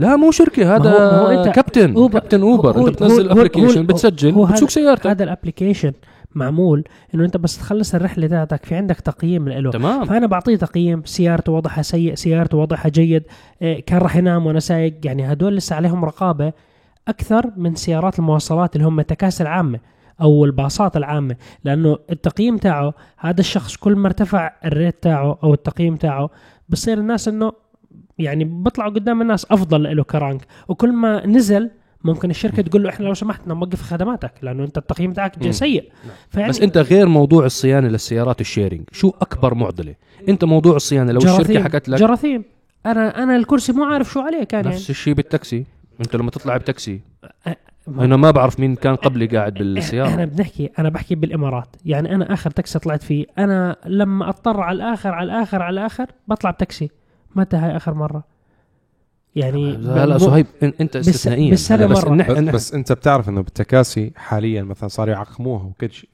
لا 0.00 0.16
مو 0.16 0.30
شركة 0.30 0.76
هذا 0.76 0.90
هو- 0.90 1.26
هو 1.26 1.44
أنت- 1.44 1.48
كابتن 1.48 1.94
أوبر- 1.94 2.12
كابتن 2.12 2.42
اوبر 2.42 2.78
هو- 2.78 2.88
انت 2.88 2.96
بتنزل 2.96 3.30
application 3.30 3.86
بتسجل 3.86 4.32
بتسوق 4.32 4.68
سيارتك. 4.68 5.06
هذا 5.06 5.24
ال 5.24 5.30
application 5.30 5.92
معمول 6.34 6.84
إنه 7.14 7.24
أنت 7.24 7.36
بس 7.36 7.58
تخلص 7.58 7.94
الرحلة 7.94 8.26
تاعتك 8.26 8.64
في 8.64 8.74
عندك 8.74 9.00
تقييم 9.00 9.48
له. 9.48 9.70
تمام. 9.70 10.04
فأنا 10.04 10.26
بعطيه 10.26 10.56
تقييم 10.56 11.02
سيارته 11.04 11.52
وضعها 11.52 11.82
سيء 11.82 12.14
سيارته 12.14 12.58
وضعها 12.58 12.88
جيد 12.88 13.22
إيه، 13.62 13.84
كان 13.84 13.98
راح 13.98 14.16
ينام 14.16 14.46
وأنا 14.46 14.60
سايق. 14.60 14.94
يعني 15.04 15.32
هدول 15.32 15.56
لسه 15.56 15.76
عليهم 15.76 16.04
رقابة 16.04 16.52
أكثر 17.08 17.50
من 17.56 17.74
سيارات 17.74 18.18
المواصلات 18.18 18.76
اللي 18.76 18.86
هم 18.86 19.00
التكاسي 19.00 19.42
العامه 19.42 19.78
أو 20.20 20.44
الباصات 20.44 20.96
العامة. 20.96 21.36
لأنه 21.64 21.98
التقييم 22.10 22.56
تاعه 22.56 22.94
هذا 23.18 23.40
الشخص 23.40 23.76
كل 23.76 23.96
ما 23.96 24.06
ارتفع 24.06 24.52
ال 24.64 24.72
rate 24.72 25.02
تاعه 25.02 25.38
أو 25.44 25.54
التقييم 25.54 25.96
تاعه 25.96 26.30
بصير 26.68 26.98
الناس 26.98 27.28
إنه 27.28 27.52
يعني 28.18 28.44
بيطلعوا 28.44 28.90
قدام 28.90 29.22
الناس 29.22 29.46
أفضل 29.50 29.96
له 29.96 30.04
ك 30.04 30.10
rank. 30.10 30.40
وكل 30.68 30.92
ما 30.92 31.26
نزل 31.26 31.70
ممكن 32.04 32.30
الشركة 32.30 32.62
تقول 32.62 32.82
له 32.82 32.88
إحنا 32.90 33.06
لو 33.06 33.14
سمحت 33.14 33.48
نوقف 33.48 33.82
خدماتك 33.82 34.32
لأنه 34.42 34.64
أنت 34.64 34.78
التقييم 34.78 35.12
تاعك. 35.12 35.50
سيء. 35.50 35.90
فيعني 36.30 36.48
بس 36.48 36.60
أنت 36.60 36.78
غير 36.78 37.08
موضوع 37.08 37.44
الصيانة 37.46 37.88
للسيارات 37.88 38.40
ال 38.40 38.45
sharing 38.45 38.82
شو 38.92 39.12
أكبر 39.20 39.54
معضلة؟ 39.54 39.94
أنت 40.28 40.44
موضوع 40.44 40.76
الصيانة 40.76 41.12
لو 41.12 41.18
الشركة 41.18 41.36
جراثيم 41.36 41.64
حكت 41.64 41.88
لك. 41.88 42.00
جراثيم. 42.00 42.44
أنا 42.86 43.22
أنا 43.22 43.36
الكرسي 43.36 43.72
مو 43.72 43.84
عارف 43.84 44.10
شو 44.12 44.20
عليه 44.20 44.44
كان 44.44 44.64
يعني. 44.64 44.76
نفس 44.76 44.90
الشيء 44.90 45.14
بالتاكسي. 45.14 45.64
أنت 46.00 46.16
لما 46.16 46.30
تطلع 46.30 46.56
بتاكسي. 46.56 47.00
ما- 47.86 48.04
أنا 48.04 48.16
ما 48.16 48.30
بعرف 48.30 48.60
مين 48.60 48.74
كان 48.74 48.96
قبلي 48.96 49.26
قاعد 49.26 49.52
إحنا 49.52 49.74
بالسيارة. 49.74 50.24
بنحكي 50.24 50.70
أنا 50.78 50.88
بحكي 50.88 51.14
بالإمارات. 51.14 51.76
يعني 51.84 52.14
أنا 52.14 52.32
آخر 52.32 52.50
تاكسي 52.50 52.78
طلعت 52.78 53.02
فيه 53.02 53.26
أنا 53.38 53.76
لما 53.86 54.28
أضطر 54.28 54.60
على 54.60 54.76
الآخر 54.76 55.08
على 55.14 55.32
الآخر 55.32 55.62
على 55.62 55.80
الآخر 55.80 56.06
بطلع 56.28 56.50
بتاكسي. 56.50 56.90
متى 57.36 57.56
هاي 57.56 57.76
آخر 57.76 57.94
مرة. 57.94 58.24
يعني 59.36 59.76
لا 59.76 60.18
صهيب 60.18 60.46
إنت 60.62 60.96
بس- 60.96 61.08
استثنائيا. 61.08 61.50
بالسنة 61.50 61.86
بس 61.86 62.04
مرة. 62.04 62.22
بس, 62.32 62.54
بس 62.54 62.74
أنت 62.74 62.92
بتعرف 62.92 63.28
إنه 63.28 63.40
بالتكاسي 63.40 64.12
حاليا 64.16 64.62
مثلا 64.62 64.88
صاروا 64.88 65.12
يعقموها 65.14 65.64
وكل 65.64 65.92
شيء. 65.92 66.08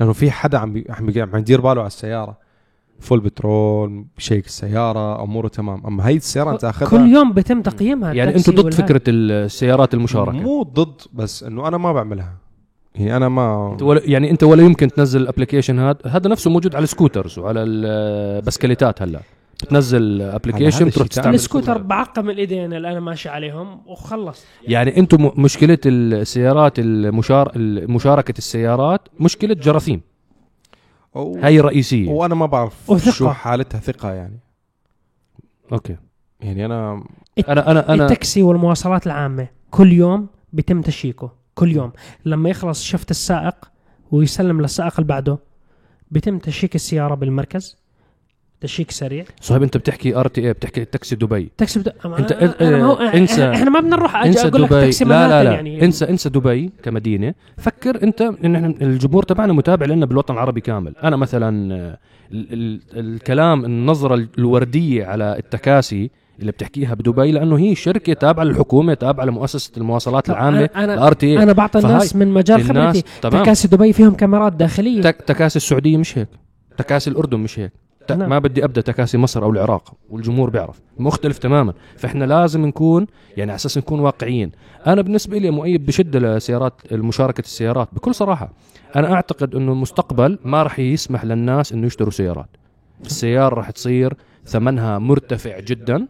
لأنه 0.00 0.12
في 0.12 0.30
حدا 0.30 0.58
عم 0.58 0.72
بي... 0.72 0.86
عم, 0.90 1.08
يدير 1.38 1.60
باله 1.60 1.80
على 1.80 1.86
السيارة. 1.86 2.36
full 3.00 3.20
بترول 3.20 4.04
بشيك 4.16 4.46
السيارة 4.46 5.22
أموره 5.22 5.48
تمام. 5.48 5.86
أما 5.86 6.08
هي 6.08 6.16
السيارة 6.16 6.50
أنت 6.52 6.64
اخذها 6.64 6.88
كل 6.90 7.06
يوم 7.12 7.32
بيتم 7.32 7.62
تقييمها 7.62 8.12
يعني 8.12 8.36
أنتم 8.36 8.54
ضد. 8.54 8.74
فكرة 8.74 9.02
السيارات 9.08 9.94
المشاركة. 9.94 10.38
مو 10.38 10.62
ضد 10.62 11.00
بس 11.12 11.42
إنه 11.42 11.68
أنا 11.68 11.78
ما 11.78 11.92
بعملها. 11.92 12.36
يعني 12.94 13.16
أنا 13.16 13.28
ما 13.28 13.72
أنت 13.72 13.82
ولا 13.82 14.00
يعني 14.04 14.30
أنت 14.30 14.42
ولا 14.42 14.62
يمكن 14.62 14.88
تنزل 14.88 15.20
ال 15.20 15.25
application 15.25 15.78
هذا 15.78 15.98
هذا 16.06 16.28
نفسه 16.28 16.50
موجود 16.50 16.74
على 16.76 16.82
ال 16.82 16.88
scooters 16.88 17.38
وعلى 17.38 17.62
البسكليتات 17.62 19.02
هلا. 19.02 19.20
بتنزل 19.62 20.22
application 20.22 20.84
بتروح 20.86 21.08
تستعمل 21.08 21.34
السكوتر 21.34 21.78
بعقم 21.78 22.30
الإيدين 22.30 22.72
اللي 22.72 22.90
أنا 22.92 23.00
ماشي 23.00 23.28
عليهم 23.28 23.82
وخلص. 23.86 24.44
يعني 24.68 24.96
أنتم 24.96 25.24
م- 25.24 25.32
مشكلة 25.42 25.78
السيارات 25.86 26.78
المشار 26.78 27.52
مشاركة 27.88 28.34
السيارات 28.38 29.08
مشكلة 29.20 29.54
جراثيم. 29.54 30.00
أو... 31.16 31.36
هاي 31.38 31.60
الرئيسيه 31.60 32.10
وأنا 32.10 32.34
ما 32.34 32.46
بعرف 32.46 32.90
وثقة. 32.90 33.10
شو 33.12 33.30
حالتها 33.30 33.80
ثقة 33.80 34.12
يعني. 34.12 34.38
أوكي. 35.72 35.96
يعني 36.40 36.66
أنا 36.66 37.04
أنا 37.48 37.70
أنا 37.70 37.94
أنا 37.94 38.02
التاكسي 38.04 38.42
والمواصلات 38.42 39.06
العامة 39.06 39.48
كل 39.70 39.92
يوم 39.92 40.26
بيتم 40.52 40.80
تشييكه 40.80 41.32
كل 41.54 41.72
يوم. 41.72 41.92
لما 42.24 42.50
يخلص 42.50 42.82
شفت 42.82 43.10
السائق 43.10 43.70
ويسلم 44.12 44.60
للسائق 44.60 44.92
اللي 44.98 45.06
بعده 45.08 45.38
بيتم 46.10 46.38
check 46.38 46.74
السيارة 46.74 47.14
بالمركز. 47.14 47.79
check 48.60 48.90
سريع. 48.90 49.24
صهيب 49.40 49.62
أنت 49.62 49.76
بتحكي 49.76 50.16
RTA 50.16 50.52
بتحكي 50.52 50.84
تاكسي 50.84 51.16
دبي. 51.16 51.50
تاكسي 51.58 51.80
بد... 51.80 51.88
أنت- 51.88 52.32
أنا- 52.32 52.62
أنا 52.62 52.76
ما 52.78 52.84
هو... 52.84 52.96
انسى- 53.26 53.38
إحنا 53.40 53.70
ما 53.70 53.80
بدنا 53.80 53.96
نروح 53.96 54.16
أجي 54.16 54.28
إنسى 54.28 54.48
أقول 54.48 54.62
لك 54.62 54.68
دبي. 54.70 54.80
تاكسي 54.80 55.04
لا 55.04 55.28
لا 55.28 55.44
لا. 55.44 55.52
يعني. 55.52 55.84
انسى 55.84 56.08
إنسى 56.10 56.28
دبي 56.28 56.70
كمدينة. 56.82 57.34
فكر 57.56 58.02
أنت 58.02 58.20
إن 58.44 58.54
إحنا 58.56 58.74
الجمهور 58.82 59.22
تبعنا 59.22 59.52
متابع 59.52 59.86
لنا 59.86 60.06
بالوطن 60.06 60.34
العربي 60.34 60.60
كامل. 60.60 60.94
أنا 61.02 61.16
مثلا 61.16 61.48
ال 62.32 62.52
ال 62.52 62.80
الكلام 63.14 63.64
النظرة 63.64 64.26
الوردية 64.38 65.04
على 65.06 65.36
التكاسي 65.38 66.10
اللي 66.40 66.52
بتحكيها 66.52 66.94
بدبي 66.94 67.32
لأنه 67.32 67.58
هي 67.58 67.74
شركة 67.74 68.12
تابعة 68.12 68.44
للحكومة 68.44 68.94
تابعة 68.94 69.24
لمؤسسة 69.24 69.72
المواصلات 69.76 70.30
العامة 70.30 70.70
ال 70.76 71.12
RTA 71.12 71.42
أنا 71.42 71.52
بعطي 71.52 71.78
الناس 71.78 72.16
من 72.16 72.28
مجال 72.28 72.62
خبرتي. 72.64 73.02
تكاسي 73.22 73.68
دبي 73.68 73.92
فيهم 73.92 74.14
كاميرات 74.14 74.52
داخلية. 74.52 75.02
تك 75.02 75.16
تكاسي 75.26 75.56
السعودية 75.56 75.96
مش 75.96 76.18
هيك. 76.18 76.28
تكاسي 76.76 77.10
الأردن 77.10 77.38
مش 77.38 77.58
هيك. 77.58 77.72
نعم. 78.14 78.28
ما 78.30 78.38
بدي 78.38 78.64
أبدأ 78.64 78.80
تكاسي 78.80 79.18
مصر 79.18 79.44
أو 79.44 79.50
العراق 79.50 79.94
والجمهور 80.10 80.50
بيعرف. 80.50 80.80
مختلف 80.98 81.38
تماما. 81.38 81.72
فإحنا 81.96 82.24
لازم 82.24 82.66
نكون 82.66 83.06
يعني 83.36 83.50
على 83.50 83.56
أساس 83.56 83.78
نكون 83.78 84.00
واقعيين. 84.00 84.52
أنا 84.86 85.02
بالنسبة 85.02 85.38
لي 85.38 85.50
مؤيد 85.50 85.86
بشدة 85.86 86.18
لسيارات 86.18 86.92
مشاركه 86.92 87.40
السيارات 87.40 87.88
بكل 87.92 88.14
صراحة. 88.14 88.52
أنا 88.96 89.12
أعتقد 89.12 89.54
إنه 89.54 89.72
المستقبل 89.72 90.38
ما 90.44 90.62
راح 90.62 90.78
يسمح 90.78 91.24
للناس 91.24 91.72
إنه 91.72 91.86
يشتروا 91.86 92.10
سيارات. 92.10 92.48
السيارة 93.06 93.54
راح 93.54 93.70
تصير 93.70 94.14
ثمنها 94.46 94.98
مرتفع 94.98 95.60
جدا 95.60 96.06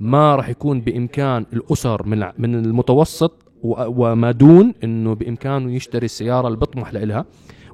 ما 0.00 0.36
راح 0.36 0.48
يكون 0.48 0.80
بإمكان 0.80 1.46
الأسر 1.52 2.06
من 2.06 2.18
من 2.38 2.54
المتوسط 2.54 3.32
وما 3.62 4.30
دون 4.30 4.74
إنه 4.84 5.14
بإمكانه 5.14 5.72
يشتري 5.72 6.04
السيارة 6.04 6.46
اللي 6.46 6.58
بيطمح 6.58 6.94
لها 6.94 7.24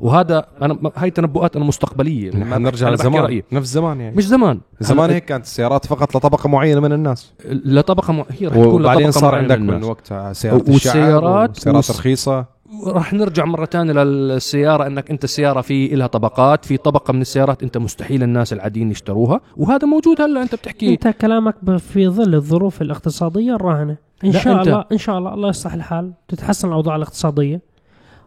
وهذا 0.00 0.46
أنا 0.62 0.78
هاي 0.96 1.10
تنبؤات 1.10 1.56
أنا 1.56 1.64
مستقبلية. 1.64 2.30
ما 2.30 2.58
نرجع 2.58 2.88
لزمان. 2.90 3.22
رأيي. 3.22 3.44
نفس 3.52 3.68
زمان 3.68 4.00
يعني. 4.00 4.16
مش 4.16 4.26
زمان. 4.26 4.60
زمان 4.80 5.10
هيك 5.10 5.24
كانت 5.24 5.44
السيارات 5.44 5.86
فقط 5.86 6.16
لطبقة 6.16 6.48
معينة 6.48 6.80
من 6.80 6.92
الناس. 6.92 7.32
لطبقه 7.48 8.12
م... 8.12 8.24
هي 8.30 8.46
راح 8.46 8.56
تكون 8.56 8.82
وبعدين 8.82 9.08
لطبقة 9.08 9.20
صار 9.20 9.32
معينة 9.32 9.42
عندك 9.52 9.58
من 9.58 9.66
من 9.66 9.74
الناس. 9.74 9.88
وقتها 9.88 10.32
سيارات 10.32 10.68
والسيارات 10.68 11.50
الشعب 11.50 11.62
سيارات 11.64 11.76
والس- 11.76 11.90
رخيصة. 11.98 12.54
راح 12.86 13.12
نرجع 13.12 13.44
مرة 13.44 13.64
ثانية 13.64 13.92
للسيارة 13.92 14.86
إنك 14.86 15.10
أنت 15.10 15.24
السياره 15.24 15.60
في 15.60 15.88
لها 15.88 16.06
طبقات 16.06 16.64
في 16.64 16.76
طبقة 16.76 17.12
من 17.12 17.20
السيارات 17.20 17.62
أنت 17.62 17.78
مستحيل 17.78 18.22
الناس 18.22 18.52
العاديين 18.52 18.90
يشتروها. 18.90 19.40
وهذا 19.56 19.86
موجود 19.86 20.20
هلا 20.20 20.42
أنت 20.42 20.54
بتحكي. 20.54 20.92
أنت 20.92 21.08
كلامك 21.08 21.76
في 21.78 22.08
ظل 22.08 22.34
الظروف 22.34 22.82
الاقتصادية 22.82 23.54
الراهنة. 23.54 23.96
إن 24.24 24.32
شاء 24.32 24.62
الله 24.62 24.84
إن 24.92 24.98
شاء 24.98 25.18
الله 25.18 25.34
الله 25.34 25.48
يصلح 25.48 25.74
الحال 25.74 26.12
تتحسن 26.28 26.68
الأوضاع 26.68 26.96
الاقتصادية 26.96 27.60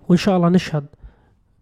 وإن 0.10 0.18
شاء 0.18 0.38
الله 0.38 0.50
نشهد 0.50 0.86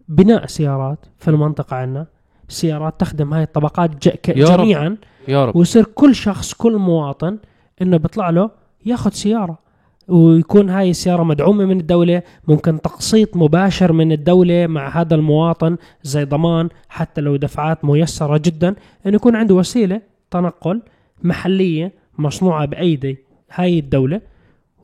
بناء 0.07 0.45
سيارات 0.45 0.99
في 1.17 1.27
المنطقة 1.27 1.75
عندنا 1.75 2.07
سيارات 2.49 2.99
تخدم 2.99 3.33
هاي 3.33 3.43
الطبقات. 3.43 4.07
جميعا. 4.27 4.97
يا 5.27 5.45
رب. 5.45 5.55
ويصير 5.55 5.83
كل 5.85 6.15
شخص 6.15 6.53
كل 6.53 6.77
مواطن 6.77 7.37
إنه 7.81 7.97
بيطلع 7.97 8.29
له 8.29 8.49
ياخذ 8.85 9.11
سيارة. 9.11 9.65
ويكون 10.07 10.69
هاي 10.69 10.89
السيارة 10.89 11.23
مدعومة 11.23 11.65
من 11.65 11.79
الدولة 11.79 12.21
ممكن 12.47 12.81
تقسيط 12.81 13.37
مباشر 13.37 13.91
من 13.91 14.11
الدولة 14.11 14.67
مع 14.67 15.01
هذا 15.01 15.15
المواطن 15.15 15.77
زي 16.03 16.25
ضمان 16.25 16.69
حتى 16.89 17.21
لو 17.21 17.35
دفعات 17.35 17.85
ميسرة 17.85 18.37
جدا. 18.37 18.75
إنه 19.05 19.15
يكون 19.15 19.35
عنده 19.35 19.55
وسيلة 19.55 20.01
تنقل 20.31 20.81
محلية 21.23 21.93
مصنوعة 22.17 22.65
بأيدي 22.65 23.17
هاي 23.51 23.79
الدولة 23.79 24.21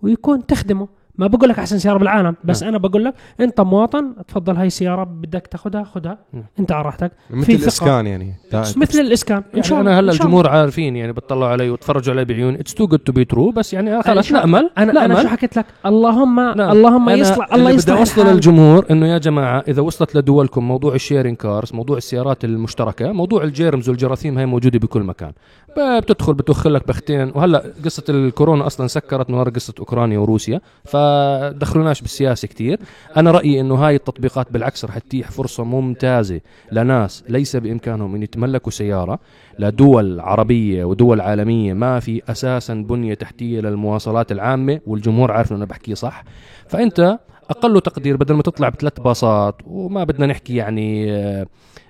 ويكون 0.01 0.45
تخدمه. 0.45 0.87
ما 1.15 1.27
بقول 1.27 1.49
لك 1.49 1.59
أحسن 1.59 1.79
سيارة 1.79 1.97
بالعالم 1.97 2.35
بس 2.43 2.63
أنا 2.63 2.77
بقول 2.77 3.03
لك 3.05 3.13
أنت 3.39 3.61
مواطن 3.61 4.13
تفضل 4.27 4.55
هاي 4.55 4.69
سياره 4.69 5.03
بدك 5.03 5.47
تاخذها 5.47 5.83
خذها 5.83 6.17
نعم. 6.33 6.43
أنت 6.59 6.71
على 6.71 6.85
راحتك 6.85 7.11
مثل. 7.29 7.53
الإسكان 7.53 8.07
يعني 8.07 8.33
مثل 8.53 8.99
الإسكان 8.99 9.37
إن 9.37 9.43
يعني 9.53 9.63
شاء 9.63 9.79
الله 9.79 9.91
أنا 9.91 9.99
هلأ. 9.99 10.11
الجمهور 10.11 10.49
عارفين 10.49 10.95
يعني 10.95 11.11
بتطلعوا 11.13 11.51
علي 11.51 11.69
وتفرجوا 11.69 12.13
علي 12.13 12.25
بعيون 12.25 12.53
it's 12.55 12.73
too 12.73 12.87
good 12.87 12.99
to 12.99 13.11
be 13.11 13.25
true 13.25 13.51
بس 13.51 13.73
يعني 13.73 14.01
شو- 14.21 14.33
نأمل 14.33 14.69
أنا 14.77 15.05
أنا 15.05 15.21
شو 15.21 15.27
حكيت 15.27 15.57
لك 15.57 15.65
اللهم 15.85 16.35
نعم. 16.39 16.71
اللهم 16.71 17.09
يصلح 17.09 17.53
الله 17.53 17.69
يصلح 17.69 18.01
بدي 18.01 18.03
الحال. 18.21 18.33
للجمهور 18.35 18.85
إنه 18.91 19.07
يا 19.07 19.17
جماعة 19.17 19.63
إذا 19.67 19.81
وصلت 19.81 20.15
لدولكم 20.15 20.67
موضوع 20.67 20.93
ال 20.95 21.01
sharing 21.01 21.37
cars 21.37 21.73
موضوع 21.73 21.97
السيارات 21.97 22.43
المشتركة 22.45 23.11
موضوع 23.11 23.43
ال 23.43 23.51
germs 23.51 23.89
والجراثيم 23.89 24.37
هي 24.37 24.45
موجودة 24.45 24.79
بكل 24.79 25.03
مكان 25.03 25.31
بتدخل 25.77 26.33
بتوخر 26.33 26.69
لك 26.69 26.87
بختين 26.87 27.31
وهلأ 27.35 27.63
قصة 27.85 28.03
الكورونا 28.09 28.67
أصلا 28.67 28.87
سكرت 28.87 29.29
من 29.29 29.43
قصة 29.43 29.73
أوكرانيا 29.79 30.19
وروسيا 30.19 30.61
ف 30.85 30.97
فدخلوناش 31.01 32.01
بالسياسة 32.01 32.47
كتير. 32.47 32.79
أنا 33.17 33.31
رأيي 33.31 33.59
إنه 33.59 33.75
هاي 33.75 33.95
التطبيقات 33.95 34.51
بالعكس 34.51 34.85
رح 34.85 34.97
تتيح 34.97 35.31
فرصة 35.31 35.63
ممتازة 35.63 36.41
لناس 36.71 37.23
ليس 37.29 37.55
بإمكانهم 37.55 38.15
إن 38.15 38.23
يتملكوا 38.23 38.71
سيارة 38.71 39.19
لدول 39.59 40.19
عربية 40.19 40.85
ودول 40.85 41.21
عالمية 41.21 41.73
ما 41.73 41.99
في 41.99 42.21
أساسا 42.29 42.73
بنية 42.73 43.13
تحتية 43.13 43.59
للمواصلات 43.61 44.31
العامة 44.31 44.79
والجمهور 44.87 45.31
عارف 45.31 45.51
إنه 45.51 45.57
أنا 45.57 45.65
بحكي 45.65 45.95
صح. 45.95 46.23
فأنت 46.67 47.19
أقل 47.49 47.81
تقدير 47.81 48.17
بدل 48.17 48.33
ما 48.35 48.41
تطلع 48.41 48.69
بثلاث 48.69 48.99
باصات 48.99 49.55
وما 49.65 50.03
بدنا 50.03 50.25
نحكي 50.25 50.55
يعني 50.55 51.11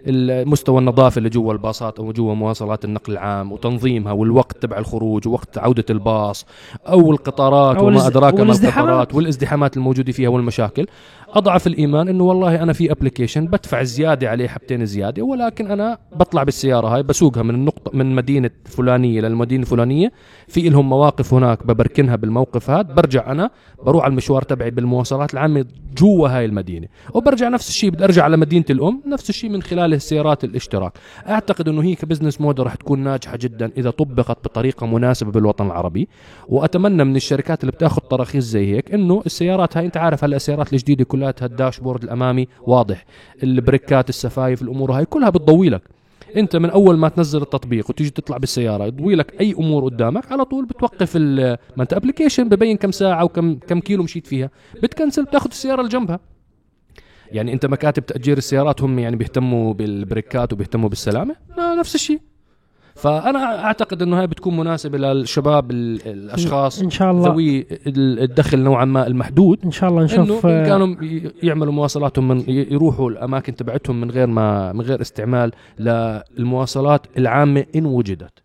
المستوى 0.08 0.80
النظافه 0.80 1.18
اللي 1.18 1.30
جوا 1.30 1.54
الباصات 1.54 2.00
أو 2.00 2.12
جوا 2.12 2.34
مواصلات 2.34 2.86
النقل 2.86 3.14
العام 3.14 3.52
وتنظيمها 3.52 4.12
والوقت 4.12 4.58
تبع 4.62 4.78
الخروج 4.78 5.28
ووقت 5.28 5.58
عودة 5.58 5.86
الباص 5.90 6.46
أو 6.88 7.12
القطارات 7.12 7.76
أو 7.78 7.88
وما 7.88 8.08
أدراك 8.08 8.34
ما. 8.34 8.54
القطارات 8.54 9.16
والازدحامات 9.16 9.78
الموجودة 9.78 10.12
فيها 10.12 10.30
والمشاكل. 10.30 10.88
أضعف 11.34 11.68
الإيمان 11.68 12.08
إنه 12.08 12.24
والله 12.24 12.64
أنا 12.64 12.74
في 12.74 12.92
ابلكيشن 12.92 13.48
بدفع 13.48 13.84
زيادة 13.84 14.30
عليه 14.30 14.48
حبتين 14.48 14.86
زيادة 14.86 15.24
ولكن 15.24 15.72
أنا 15.72 15.98
بطلع 16.16 16.44
بالسيارة 16.44 16.88
هاي 16.88 17.04
بسوقها 17.04 17.44
من 17.44 17.56
النقطه 17.56 17.92
من 17.94 18.16
مدينة 18.16 18.50
فلانية 18.66 19.22
للمدينة 19.22 19.64
الفلانية. 19.64 20.12
في 20.48 20.70
لهم 20.70 20.90
مواقف 20.90 21.34
هناك 21.34 21.68
ببركنها 21.68 22.16
بالموقف 22.16 22.70
هذا 22.70 22.94
برجع 22.94 23.32
أنا 23.32 23.50
بروح 23.86 24.04
على 24.04 24.12
المشوار 24.12 24.42
تبعي 24.42 24.72
بالمواصلات 24.72 25.34
العامة 25.34 25.66
جوا 25.98 26.30
هاي 26.30 26.46
المدينة. 26.46 26.88
وبرجع 27.14 27.50
نفس 27.50 27.70
الشيء 27.70 27.90
بدي 27.90 28.04
أرجع 28.04 28.24
على 28.24 28.38
مدينة 28.38 28.66
الأم 28.70 29.02
نفس 29.08 29.30
الشيء 29.30 29.50
من 29.50 29.62
خلال 29.62 29.91
السيارات 29.94 30.44
الاشتراك. 30.44 30.92
أعتقد 31.30 31.70
إنه 31.70 31.84
هي 31.84 31.96
ك 31.96 32.01
business 32.01 32.42
model 32.42 32.66
رح 32.66 32.76
تكون 32.76 33.00
ناجحة 33.00 33.38
جدا 33.38 33.72
إذا 33.78 33.90
طبقت 33.90 34.38
بطريقة 34.46 34.88
مناسبة 34.88 35.32
بالوطن 35.32 35.66
العربي. 35.66 36.08
وأتمنى 36.48 37.04
من 37.04 37.16
الشركات 37.16 37.62
اللي 37.62 37.72
بتاخذ 37.72 38.02
تراخيص 38.02 38.44
زي 38.44 38.76
هيك 38.76 38.94
إنه 38.94 39.22
السيارات 39.26 39.78
هاي 39.78 39.86
أنت 39.86 39.98
عارف 39.98 40.24
هلا 40.24 40.36
السيارات 40.36 40.74
الجديدة 40.74 41.04
كلها 41.04 41.34
ال 41.42 41.48
dashboard 41.48 42.04
الأمامي 42.04 42.48
واضح. 42.62 43.06
البريكات 43.44 44.10
السفايف 44.10 44.62
الأمور 44.62 44.92
هاي 44.92 45.06
كلها 45.06 45.30
بتضوي 45.30 45.70
لك. 45.70 45.82
أنت 46.38 46.56
من 46.56 46.70
أول 46.70 46.98
ما 46.98 47.10
تنزل 47.10 47.42
التطبيق 47.42 47.90
وتيجي 47.90 48.10
تطلع 48.10 48.38
بالسيارة 48.38 48.86
يضوي 48.86 49.16
لك 49.16 49.42
أي 49.42 49.54
أمور 49.60 49.84
قدامك 49.86 50.32
على 50.32 50.46
طول 50.46 50.66
بتوقف 50.66 51.16
ما 51.18 51.58
أنت 51.80 51.94
application 51.94 52.50
ببين 52.50 52.78
كم 52.78 52.92
ساعة 52.92 53.24
وكم 53.24 53.56
كم 53.56 53.80
كيلو 53.80 54.04
مشيت 54.04 54.28
فيها. 54.28 54.50
بتكنسل 54.84 55.24
بتاخذ 55.24 55.50
السيارة 55.50 55.80
اللي 55.80 55.92
جنبها 55.92 56.20
يعني 57.32 57.54
انت 57.54 57.66
مكاتب 57.66 58.06
تأجير 58.06 58.38
السيارات 58.38 58.82
هم 58.82 59.00
يعني 59.00 59.16
بيهتموا 59.16 59.74
بالبريكات 59.74 60.54
وبيهتموا 60.54 60.90
بالسلامة؟ 60.90 61.36
لا 61.58 61.76
نفس 61.76 61.96
الشيء. 61.96 62.20
فأنا 62.96 63.64
أعتقد 63.66 64.02
إنه 64.02 64.20
هاي 64.20 64.28
بتكون 64.28 64.58
مناسبة 64.58 64.98
للشباب 64.98 65.72
ال- 65.72 66.08
الأشخاص 66.08 66.82
إن 66.82 66.90
شاء 66.90 67.12
الله. 67.12 67.30
ذوي 67.30 67.60
ال- 67.88 68.20
الدخل 68.20 68.60
نوعا 68.60 68.86
ما 68.86 69.08
المحدود. 69.08 69.60
إن 69.66 69.72
شاء 69.72 69.90
الله 69.90 70.04
نشوف 70.04 70.46
آه، 70.46 70.50
بامكانهم 70.50 70.98
ي- 71.04 71.32
يعملوا 71.44 71.74
مواصلاتهم 71.74 72.28
من 72.28 72.44
يروحوا 72.48 73.10
الأماكن 73.10 73.56
تبعتهم 73.56 74.02
من 74.02 74.12
غير 74.12 74.28
ما 74.28 74.74
من 74.74 74.82
غير 74.82 75.02
استعمال 75.02 75.52
للمواصلات 75.80 77.08
العامة 77.18 77.66
إن 77.76 77.86
وجدت. 77.86 78.41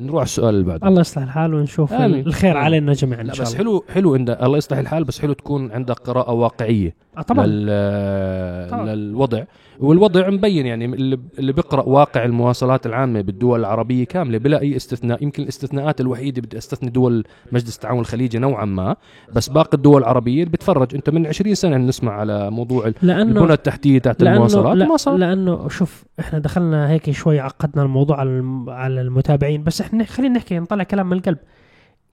نروح 0.00 0.22
السؤال 0.22 0.54
اللي 0.54 0.64
بعده 0.66 0.88
الله 0.88 1.00
يصلح 1.00 1.22
الحال 1.22 1.54
ونشوف 1.54 1.92
آمين. 1.92 2.26
الخير 2.26 2.50
آمين. 2.50 2.62
علينا 2.64 2.92
جميعا 2.92 3.20
إن 3.20 3.32
شاء 3.32 3.42
بس 3.46 3.48
الله 3.54 3.58
حلو 3.58 3.84
حلو 3.94 4.14
عند 4.14 4.30
الله 4.30 4.58
يصلح 4.58 4.78
الحال 4.78 5.04
بس 5.04 5.20
حلو 5.20 5.32
تكون 5.32 5.72
عندك 5.72 5.94
قراءة 5.98 6.32
واقعية 6.32 6.94
آه، 7.18 7.22
طبعا 7.22 7.46
لل... 7.46 8.70
طبعاً. 8.70 8.94
للوضع 8.94 9.42
والوضع 9.80 10.30
مبين 10.30 10.66
يعني 10.66 10.84
اللي 10.84 11.18
اللي 11.38 11.52
بيقرأ 11.52 11.82
واقع 11.82 12.24
المواصلات 12.24 12.86
العامة 12.86 13.20
بالدول 13.20 13.60
العربية 13.60 14.04
كاملة 14.04 14.38
بلا 14.38 14.60
أي 14.60 14.76
استثناء. 14.76 15.22
يمكن 15.22 15.42
الاستثناءات 15.42 16.00
الوحيدة 16.00 16.42
بدي 16.42 16.58
أستثني 16.58 16.90
دول 16.90 17.24
مجلس 17.52 17.74
التعاون 17.76 18.00
الخليجي 18.00 18.38
نوعا 18.38 18.64
ما 18.64 18.96
بس 19.34 19.48
باقي 19.48 19.74
الدول 19.74 20.00
العربية 20.02 20.42
اللي 20.42 20.52
بتفرج. 20.52 20.94
أنت 20.94 21.10
من 21.10 21.26
20 21.26 21.54
سنة 21.54 21.76
نسمع 21.76 22.12
على 22.12 22.50
موضوع 22.50 22.86
ال- 22.86 23.10
البنى 23.10 23.52
التحتية 23.52 23.98
تاعت 23.98 24.22
لأنه 24.22 24.36
المواصلات. 24.36 24.76
لا 24.76 24.86
ما 24.86 24.96
صار 24.96 25.16
لأنه 25.16 25.68
شوف 25.68 26.04
إحنا 26.20 26.38
دخلنا 26.38 26.90
هيك 26.90 27.10
شوي 27.10 27.40
عقدنا 27.40 27.82
الموضوع 27.82 28.20
على 28.20 28.30
الم- 28.30 28.70
على 28.70 29.00
المتابعين. 29.00 29.64
بس 29.64 29.80
إحنا 29.80 30.04
خلينا 30.04 30.34
نحكي 30.34 30.58
نطلع 30.58 30.84
كلام 30.84 31.06
من 31.06 31.16
القلب. 31.16 31.38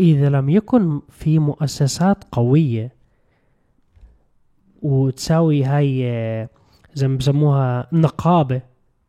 إذا 0.01 0.30
لم 0.30 0.49
يكن 0.49 1.01
في 1.09 1.39
مؤسسات 1.39 2.24
قوية 2.32 2.91
وتساوي 4.82 5.63
هاي 5.63 6.01
آه، 6.11 6.49
زي 6.97 7.07
ما 7.07 7.17
بسموها 7.17 7.87
نقابة 7.93 8.61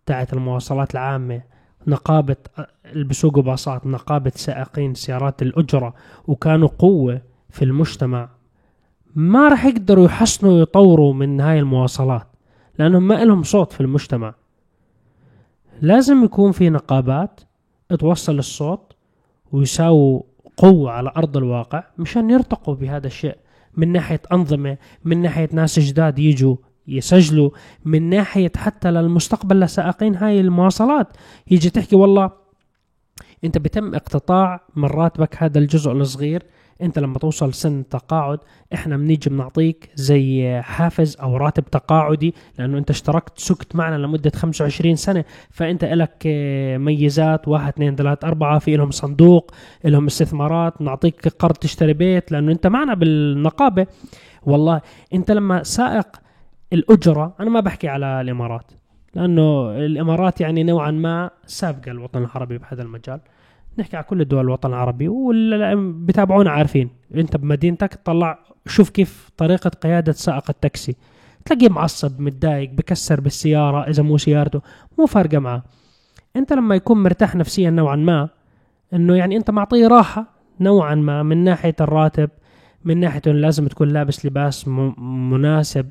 تاعت 0.07 0.33
المواصلات 0.33 0.93
العامة 0.95 1.43
نقابة 1.87 2.37
اللي 2.85 3.05
بيسوقوا 3.05 3.43
باصات 3.43 3.87
نقابة 3.87 4.33
سائقين 4.35 4.95
سيارات 4.95 5.43
الأجرة 5.43 5.95
وكانوا 6.27 6.69
قوة 6.69 7.23
في 7.51 7.65
المجتمع. 7.65 8.29
ما 9.15 9.49
راح 9.49 9.65
يقدروا 9.65 10.05
يحسنوا 10.05 10.53
ويطوروا 10.53 11.15
من 11.15 11.41
هاي 11.41 11.59
المواصلات 11.59 12.27
لأنهم 12.79 13.09
ما 13.09 13.25
لهم 13.25 13.43
صوت 13.43 13.73
في 13.73 13.81
المجتمع. 13.81 14.35
لازم 15.81 16.25
يكون 16.25 16.53
في 16.53 16.71
نقابات 16.71 17.41
توصل 17.99 18.39
الصوت 18.39 18.93
ويساووا 19.53 20.23
قوة 20.57 20.91
على 20.91 21.13
أرض 21.17 21.37
الواقع 21.37 21.85
مشان 21.99 22.31
يرتقوا 22.31 22.75
بهذا 22.75 23.07
الشيء 23.07 23.37
من 23.77 23.93
ناحية 23.93 24.21
أنظمة 24.33 24.77
من 25.05 25.23
ناحية 25.23 25.49
ناس 25.53 25.79
جداد 25.79 26.19
يجوا 26.19 26.57
يسجلوا 26.89 27.51
من 27.85 28.11
ناحية 28.11 28.53
حتى 28.57 28.91
للمستقبل. 28.91 29.61
لسائقين 29.61 30.15
هاي 30.15 30.41
المواصلات. 30.41 31.17
يجي 31.51 31.71
تحكي 31.71 31.97
والله 31.97 32.31
أنت 33.45 33.59
بتم 33.59 33.95
اقتطاع 33.95 34.61
من 34.77 34.85
راتبك 34.85 35.43
هذا 35.43 35.59
الجزء 35.59 35.93
الصغير. 35.93 36.43
أنت 36.83 36.99
لما 36.99 37.19
توصل 37.19 37.55
سن 37.55 37.81
التقاعد 37.81 38.39
إحنا 38.75 38.97
بنيجي 38.97 39.31
بنعطيك 39.31 39.91
زي 39.95 40.61
حافز 40.63 41.17
أو 41.17 41.37
راتب 41.37 41.65
تقاعدي 41.65 42.35
لأنه 42.59 42.79
أنت 42.79 42.91
اشتركت 42.91 43.39
سكت 43.39 43.77
معنا 43.77 43.97
لمدة 43.97 44.31
25 44.35 44.97
سنة. 44.97 45.25
فأنت 45.51 45.85
لك 45.85 46.23
ميزات 46.77 47.49
واحد 47.49 47.73
اثنين 47.73 47.97
ثلاث 47.97 48.25
أربعة 48.25 48.59
في 48.59 48.77
لهم 48.77 48.91
صندوق 48.91 49.51
لهم 49.85 50.07
استثمارات 50.07 50.83
نعطيك 50.83 51.29
قرض 51.29 51.55
تشتري 51.55 51.93
بيت 51.93 52.33
لأنه 52.33 52.53
أنت 52.53 52.67
معنا 52.67 52.95
بالنقابة. 52.95 53.87
والله 54.43 54.81
أنت 55.15 55.31
لما 55.31 55.63
سائق 55.63 56.07
الأجرة 56.73 57.35
أنا 57.41 57.51
ما 57.51 57.61
بحكي 57.61 57.89
على 57.89 58.21
الإمارات 58.21 58.73
لأنه 59.15 59.71
الإمارات 59.71 60.41
يعني 60.41 60.63
نوعا 60.63 60.91
ما 60.91 61.31
سابقة 61.47 61.91
الوطن 61.91 62.23
العربي 62.23 62.59
بهذا 62.59 62.83
المجال. 62.83 63.21
نحكي 63.79 63.97
على 63.97 64.05
كل 64.05 64.21
الدول 64.21 64.45
الوطن 64.45 64.69
العربي 64.69 65.09
واللي 65.09 65.77
بتابعونا 65.77 66.51
عارفين. 66.51 66.91
أنت 67.15 67.37
بمدينتك 67.37 67.95
تطلع 67.95 68.39
شوف 68.67 68.91
كيف 68.91 69.31
طريقة 69.37 69.71
قيادة 69.71 70.13
سائق 70.13 70.51
التاكسي. 70.51 70.97
تلاقيه 71.45 71.69
معصب 71.69 72.21
متضايق 72.21 72.71
بكسر 72.71 73.21
بالسيارة 73.21 73.89
إذا 73.89 74.03
مو 74.03 74.19
سيارته 74.19 74.61
مو 74.99 75.07
فارقة 75.07 75.39
معه 75.39 75.63
أنت 76.37 76.53
لما 76.53 76.75
يكون 76.75 77.03
مرتاح 77.03 77.37
نفسيا 77.37 77.71
نوعا 77.71 77.97
ما 77.97 78.29
إنه 78.93 79.17
يعني 79.17 79.37
أنت 79.37 79.51
معطيه 79.51 79.87
راحة 79.87 80.27
نوعا 80.61 80.95
ما 80.95 81.23
من 81.23 81.45
ناحية 81.45 81.77
الراتب 81.81 82.31
من 82.85 83.01
ناحية 83.01 83.23
إنه 83.27 83.35
لازم 83.35 83.67
تكون 83.67 83.89
لابس 83.89 84.27
لباس 84.27 84.69
مناسب. 84.99 85.89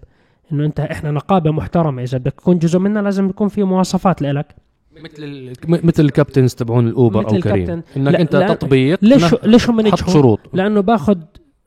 إنه 0.51 0.65
أنت 0.65 0.79
إحنا 0.79 1.11
نقابة 1.11 1.51
محترمة. 1.51 2.03
إذا 2.03 2.17
بدك 2.17 2.33
تكون 2.33 2.59
جزء 2.59 2.79
منها 2.79 3.01
لازم 3.01 3.29
يكون 3.29 3.47
في 3.47 3.63
مواصفات 3.63 4.21
لك 4.21 4.55
مثل 5.03 5.53
مثل 5.67 6.03
الكابتنز 6.03 6.53
تبعون 6.55 6.87
الأوبر 6.87 7.19
أو 7.29 7.39
كريم. 7.39 7.69
إنك 7.69 8.13
لا- 8.13 8.21
أنت 8.21 8.35
لا، 8.35 8.53
تطبيق 8.53 8.99
ليش 9.01 9.35
ليش 9.43 9.69
هم 9.69 9.81
حط 9.81 9.85
نجحوا؟ 9.87 10.13
شروط. 10.13 10.39
لأنه 10.53 10.81
باخذ 10.81 11.17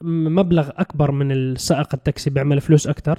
مبلغ 0.03 0.69
أكبر 0.77 1.11
من 1.11 1.33
السائق 1.33 1.89
التاكسي 1.95 2.31
بيعمل 2.31 2.61
فلوس 2.61 2.87
أكثر 2.87 3.19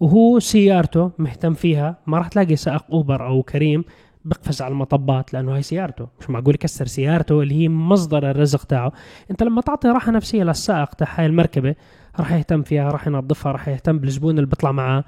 وهو 0.00 0.38
سيارته 0.38 1.10
مهتم 1.18 1.54
فيها. 1.54 1.96
ما 2.06 2.18
راح 2.18 2.28
تلاقي 2.28 2.56
سائق 2.56 2.84
أوبر 2.92 3.26
أو 3.26 3.42
كريم 3.42 3.84
بقفز 4.24 4.62
على 4.62 4.72
المطبات 4.72 5.34
لأنه 5.34 5.56
هي 5.56 5.62
سيارته. 5.62 6.06
مش 6.20 6.30
معقول 6.30 6.54
يكسر 6.54 6.86
سيارته 6.86 7.42
اللي 7.42 7.54
هي 7.54 7.68
مصدر 7.68 8.30
الرزق 8.30 8.64
تاعه. 8.64 8.92
أنت 9.30 9.42
لما 9.42 9.60
تعطي 9.60 9.88
راحة 9.88 10.12
نفسية 10.12 10.42
للسائق 10.44 10.88
تاع 10.94 11.08
هاي 11.14 11.26
المركبة 11.26 11.74
راح 12.20 12.32
يهتم 12.32 12.62
فيها 12.62 12.90
راح 12.90 13.06
ينظفها 13.06 13.52
راح 13.52 13.68
يهتم 13.68 13.98
بالزبون 13.98 14.34
اللي 14.34 14.46
بيطلع 14.46 14.72
معاه. 14.72 15.04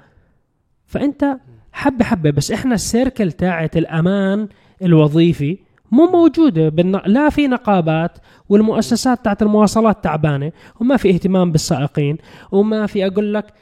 فأنت 0.85 1.37
حبة 1.71 2.05
حبة 2.05 2.29
بس 2.29 2.51
إحنا 2.51 2.75
السيركل 2.75 3.31
تاعت 3.31 3.77
الأمان 3.77 4.47
الوظيفي 4.81 5.57
مو 5.91 6.05
موجودة 6.05 6.69
بالن... 6.69 7.01
لا 7.05 7.29
في 7.29 7.47
نقابات 7.47 8.17
والمؤسسات 8.49 9.25
تاعت 9.25 9.41
المواصلات 9.41 10.03
تعبانة 10.03 10.51
وما 10.79 10.97
في 10.97 11.09
اهتمام 11.09 11.51
بالسائقين 11.51 12.17
وما 12.51 12.85
في 12.85 13.07
أقول 13.07 13.33
لك 13.33 13.53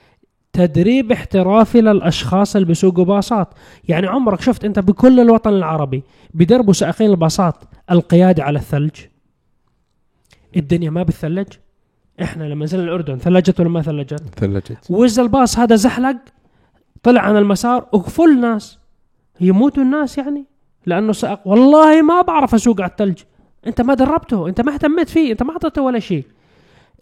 تدريب 0.53 1.11
احترافي 1.11 1.81
للأشخاص 1.81 2.55
اللي 2.55 2.67
بيسوقوا 2.67 3.05
باصات. 3.05 3.53
يعني 3.89 4.07
عمرك 4.07 4.41
شفت 4.41 4.65
أنت 4.65 4.79
بكل 4.79 5.19
الوطن 5.19 5.53
العربي 5.53 6.03
بدربوا 6.33 6.73
سائقين 6.73 7.09
الباصات 7.09 7.55
القياده 7.91 8.43
على 8.43 8.59
الثلج؟ 8.59 8.95
الدنيا 10.57 10.89
ما 10.89 11.03
بتثلج. 11.03 11.47
إحنا 12.21 12.43
لما 12.43 12.65
نزلنا 12.65 12.83
الأردن 12.83 13.17
ثلجت 13.17 13.59
ولا 13.59 13.69
ما 13.69 13.81
ثلجت؟ 13.81 14.23
ثلجت. 14.35 14.77
واذا 14.89 15.21
الباص 15.21 15.59
هذا 15.59 15.75
زحلق 15.75 16.17
طلع 17.03 17.21
عن 17.21 17.37
المسار 17.37 17.87
وقفوا 17.93 18.27
ناس 18.27 18.79
يموتوا 19.41 19.83
الناس 19.83 20.17
يعني؟ 20.17 20.45
لأنه 20.85 21.11
سائق 21.11 21.39
والله 21.45 22.01
ما 22.01 22.21
بعرف 22.21 22.55
أسوق 22.55 22.81
على 22.81 22.91
الثلج. 22.91 23.19
أنت 23.67 23.81
ما 23.81 23.93
دربته 23.93 24.47
أنت 24.47 24.61
ما 24.61 24.73
اهتميت 24.73 25.09
فيه 25.09 25.31
أنت 25.31 25.43
ما 25.43 25.51
أعطيته 25.51 25.81
ولا 25.81 25.99
شيء. 25.99 26.25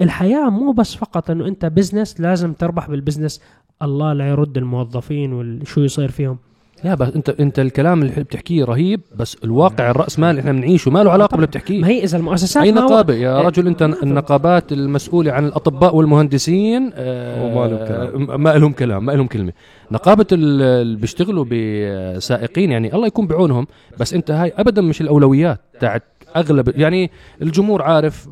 الحياة 0.02 0.50
مو 0.50 0.72
بس 0.72 0.96
فقط 0.96 1.30
إنه 1.30 1.48
أنت 1.48 1.66
business 1.66 2.22
لازم 2.22 2.54
تربح 2.54 2.90
بال 2.90 3.00
business 3.00 3.42
الله 3.82 4.14
لا 4.14 4.30
يرد 4.30 4.58
الموظفين 4.58 5.34
وشو 5.34 5.82
يصير 5.82 6.12
فيهم. 6.12 6.38
لا 6.84 6.96
بس 6.96 7.08
انت 7.16 7.30
انت 7.30 7.60
الكلام 7.60 8.02
اللي 8.02 8.24
بتحكيه 8.24 8.64
رهيب 8.64 9.02
بس 9.16 9.38
الواقع 9.44 9.92
الرأس 9.92 10.20
مال 10.20 10.40
إحنا 10.40 10.52
بنعيشه 10.52 10.92
ما 10.92 11.04
له 11.04 11.12
علاقة 11.12 11.32
باللي 11.36 11.48
بتحكيه. 11.48 11.82
ما 11.82 11.88
هي 11.88 12.04
إذا 12.04 12.18
المؤسسات 12.18 12.64
اي 12.64 12.72
نقابه 12.72 13.14
يا 13.14 13.42
رجل 13.42 13.68
أنت 13.68 13.82
النقابات 14.04 14.72
المسؤولة 14.72 15.32
عن 15.32 15.46
الأطباء 15.46 15.96
والمهندسين 15.96 16.92
آه، 16.94 17.46
وما 17.46 17.68
لهم 17.68 17.86
كلام. 17.88 18.44
ما 18.44 18.50
لهم 18.58 18.72
كلام 18.72 19.06
ما 19.06 19.12
لهم 19.12 19.28
كلمة. 19.28 19.54
نقابة 19.92 20.26
ال- 20.32 20.62
اللي 20.62 20.98
بيشتغلوا 20.98 21.46
بسائقين 21.50 22.72
يعني 22.72 22.94
الله 22.94 23.08
يكون 23.08 23.28
بعونهم 23.28 23.68
بس 24.00 24.14
أنت 24.14 24.32
هاي 24.32 24.54
ابدا 24.58 24.82
مش 24.82 25.02
الأولويات 25.02 25.60
تاعت 25.80 26.04
أغلب 26.36 26.70
يعني 26.78 27.12
الجمهور 27.42 27.82
عارف 27.82 28.28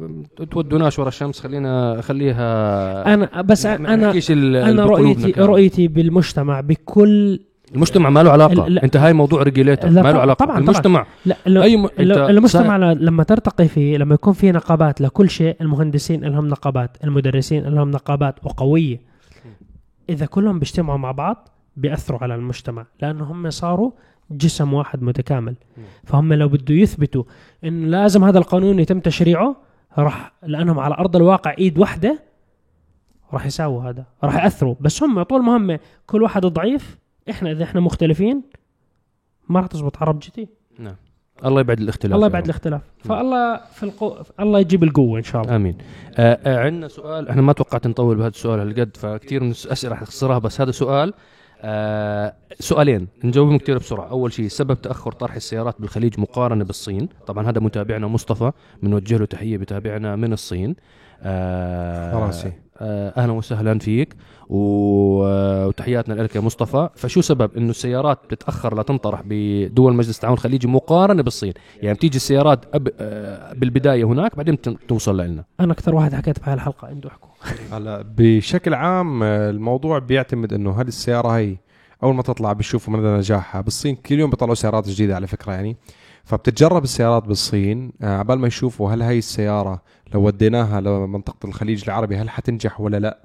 تودوناش 0.52 1.00
ورا 1.00 1.08
الشمس 1.08 1.40
خلينا 1.40 2.02
خليها 2.02 3.14
أنا 3.14 3.42
بس 3.42 3.66
أنا 3.66 3.94
أنا 3.94 4.86
رؤيتي. 4.86 5.32
رؤيتي 5.42 5.88
بالمجتمع 5.88 6.62
بكل 6.62 7.40
المجتمع 7.76 8.10
ما 8.10 8.24
له 8.24 8.32
علاقة؟ 8.32 8.68
لا. 8.68 8.84
أنت 8.84 8.98
هاي 8.98 9.14
موضوع 9.14 9.44
ريجيليتر 9.44 9.90
ما 9.90 9.94
له 9.94 10.02
طبعاً- 10.14 10.16
علاقة؟ 10.16 10.46
طبعاً- 10.46 10.58
المجتمع. 10.58 11.06
لا 11.26 11.38
لو 11.46 11.62
أي 11.64 11.78
م... 11.78 11.90
لو- 12.00 12.28
المجتمع 12.28 12.78
ل- 12.78 13.06
لما 13.06 13.24
ترتقي 13.24 13.68
فيه 13.68 13.98
لما 13.98 14.14
يكون 14.14 14.34
في 14.34 14.52
نقابات 14.52 15.02
لكل 15.02 15.30
شيء 15.30 15.56
المهندسين 15.62 16.24
لهم 16.26 16.48
نقابات 16.48 16.98
المدرسين 17.04 17.64
لهم 17.64 17.92
نقابات 17.92 18.36
وقوية. 18.44 19.02
إذا 20.10 20.26
كلهم 20.26 20.60
بيجتمعوا 20.60 20.98
مع 20.98 21.12
بعض 21.12 21.50
بيأثروا 21.78 22.20
على 22.24 22.36
المجتمع 22.36 22.86
لأنه 23.02 23.24
هم 23.24 23.50
صاروا 23.50 23.92
جسم 24.32 24.74
واحد 24.74 25.04
متكامل. 25.04 25.56
فهم 26.04 26.34
لو 26.34 26.48
بده 26.48 26.76
يثبتوا 26.76 27.24
إنه 27.64 27.88
لازم 27.88 28.24
هذا 28.24 28.38
القانون 28.38 28.80
يتم 28.80 29.00
تشريعه 29.00 29.56
راح 29.98 30.34
لأنهم 30.44 30.80
على 30.80 30.96
أرض 30.96 31.16
الواقع 31.16 31.54
إيد 31.60 31.78
واحدة 31.80 32.20
راح 33.34 33.46
يساووا 33.46 33.84
هذا 33.90 34.06
راح 34.24 34.44
يأثروا. 34.44 34.76
بس 34.80 35.04
هم 35.04 35.24
طول 35.24 35.44
ما 35.44 35.58
هم 35.58 35.80
كل 36.06 36.24
واحد 36.24 36.46
ضعيف 36.46 36.98
إحنا 37.30 37.52
إذا 37.52 37.64
إحنا 37.64 37.82
مختلفين 37.82 38.42
ما 39.50 39.60
راح 39.60 39.68
تزبط. 39.68 39.98
عرب 39.98 40.20
جي 40.20 40.32
تي 40.32 40.48
نعم. 40.80 40.96
الله 41.46 41.62
يبعد 41.62 41.80
الاختلاف 41.80 42.16
الله 42.16 42.28
يبعد 42.28 42.42
رب. 42.42 42.46
الاختلاف. 42.46 42.82
فالله 43.00 43.58
في 43.74 43.84
القو... 43.84 44.16
الله 44.40 44.60
يجيب 44.60 44.84
القوة 44.84 45.18
إن 45.20 45.24
شاء 45.24 45.42
الله. 45.42 45.56
آمين. 45.56 45.78
آه 46.18 46.40
آه 46.46 46.60
عندنا 46.60 46.88
سؤال. 46.88 47.30
إحنا 47.30 47.42
ما 47.42 47.54
توقعت 47.54 47.88
نطول 47.88 48.16
بهذا 48.16 48.28
السؤال 48.28 48.60
هالقد 48.60 48.98
فكثير 48.98 49.44
من 49.44 49.52
الاسئله 49.66 49.94
رح 49.94 50.02
اختصرها 50.02 50.38
بس 50.38 50.62
هذا 50.62 50.72
سؤال 50.72 51.14
آه 51.62 52.34
سؤالين. 52.60 53.08
نجاوبهم 53.24 53.58
كثير 53.58 53.78
بسرعة. 53.78 54.10
أول 54.10 54.34
شيء 54.34 54.48
سبب 54.48 54.82
تأخر 54.82 55.12
طرح 55.12 55.36
السيارات 55.36 55.76
بالخليج 55.80 56.20
مقارنة 56.20 56.64
بالصين. 56.64 57.10
طبعا 57.28 57.50
هذا 57.50 57.60
متابعنا 57.60 58.08
مصطفى 58.08 58.52
بنوجه 58.84 59.18
له 59.18 59.26
تحية 59.26 59.58
بتابعنا 59.58 60.16
من 60.16 60.34
الصين. 60.34 60.76
فرنسي. 61.24 62.52
آه 62.78 63.14
أهلا 63.18 63.32
وسهلا 63.32 63.80
فيك. 63.80 64.16
و- 64.50 65.26
آه، 65.26 65.68
وتحياتنا 65.68 66.14
لك 66.14 66.36
يا 66.36 66.42
مصطفى. 66.42 66.90
فشو 66.96 67.22
سبب؟ 67.22 67.58
إنه 67.58 67.70
السيارات 67.70 68.20
بتتاخر 68.30 68.80
لتنطرح 68.80 69.22
بدول 69.26 69.94
مجلس 69.96 70.16
التعاون 70.16 70.34
الخليجي 70.38 70.68
مقارنة 70.68 71.24
بالصين. 71.24 71.54
يعني 71.82 71.96
بتيجي 71.96 72.16
السيارات 72.16 72.66
أب 72.74 72.88
آه 73.00 73.54
بالبداية 73.54 74.04
هناك 74.04 74.36
بعدين 74.36 74.56
بت- 74.56 74.78
توصل 74.88 75.18
لنا. 75.22 75.44
أنا 75.60 75.74
أكثر 75.74 75.96
واحد 75.96 76.14
حكيت 76.16 76.40
بهاي 76.40 76.54
الحلقة 76.54 76.90
إنتوا 76.92 77.12
احكوا. 77.12 77.30
هلا 77.78 78.06
بشكل 78.18 78.74
عام 78.74 79.24
آه، 79.24 79.50
الموضوع 79.50 80.00
بيعتمد 80.00 80.54
إنه 80.54 80.82
هل 80.82 80.88
السيارة 80.88 81.28
هي 81.38 81.56
أول 82.04 82.16
ما 82.16 82.22
تطلع 82.22 82.54
بيشوفوا 82.54 82.94
مدى 82.94 83.08
نجاحها؟ 83.08 83.62
بالصين 83.62 83.96
كل 83.96 84.20
يوم 84.20 84.30
بيطلعوا 84.30 84.56
سيارات 84.56 84.90
جديدة 84.90 85.16
على 85.16 85.28
فكرة 85.28 85.52
يعني. 85.54 85.78
فبتتجرب 86.24 86.84
السيارات 86.84 87.24
بالصين 87.28 87.92
آه، 88.02 88.18
عبال 88.18 88.40
ما 88.40 88.48
يشوفوا 88.48 88.92
هل 88.92 89.02
هي 89.02 89.18
السيارة 89.18 89.82
لو 90.14 90.22
وديناها 90.26 90.82
لمنطقة 90.82 91.48
الخليج 91.48 91.84
العربي 91.84 92.18
هل 92.18 92.30
حتنجح 92.30 92.82
ولا 92.82 92.98
لا؟ 93.00 93.18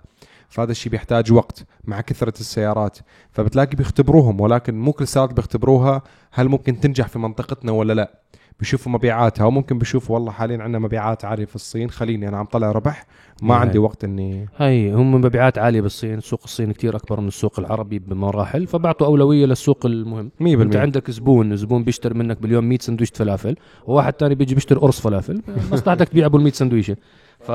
فهذا 0.49 0.71
الشيء 0.71 0.93
بيحتاج 0.93 1.33
وقت 1.33 1.65
مع 1.85 2.01
كثرة 2.01 2.41
السيارات. 2.41 2.99
فبتلاقي 3.31 3.77
بيختبروهم 3.77 4.41
ولكن 4.41 4.79
مو 4.81 4.93
كل 4.93 5.03
السيارات 5.03 5.33
بيختبروها 5.33 6.03
هل 6.33 6.49
ممكن 6.49 6.81
تنجح 6.81 7.09
في 7.09 7.19
منطقتنا 7.19 7.73
ولا 7.73 7.93
لا. 7.93 8.21
بيشوفوا 8.59 8.93
مبيعاتها 8.93 9.45
وممكن 9.45 9.79
بيشوفوا 9.79 10.15
والله 10.15 10.33
حاليا 10.33 10.63
عندنا 10.63 10.79
مبيعات 10.79 11.25
عالية 11.25 11.45
في 11.45 11.55
الصين. 11.55 11.91
خليني 11.91 12.29
أنا 12.29 12.39
عم 12.39 12.45
طلع 12.45 12.73
ربح 12.73 13.07
ما 13.43 13.49
نعم. 13.49 13.59
عندي 13.59 13.79
وقت 13.79 14.05
إني 14.05 14.49
هاي 14.57 14.93
هم 14.93 15.15
مبيعات 15.15 15.59
عالية 15.59 15.81
بالصين 15.81 16.21
سوق 16.21 16.41
الصين 16.45 16.73
كتير 16.73 16.97
أكبر 16.97 17.21
من 17.21 17.29
السوق 17.29 17.61
العربي 17.61 17.99
بمراحل 17.99 18.67
فبعطوا 18.67 19.07
أولوية 19.07 19.47
للسوق 19.47 19.87
المهم. 19.87 20.31
100% 20.41 20.45
أنت 20.45 20.77
عندك 20.77 21.11
زبون 21.11 21.57
زبون 21.57 21.85
بيشتري 21.85 22.15
منك 22.15 22.43
باليوم 22.43 22.65
100 22.65 22.79
سندويشة 22.79 23.13
فلافل 23.15 23.57
وواحد 23.87 24.13
تاني 24.13 24.35
بيجي 24.35 24.55
بيشتري 24.55 24.79
قرص 24.81 25.01
فلافل 25.01 25.43
مصلحتك 25.73 26.09
تبيع 26.09 26.27
ابو 26.27 26.37
ال 26.37 26.43
100 26.43 26.53
سندويشة. 26.53 26.97
ف 27.41 27.47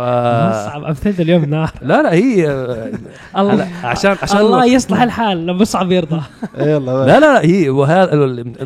صعب 0.66 0.84
ابتدي 0.84 1.24
اليوم 1.24 1.46
نار. 1.56 1.72
لا 1.82 2.02
لا 2.04 2.14
هي 2.14 2.48
هلا 2.48 2.92
الله 3.54 3.68
عشان 3.84 4.16
عشان 4.22 4.38
الله 4.38 4.66
يصلح 4.66 5.02
الحال 5.02 5.46
لما 5.48 5.64
صعب 5.64 5.92
يرضى. 5.92 6.22
يلا 6.60 6.80
لا 7.06 7.06
لا 7.06 7.20
لا 7.20 7.42
هي 7.46 7.70
وهذا 7.70 8.16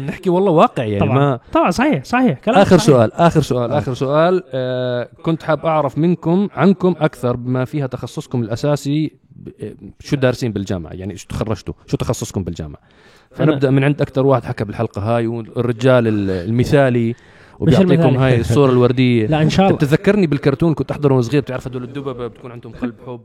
نحكي 0.07 0.29
والله 0.29 0.51
واقع 0.51 0.83
يعني 0.83 0.99
طبعا. 1.05 1.15
ما 1.19 1.39
طبعا 1.53 1.71
صحيح 1.71 2.03
صحيح 2.03 2.39
كلام 2.39 2.57
آخر 2.59 2.77
صحيح. 2.77 2.87
سؤال 2.87 3.13
آخر 3.13 3.41
سؤال 3.41 3.71
آخر 3.71 3.93
سؤال 3.93 4.43
آه 4.53 5.09
كنت 5.23 5.43
حاب 5.43 5.65
أعرف 5.65 5.97
منكم 5.97 6.47
عنكم 6.55 6.95
أكثر 6.99 7.35
بما 7.35 7.65
فيها 7.65 7.87
تخصصكم 7.87 8.41
الأساسي 8.41 9.11
آه، 9.63 9.73
شو 9.99 10.15
دارسين 10.15 10.51
بالجامعة؟ 10.51 10.91
يعني 10.93 11.17
شو 11.17 11.27
تخرجتوا؟ 11.27 11.73
شو 11.87 11.97
تخصصكم 11.97 12.43
بالجامعة؟ 12.43 12.79
فنبدأ 13.31 13.69
من 13.71 13.83
عند 13.83 14.01
أكثر 14.01 14.25
واحد 14.25 14.43
حكى 14.43 14.63
بالحلقة 14.63 15.01
هاي 15.01 15.27
والرجال 15.27 16.07
ال- 16.07 16.29
المثالي. 16.49 17.15
وبيعطيكم. 17.59 18.17
هاي 18.17 18.39
الصورة 18.39 18.71
الورديه 18.71 19.27
لا 19.27 19.41
ان 19.41 19.49
شاء 19.49 19.65
انت 19.69 19.83
الله 19.83 19.87
بتذكرني 19.93 20.27
بالكرتون 20.27 20.73
كنت 20.73 20.91
احضره 20.91 21.11
وأنا 21.13 21.21
صغير 21.21 21.41
بتعرف 21.41 21.67
هدول 21.67 21.83
الدببه 21.83 22.27
بتكون 22.27 22.51
عندهم 22.51 22.73
قلب 22.73 22.93
حب 23.07 23.21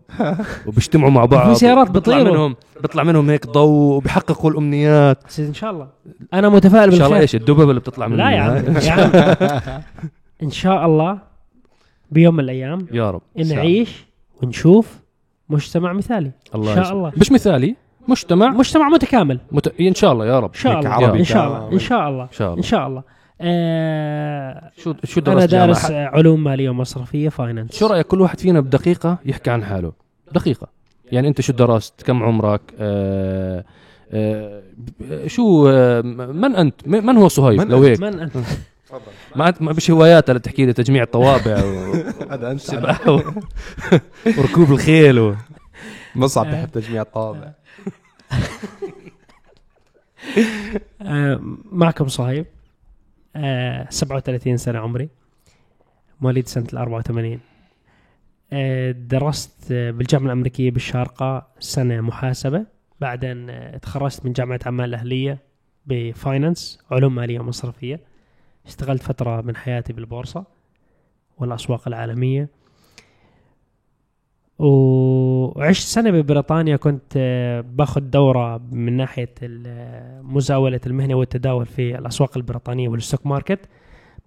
وبيجتمعوا 0.66 1.10
مع 1.10 1.24
بعض 1.24 1.48
في 1.48 1.54
سيارات 1.54 1.90
بيطيروا. 1.90 2.32
منهم 2.32 2.56
بيطلع 2.82 3.02
منهم 3.02 3.30
هيك 3.30 3.46
ضوء 3.46 3.96
وبيحققوا 3.96 4.50
الامنيات 4.50 5.18
بس 5.28 5.40
ان 5.40 5.54
شاء 5.54 5.70
الله 5.70 5.88
أنا 6.34 6.48
متفائل 6.48 6.84
ان 6.84 6.90
شاء 6.90 7.06
الله 7.06 7.08
بالخير 7.08 7.20
إيش 7.20 7.34
الدببه 7.34 7.62
اللي 7.70 7.80
بتطلع 7.80 8.06
منهم 8.06 8.18
لا 8.18 8.30
يا 8.30 8.40
عم 8.40 8.56
يا 8.82 8.90
عم 8.92 9.82
ان 10.42 10.50
شاء 10.50 10.86
الله 10.86 11.18
بيوم 12.10 12.34
من 12.34 12.40
الأيام 12.44 12.86
يا 12.92 13.10
رب 13.10 13.22
نعيش 13.36 14.04
ونشوف 14.42 14.98
مجتمع 15.48 15.92
مثالي 15.92 16.30
الله 16.54 16.78
إن 16.78 16.84
شاء. 16.84 16.92
الله. 16.92 17.12
مش 17.16 17.32
مثالي 17.32 17.76
مجتمع 18.08 18.48
مجتمع 18.50 18.88
متكامل 18.88 19.40
مت... 19.52 19.80
ان 19.80 19.94
شاء 19.94 20.12
الله 20.12 20.26
يا 20.26 20.38
رب 20.40 20.50
ان 20.54 20.60
شاء 20.60 20.78
الله 20.78 20.90
عربي 20.90 21.18
ان 21.18 21.24
شاء 21.24 21.46
الله. 21.48 21.72
ان 21.72 21.78
شاء 21.78 22.08
الله 22.08 22.28
ان 22.40 22.56
ان 22.56 22.62
شاء 22.62 22.86
الله 22.86 23.02
آه 23.40 24.70
شو 24.76 24.94
شو 25.04 25.20
أنا 25.20 25.34
درست 25.34 25.50
جامعة؟ 25.50 25.66
دارس 25.66 25.90
علوم 25.90 26.44
مالية 26.44 26.70
ومصرفية 26.70 27.28
finance 27.28 27.72
شو 27.78 27.86
رأيك 27.86 28.06
كل 28.06 28.20
واحد 28.20 28.40
فينا 28.40 28.60
بدقيقة 28.60 29.18
يحكي 29.24 29.50
عن 29.50 29.64
حاله؟ 29.64 29.92
دقيقة. 30.32 30.66
يعني 31.12 31.28
أنت 31.28 31.40
شو 31.40 31.52
درست؟ 31.52 32.02
كم 32.02 32.22
عمرك؟ 32.22 32.60
آه 32.78 33.64
آه 34.12 34.62
شو 35.26 35.68
آه 35.68 36.00
من 36.02 36.54
أنت؟ 36.56 36.88
من 36.88 37.16
هو 37.16 37.28
صهيب؟ 37.28 37.60
من 37.60 37.68
لو 37.68 37.82
هيك. 37.82 38.00
من 38.00 38.20
أنت؟ 38.20 38.36
ما 39.36 39.50
أنت- 39.52 39.62
ما 39.62 39.72
بش 39.72 39.90
هوايات 39.90 40.30
اللي 40.30 40.40
تحكي 40.40 40.66
لي 40.66 40.72
تجميع 40.72 41.04
طوابع 41.04 41.54
هذا 42.32 42.50
أنت. 42.50 42.70
وركوب 44.38 44.72
الخيل 44.72 45.18
و... 45.18 45.34
مصعب 46.14 46.46
بحب 46.46 46.68
تجميع 46.72 47.02
الطابع 47.02 47.52
آه 51.02 51.40
معكم 51.72 52.08
صهيب. 52.08 52.46
آه 53.36 53.86
37 53.90 54.56
سنة 54.56 54.78
عمري. 54.78 55.08
مواليد 56.20 56.46
سنة 56.48 56.66
ال 56.72 56.78
84 56.78 57.40
آه 58.52 58.90
درست 58.90 59.72
بالجامعة 59.72 60.26
الأمريكية 60.26 60.70
بالشارقة 60.70 61.46
سنة 61.58 62.00
محاسبة. 62.00 62.66
بعدين 63.00 63.50
آه، 63.50 63.76
تخرجت 63.76 64.24
من 64.26 64.32
جامعة 64.32 64.60
عمان 64.66 64.88
الاهليه 64.88 65.38
ب 65.86 65.98
finance 65.98 66.78
علوم 66.90 67.14
مالية 67.14 67.40
ومصرفية. 67.40 68.00
اشتغلت 68.66 69.02
فترة 69.02 69.40
من 69.40 69.56
حياتي 69.56 69.92
بالبورصة 69.92 70.44
والأسواق 71.38 71.88
العالمية. 71.88 72.48
وعشت 75.56 75.86
سنة 75.86 76.10
ببريطانيا 76.10 76.76
كنت 76.76 77.12
آه، 77.16 77.60
باخذ 77.60 78.00
دورة 78.00 78.60
من 78.72 78.96
ناحية 78.96 79.34
ال- 79.42 80.24
مزاولة 80.26 80.80
المهنة 80.86 81.14
والتداول 81.14 81.66
في 81.66 81.98
الأسواق 81.98 82.36
البريطانية 82.36 82.88
وال 82.88 82.99
stock 82.99 83.26
market. 83.26 83.60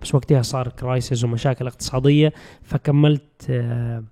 بس 0.01 0.15
وقتها 0.15 0.41
صار 0.41 0.68
crisis 0.67 1.23
ومشاكل 1.24 1.68
اقتصادية 1.68 2.34
فكملت 2.63 3.45
آه، 3.49 4.03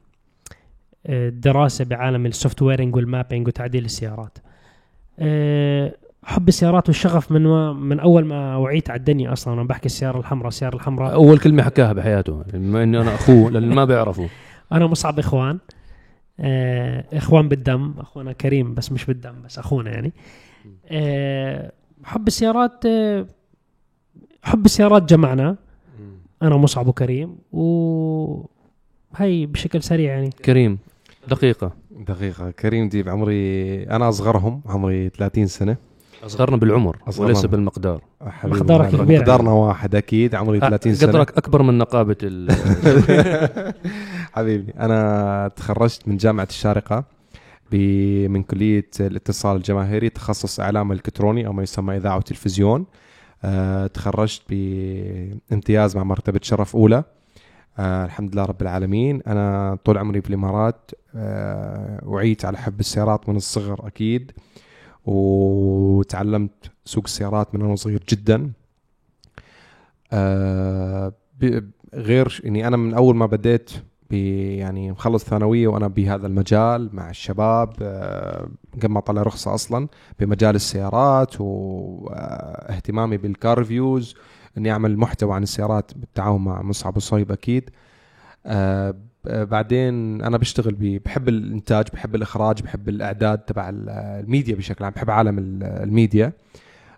آه، 1.08 1.30
دراسة 1.30 1.86
بعالم 1.86 2.26
ال 2.26 2.28
software-ing 2.28 2.62
وال 2.62 2.96
mapping 2.96 3.48
وتعديل 3.48 3.86
السيارات. 3.86 4.38
آه، 5.20 5.94
حب 6.24 6.48
السيارات 6.48 6.88
والشغف 6.88 7.32
من 7.32 7.44
ما 7.44 7.74
من 7.74 8.00
أول 8.00 8.26
ما 8.26 8.56
وعيت 8.56 8.90
على 8.90 9.00
الدنيا 9.00 9.34
أصلا. 9.34 9.54
أنا 9.54 9.64
بحكي 9.64 9.86
السيارة 9.86 10.20
الحمراء 10.20 10.48
السيارة 10.48 10.76
الحمراء. 10.76 11.14
أول 11.14 11.38
كلمة 11.40 11.64
حكاها 11.64 11.94
بحياته 11.94 12.44
بما 12.54 12.84
اني 12.84 13.02
أنا 13.02 13.16
أخوه 13.16 13.52
لأن 13.52 13.70
ما 13.76 13.86
بيعرفوا 13.86 14.28
أنا 14.72 14.88
مصعب 14.88 15.20
إخوان. 15.20 15.50
آه 15.56 15.75
إخوان 17.14 17.50
بالدم 17.50 17.94
أخونا 17.98 18.32
كريم 18.32 18.74
بس 18.74 18.92
مش 18.92 19.06
بالدم 19.06 19.34
بس 19.46 19.60
أخونا 19.60 19.92
يعني. 19.92 20.14
آه 20.88 21.72
حب 22.04 22.28
السيارات 22.28 22.86
آه 22.86 23.26
حب 24.44 24.66
السيارات 24.66 25.04
جمعنا. 25.10 25.56
أنا 26.42 26.58
مصعب 26.58 26.88
وكريم 26.88 27.36
و 27.52 28.46
هاي 29.16 29.46
بشكل 29.46 29.84
سريع 29.84 30.14
يعني. 30.14 30.30
كريم 30.46 30.78
دقيقة. 31.28 31.72
دقيقة 32.08 32.52
كريم 32.52 32.90
دي 32.90 33.04
بعمري 33.04 33.84
أنا 33.84 34.10
أصغرهم 34.10 34.62
عمري 34.66 35.10
30 35.10 35.48
سنة. 35.48 35.78
أصغرنا 36.24 36.58
بالعمر 36.58 36.98
أصغرنا. 37.08 37.28
وليس 37.32 37.46
بالمقدار. 37.46 38.02
مقدارك 38.44 38.96
كبير. 38.96 39.20
مقدارنا 39.20 39.52
واحد 39.52 39.96
أكيد 39.96 40.36
عمري 40.36 40.60
30 40.60 40.96
سنة. 40.96 41.10
قدرك 41.12 41.38
أكبر 41.38 41.62
من 41.62 41.78
نقابة 41.78 42.18
ال 42.24 42.52
حبيبي 44.36 44.72
أنا 44.80 45.48
تخرجت 45.56 46.08
من 46.08 46.18
جامعة 46.18 46.48
الشارقة 46.50 47.04
ب- 47.72 48.28
من 48.30 48.44
كلية 48.44 48.90
الاتصال 49.00 49.58
الجماهيري 49.58 50.10
تخصص 50.10 50.60
إعلام 50.60 50.92
إلكتروني 50.92 51.48
أو 51.48 51.54
ما 51.54 51.64
يسمى 51.64 51.98
إذاعة 51.98 52.18
وتلفزيون. 52.18 52.86
أه 53.44 53.88
تخرجت 53.88 54.42
بامتياز 54.50 55.98
مع 55.98 56.04
مرتبة 56.04 56.40
شرف 56.44 56.76
أولى. 56.76 57.04
أه 57.80 58.06
الحمد 58.06 58.34
لله 58.34 58.46
رب 58.46 58.62
العالمين. 58.62 59.22
أنا 59.28 59.78
طول 59.86 59.98
عمري 59.98 60.20
بالإمارات 60.20 60.92
أه 61.16 62.00
وعيت 62.04 62.46
على 62.46 62.58
حب 62.58 62.80
السيارات 62.80 63.30
من 63.30 63.36
الصغر 63.36 63.88
أكيد. 63.88 64.32
وتعلمت 65.06 66.72
سوق 66.86 67.04
السيارات 67.06 67.56
من 67.56 67.62
أنا 67.62 67.76
صغير 67.76 68.04
جدا. 68.10 68.52
غير 71.94 72.42
إني 72.46 72.68
أنا 72.68 72.78
من 72.78 72.94
أول 72.94 73.16
ما 73.16 73.26
بديت 73.26 73.72
يعني 74.58 74.92
مخلص 74.92 75.24
ثانوية 75.24 75.68
وأنا 75.68 75.88
بهذا 75.88 76.28
المجال 76.28 76.90
مع 76.94 77.10
الشباب 77.10 77.74
آه، 77.82 78.48
قبل 78.74 78.88
ما 78.90 79.00
طلع 79.00 79.22
رخصة 79.22 79.54
أصلا 79.54 79.88
بمجال 80.20 80.56
السيارات 80.56 81.42
واهتمامي 81.42 83.18
بال 83.18 83.34
car 83.34 83.58
reviews 83.58 84.16
إني 84.58 84.72
أعمل 84.72 84.98
محتوى 84.98 85.34
عن 85.36 85.44
السيارات 85.44 85.92
بالتعاون 85.96 86.44
مع 86.44 86.62
مصعب 86.62 86.98
وصهيب 86.98 87.32
أكيد. 87.32 87.70
آه، 88.46 88.96
بعدين 89.26 90.22
أنا 90.22 90.38
بشتغل 90.38 90.76
بحب 91.06 91.30
الإنتاج 91.30 91.86
بحب 91.94 92.16
الإخراج 92.16 92.62
بحب 92.62 92.90
الإعداد 92.90 93.38
تبع 93.38 93.70
ال- 93.70 93.90
الميديا 93.90 94.56
بشكل 94.56 94.84
عام 94.86 94.94
بحب 94.94 95.10
عالم 95.12 95.38
ال- 95.40 95.64
الميديا. 95.64 96.34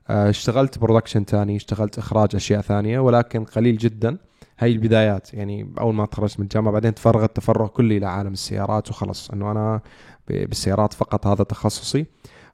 آه، 0.09 0.30
اشتغلت 0.30 0.78
production 0.80 1.25
تاني 1.26 1.55
اشتغلت 1.55 1.97
إخراج 1.97 2.36
أشياء 2.36 2.61
ثانية 2.61 2.99
ولكن 2.99 3.43
قليل 3.43 3.78
جدا. 3.78 4.18
هاي 4.60 4.72
البدايات 4.72 5.34
يعني 5.34 5.70
أول 5.80 5.93
ما 5.95 6.05
تخرجت 6.05 6.39
من 6.39 6.43
الجامعة 6.43 6.74
بعدين 6.74 6.93
تفرغت 6.93 7.36
تفرغ 7.36 7.68
كلي 7.68 7.99
لعالم 7.99 8.34
السيارات 8.34 8.89
وخلص. 8.89 9.30
إنه 9.32 9.51
أنا 9.51 9.82
بالسيارات 10.28 10.93
فقط 10.93 11.28
هذا 11.28 11.43
تخصصي. 11.43 12.05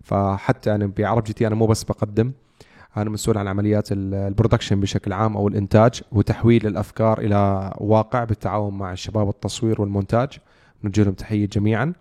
فحتى 0.01 0.75
أنا 0.75 0.91
بعرب 0.97 1.23
جي 1.23 1.33
تي 1.33 1.47
أنا 1.47 1.55
مو 1.55 1.67
بس 1.67 1.83
بقدم 1.83 2.31
أنا 2.97 3.09
مسؤول 3.09 3.37
عن 3.37 3.47
عمليات 3.47 3.91
ال- 3.91 4.13
production 4.13 4.79
بشكل 4.79 5.13
عام 5.13 5.37
أو 5.37 5.47
الإنتاج 5.47 6.01
وتحويل 6.11 6.67
الأفكار 6.67 7.19
إلى 7.19 7.73
واقع 7.77 8.23
بالتعاون 8.23 8.77
مع 8.77 8.93
شباب 8.93 9.29
التصوير 9.29 9.81
والمونتاج. 9.81 10.29
نوجه 10.83 11.03
لهم 11.03 11.13
تحية 11.13 11.45
جميعا. 11.45 11.93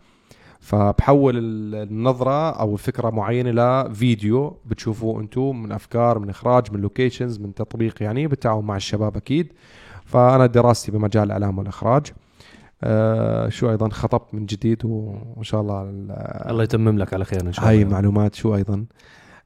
فبحول 0.60 1.38
ال- 1.38 1.74
النظرة 1.88 2.50
أو 2.50 2.72
الفكرة 2.74 3.10
معينة 3.10 3.50
لفيديو 3.50 4.56
بتشوفوه 4.66 5.20
أنتم 5.20 5.62
من 5.62 5.72
أفكار 5.72 6.18
من 6.18 6.30
إخراج 6.30 6.72
من 6.72 6.80
locations 6.80 7.38
من 7.38 7.54
تطبيق 7.54 8.02
يعني 8.02 8.26
بالتعاون 8.26 8.64
مع 8.64 8.76
الشباب 8.76 9.16
أكيد. 9.16 9.52
فأنا 10.12 10.46
دراستي 10.46 10.92
بمجال 10.92 11.22
الإعلام 11.22 11.58
والإخراج 11.58 12.06
آه 12.84 13.48
شو 13.48 13.70
أيضا 13.70 13.88
خطبت 13.88 14.34
من 14.34 14.46
جديد 14.46 14.84
و- 14.84 15.14
وإن 15.36 15.42
شاء 15.42 15.60
الله 15.60 15.82
ال- 15.82 16.10
الله 16.50 16.62
يتمم 16.62 16.98
لك 16.98 17.14
على 17.14 17.24
خير 17.24 17.40
إن 17.46 17.52
شاء 17.52 17.68
هاي 17.68 17.82
الله 17.82 17.92
معلومات 17.92 18.34
شو 18.34 18.54
أيضا 18.56 18.84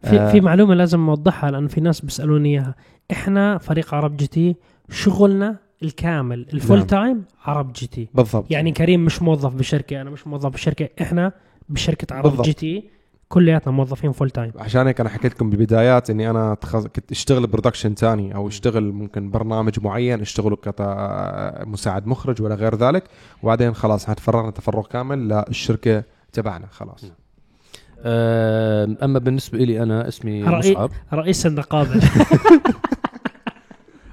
في 0.02 0.20
آه. 0.20 0.32
في 0.32 0.40
معلومة 0.40 0.74
لازم 0.74 1.00
نوضحها 1.06 1.50
لأن 1.50 1.68
في 1.68 1.80
ناس 1.80 2.00
بيسألوني 2.00 2.48
إياها 2.48 2.74
إحنا 3.10 3.58
فريق 3.58 3.94
عرب 3.94 4.16
جي 4.16 4.26
تي 4.26 4.56
شغلنا 4.90 5.56
الكامل 5.82 6.46
ال 6.52 6.58
full 6.58 6.78
نعم. 6.78 6.86
time 6.86 7.24
عرب 7.44 7.72
جي 7.72 7.86
تي 7.86 8.08
بالضبط 8.14 8.50
يعني 8.50 8.72
كريم 8.72 9.04
مش 9.04 9.22
موظف 9.22 9.54
بشركة 9.54 10.00
أنا 10.00 10.10
مش 10.10 10.26
موظف 10.26 10.50
بشركة 10.50 10.88
إحنا 11.02 11.32
بشركة 11.68 12.14
عرب 12.16 12.22
بالضبط. 12.24 12.46
جي 12.46 12.52
تي 12.52 12.90
كلياتنا 13.28 13.72
موظفين 13.72 14.12
full 14.12 14.30
time 14.30 14.52
عشان 14.56 14.86
هيك 14.86 15.00
أنا 15.00 15.08
حكيت 15.08 15.32
لكم 15.34 15.50
بالبدايات 15.50 16.10
إني 16.10 16.30
أنا. 16.30 16.56
كنت 16.72 17.10
أشتغل 17.12 17.46
production 17.46 17.94
تاني 17.94 18.34
أو 18.34 18.48
أشتغل 18.48 18.92
ممكن 18.92 19.30
برنامج 19.30 19.80
معين 19.84 20.20
أشتغله 20.20 20.56
كمساعد 20.56 22.06
مخرج 22.06 22.42
ولا 22.42 22.54
غير 22.54 22.74
ذلك. 22.76 23.04
وبعدين 23.42 23.74
خلاص 23.74 24.10
هتفرغنا 24.10 24.50
تفرغ 24.50 24.86
كامل 24.86 25.28
للشركة 25.28 26.02
تبعنا. 26.32 26.66
خلاص. 26.70 27.04
آه، 28.04 28.96
أما 29.02 29.18
بالنسبة 29.18 29.58
لي 29.58 29.82
أنا 29.82 30.08
اسمي 30.08 30.44
رأي- 30.44 30.48
مصعب. 30.48 30.90
رئيس 31.12 31.46
النقابة. 31.46 32.00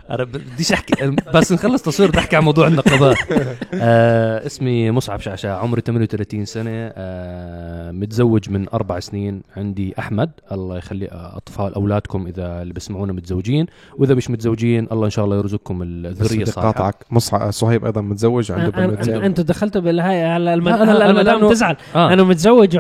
أنا 0.10 0.24
بديش 0.24 0.72
احكي 0.74 1.16
بس 1.34 1.52
نخلص 1.52 1.82
تصوير 1.82 2.12
بحكي 2.12 2.36
عن 2.36 2.44
موضوع 2.44 2.68
النقابات. 2.68 3.18
آه 3.74 4.46
اسمي 4.46 4.92
مصعب 4.92 5.20
شعشاع 5.20 5.58
عمري 5.60 5.82
38 5.82 6.46
سنة. 6.46 6.70
آه 6.72 7.83
متزوج 7.92 8.50
من 8.50 8.70
أربع 8.74 9.00
سنين 9.00 9.42
عندي 9.58 9.94
أحمد. 10.00 10.30
الله 10.52 10.78
يخلي 10.78 11.08
أطفال 11.12 11.74
أولادكم 11.76 12.28
إذا 12.28 12.62
اللي 12.62 12.74
بيسمعونا 12.74 13.14
متزوجين. 13.14 13.66
وإذا 13.98 14.14
مش 14.16 14.30
متزوجين 14.30 14.88
الله 14.92 15.06
إن 15.06 15.10
شاء 15.10 15.26
الله 15.26 15.38
يرزقكم 15.38 15.80
بدي 15.80 16.44
الصالحه 16.44 16.72
قاطعك 16.72 16.96
مصعب 17.12 17.52
صهيب 17.52 17.86
أيضا 17.86 18.02
متزوج 18.02 18.52
عنده 18.52 18.86
بنتين 18.88 19.16
أنتوا 19.24 19.44
دخلتوا 19.44 19.82
بالهاي 19.82 20.24
هلا 20.24 20.54
الم- 20.54 20.70
أنا- 20.70 20.72
هلا 20.82 21.10
أنا 21.10 21.10
المدام 21.10 21.50
تزعل. 21.50 21.76
آه. 21.96 22.14
أنا 22.14 22.24
متزوج 22.24 22.78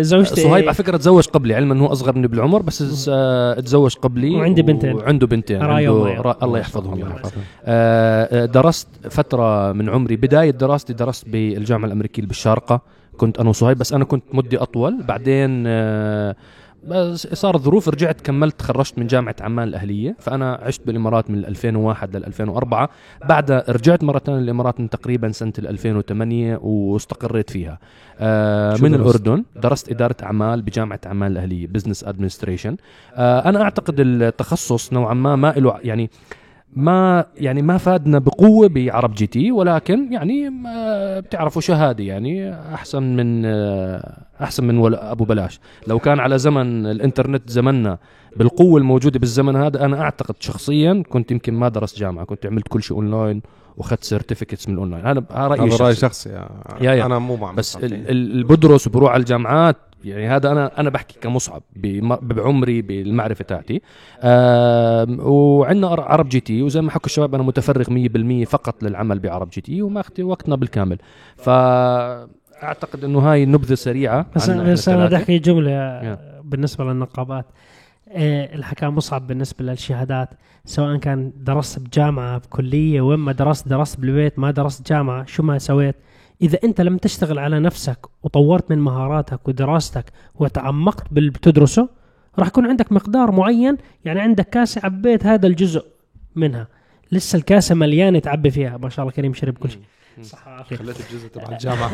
زوجتي 0.00 0.40
صهيب 0.40 0.64
على 0.64 0.74
فكرة 0.74 0.96
تزوج 0.96 1.26
قبلي 1.28 1.54
علما 1.54 1.74
انه 1.74 1.92
أصغر 1.92 2.16
مني 2.16 2.26
بالعمر 2.26 2.62
بس 2.62 3.08
آه 3.12 3.60
تزوج 3.60 3.94
قبلي 3.96 4.34
وعندي 4.36 4.62
بنتين. 4.62 4.92
وعنده 4.94 5.26
بنتين. 5.26 5.62
عنده. 5.62 6.34
الله 6.42 6.58
يحفظهم 6.58 6.92
الله 6.94 7.06
يا 7.06 7.10
رب. 7.12 7.16
يحفظهم. 7.16 7.42
آه، 7.64 8.44
درست 8.46 8.88
فترة 9.10 9.72
من 9.72 9.88
عمري. 9.88 10.16
بداية 10.16 10.50
دراستي 10.50 10.92
درست 10.92 11.28
بالجامعة 11.28 11.86
الأمريكية 11.86 12.22
بالشارقة 12.22 12.80
كنت 13.16 13.38
أنا 13.40 13.48
وصهيب 13.48 13.78
بس 13.78 13.92
أنا 13.92 14.04
كنت 14.04 14.24
مدة 14.32 14.62
أطول. 14.62 15.02
بعدين 15.02 15.64
آه، 15.66 16.36
بس 16.88 17.26
صارت 17.26 17.60
ظروف 17.60 17.88
رجعت 17.88 18.20
كملت 18.20 18.58
تخرجت 18.60 18.98
من 18.98 19.06
جامعة 19.06 19.36
عمان 19.40 19.68
الأهلية. 19.68 20.16
فأنا 20.18 20.54
عشت 20.62 20.86
بالإمارات 20.86 21.30
من 21.30 21.44
2001 21.44 22.16
لل 22.16 22.24
2004 22.24 22.88
بعدها 23.28 23.64
رجعت 23.68 24.04
مرة 24.04 24.18
ثانية 24.18 24.40
للإمارات 24.40 24.80
من 24.80 24.90
تقريبا 24.90 25.32
سنة 25.32 25.52
2008 25.58 26.56
واستقريت 26.62 27.50
فيها. 27.50 27.78
آه 28.20 28.72
من 28.72 28.90
درست؟ 28.90 28.94
الأردن 28.94 29.44
درست 29.56 29.90
إدارة 29.90 30.16
أعمال 30.22 30.62
بجامعة 30.62 31.00
عمان 31.06 31.32
الأهلية 31.32 31.66
business 31.66 32.04
administration 32.04 32.76
آه 33.14 33.48
أنا 33.48 33.62
أعتقد 33.62 33.94
التخصص 34.00 34.92
نوعا 34.92 35.14
ما 35.14 35.36
ما 35.36 35.54
له 35.56 35.78
يعني 35.84 36.10
ما 36.76 37.24
يعني 37.36 37.62
ما 37.62 37.78
فادنا 37.78 38.18
بقوة 38.18 38.68
بعرب 38.68 39.14
جي 39.14 39.26
تي 39.26 39.52
ولكن 39.52 40.12
يعني 40.12 40.50
ما 40.50 41.20
بتعرفوا 41.20 41.62
شهادة 41.62 42.04
يعني 42.04 42.54
أحسن 42.54 43.02
من 43.16 43.42
آه، 43.44 44.22
أحسن 44.42 44.64
من 44.64 44.78
ولا 44.78 45.12
أبو 45.12 45.24
بلاش. 45.24 45.60
لو 45.86 45.98
كان 45.98 46.20
على 46.20 46.38
زمن 46.38 46.86
الإنترنت 46.86 47.50
زمننا 47.50 47.98
بالقوة 48.36 48.78
الموجودة 48.78 49.18
بالزمن 49.18 49.56
هذا 49.56 49.84
أنا 49.84 50.00
أعتقد 50.00 50.34
شخصيا 50.40 51.02
كنت 51.08 51.30
يمكن 51.30 51.54
ما 51.54 51.68
درست 51.68 51.98
جامعة 51.98 52.24
كنت 52.24 52.46
عملت 52.46 52.68
كل 52.68 52.82
شيء 52.82 52.96
أونلاين 52.96 53.42
وأخذت 53.76 54.04
certificates 54.04 54.68
من 54.68 54.74
الاونلاين 54.74 55.06
هذا 55.06 55.22
هذا 55.32 55.46
رأيي 55.46 55.68
هذا 55.74 55.84
رأي 55.84 55.94
شخصي 55.94 56.28
يا 56.30 56.48
يا 56.80 56.92
يا. 56.94 57.06
أنا 57.06 57.18
مو 57.18 57.36
مع 57.36 57.52
بس 57.52 57.76
مصعب 57.76 57.84
ال-. 57.84 57.94
ال- 57.94 58.10
اللي 58.10 58.44
بدرس 58.44 58.86
وبروح 58.86 59.12
على 59.12 59.20
الجامعات 59.20 59.76
يعني 60.04 60.28
هذا 60.28 60.52
أنا 60.52 60.80
أنا 60.80 60.90
بحكي 60.90 61.18
كمصعب 61.20 61.62
بعمري 62.22 62.82
بالمعرفة 62.82 63.44
تاعتي 63.44 63.82
وعندنا 65.18 65.88
عر- 65.88 66.00
عرب 66.00 66.28
GT 66.28 66.62
وزي 66.62 66.80
ما 66.80 66.90
حكوا 66.90 67.06
الشباب 67.06 67.34
أنا 67.34 67.42
متفرغ 67.42 67.84
100% 68.44 68.44
فقط 68.48 68.82
للعمل 68.82 69.18
بعرب 69.18 69.50
GT 69.50 69.82
وماخذ 69.82 70.22
وقتنا 70.22 70.56
بالكامل 70.56 70.98
فاعتقد 71.36 73.04
إنه 73.04 73.18
هاي 73.18 73.46
نبذة 73.46 73.74
سريعة 73.74 74.26
بس 74.36 74.48
أنا 74.88 75.06
بدي. 75.06 75.16
أحكي 75.16 75.38
جملة 75.38 75.70
يا. 75.70 76.18
بالنسبة 76.44 76.84
للنقابات 76.84 77.44
اللي 78.10 78.64
حكاه 78.64 78.88
مصعب 78.88 79.26
بالنسبة 79.26 79.64
للشهادات 79.64 80.28
سواء 80.64 80.96
كان 80.96 81.32
درست 81.36 81.78
بجامعة 81.78 82.38
بكلية 82.38 83.00
وين 83.00 83.18
ما 83.18 83.32
درست 83.32 83.68
درست 83.68 84.00
بالبيت 84.00 84.38
ما 84.38 84.50
درست 84.50 84.88
جامعة 84.88 85.24
شو 85.26 85.42
ما 85.42 85.58
سويت. 85.58 85.94
إذا 86.42 86.58
أنت 86.64 86.80
لم 86.80 86.96
تشتغل 86.96 87.38
على 87.38 87.60
نفسك 87.60 87.98
وطورت 88.22 88.70
من 88.70 88.78
مهاراتك 88.78 89.48
ودراستك 89.48 90.04
وتعمقت 90.34 91.04
باللي 91.12 91.30
بتدرسه 91.30 91.88
راح 92.38 92.46
يكون 92.48 92.66
عندك 92.66 92.92
مقدار 92.92 93.30
معين 93.30 93.76
يعني 94.04 94.20
عندك 94.20 94.48
كاسة 94.48 94.80
عبيت 94.84 95.26
هذا 95.26 95.46
الجزء 95.46 95.84
منها. 96.36 96.66
لسه 97.12 97.36
الكاسة 97.36 97.74
مليانة 97.74 98.18
تعبي 98.18 98.50
فيها 98.50 98.76
ما 98.76 98.88
شاء 98.88 99.02
الله 99.02 99.12
كريم 99.12 99.34
شرب 99.34 99.58
كل 99.58 99.70
شيء. 99.70 99.80
صح. 100.22 100.62
خليت 100.62 101.00
الجزء 101.00 101.28
تبع 101.28 101.48
الجامعة. 101.52 101.90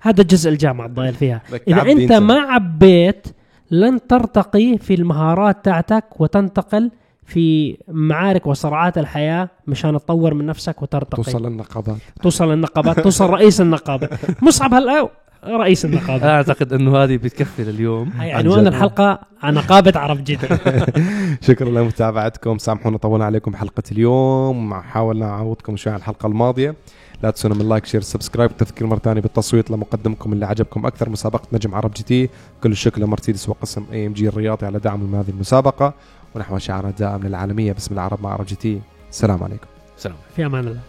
هذا 0.00 0.22
جزء 0.22 0.50
الجامعة 0.50 0.86
الضايل 0.86 1.14
فيها. 1.14 1.42
تعبي 1.66 1.92
أنت 1.92 2.12
ما 2.12 2.34
عبيت 2.40 3.26
لن 3.70 4.06
ترتقي 4.06 4.78
في 4.78 4.94
المهارات 4.94 5.64
تاعتك 5.64 6.04
وتنتقل 6.20 6.90
في 7.24 7.76
معارك 7.88 8.46
وصراعات 8.46 8.98
الحياة 8.98 9.48
مشان 9.66 9.92
تطور 9.92 10.34
من 10.34 10.46
نفسك 10.46 10.82
وترتقي. 10.82 11.22
توصل 11.22 11.46
للنقابات. 11.46 11.96
توصل 12.22 12.52
للنقابات. 12.52 13.00
توصل 13.00 13.30
رئيس 13.30 13.60
النقابة. 13.60 14.08
مصعب 14.42 14.74
هلا 14.74 15.08
رئيس 15.46 15.84
النقابة. 15.84 16.28
أعتقد 16.28 16.72
إنه 16.72 16.96
هذه 16.96 17.16
بتكفي 17.16 17.64
لليوم 17.64 18.12
عنوان 18.18 18.60
جد. 18.60 18.66
الحلقة 18.66 19.18
عن 19.42 19.54
نقابة 19.54 19.92
عرب 19.96 20.16
جدي 20.16 20.38
شكرا 21.48 21.68
لمتابعتكم. 21.70 22.58
سامحونا 22.58 22.96
طولنا 22.96 23.24
عليكم 23.24 23.56
حلقة 23.56 23.82
اليوم. 23.92 24.74
حاولنا 24.74 25.26
نعوضكم 25.26 25.76
شوي 25.76 25.92
عن 25.92 25.98
الحلقة 25.98 26.26
الماضية. 26.26 26.74
لا 27.22 27.30
تنسونا 27.30 27.54
من 27.54 27.68
like 27.68 27.86
share 27.86 28.00
subscribe 28.00 28.56
تذكير 28.56 28.86
مرة 28.86 28.98
ثانية 28.98 29.20
بالتصويت 29.20 29.70
لمقدمكم 29.70 30.32
اللي 30.32 30.46
عجبكم 30.46 30.86
أكثر 30.86 31.08
مسابقة 31.08 31.48
نجم 31.52 31.74
عرب 31.74 31.92
GT. 31.94 32.30
كل 32.62 32.72
الشكر 32.72 33.00
لمرسيدس 33.00 33.48
وقسم 33.48 33.86
AMG 33.92 34.28
الرياضي 34.28 34.66
على 34.66 34.78
دعمهم 34.78 35.14
هذه 35.14 35.30
المسابقة. 35.30 35.94
ونحو 36.34 36.58
شعارنا 36.58 36.90
الدائم 36.90 37.22
للعالمية 37.22 37.72
باسم 37.72 37.94
العرب 37.94 38.22
مع 38.22 38.32
عرب 38.32 38.46
GT. 38.46 38.80
السلام 39.10 39.42
عليكم. 39.42 39.66
سلام 39.96 40.16
في 40.36 40.46
أمان 40.46 40.66
الله. 40.68 40.80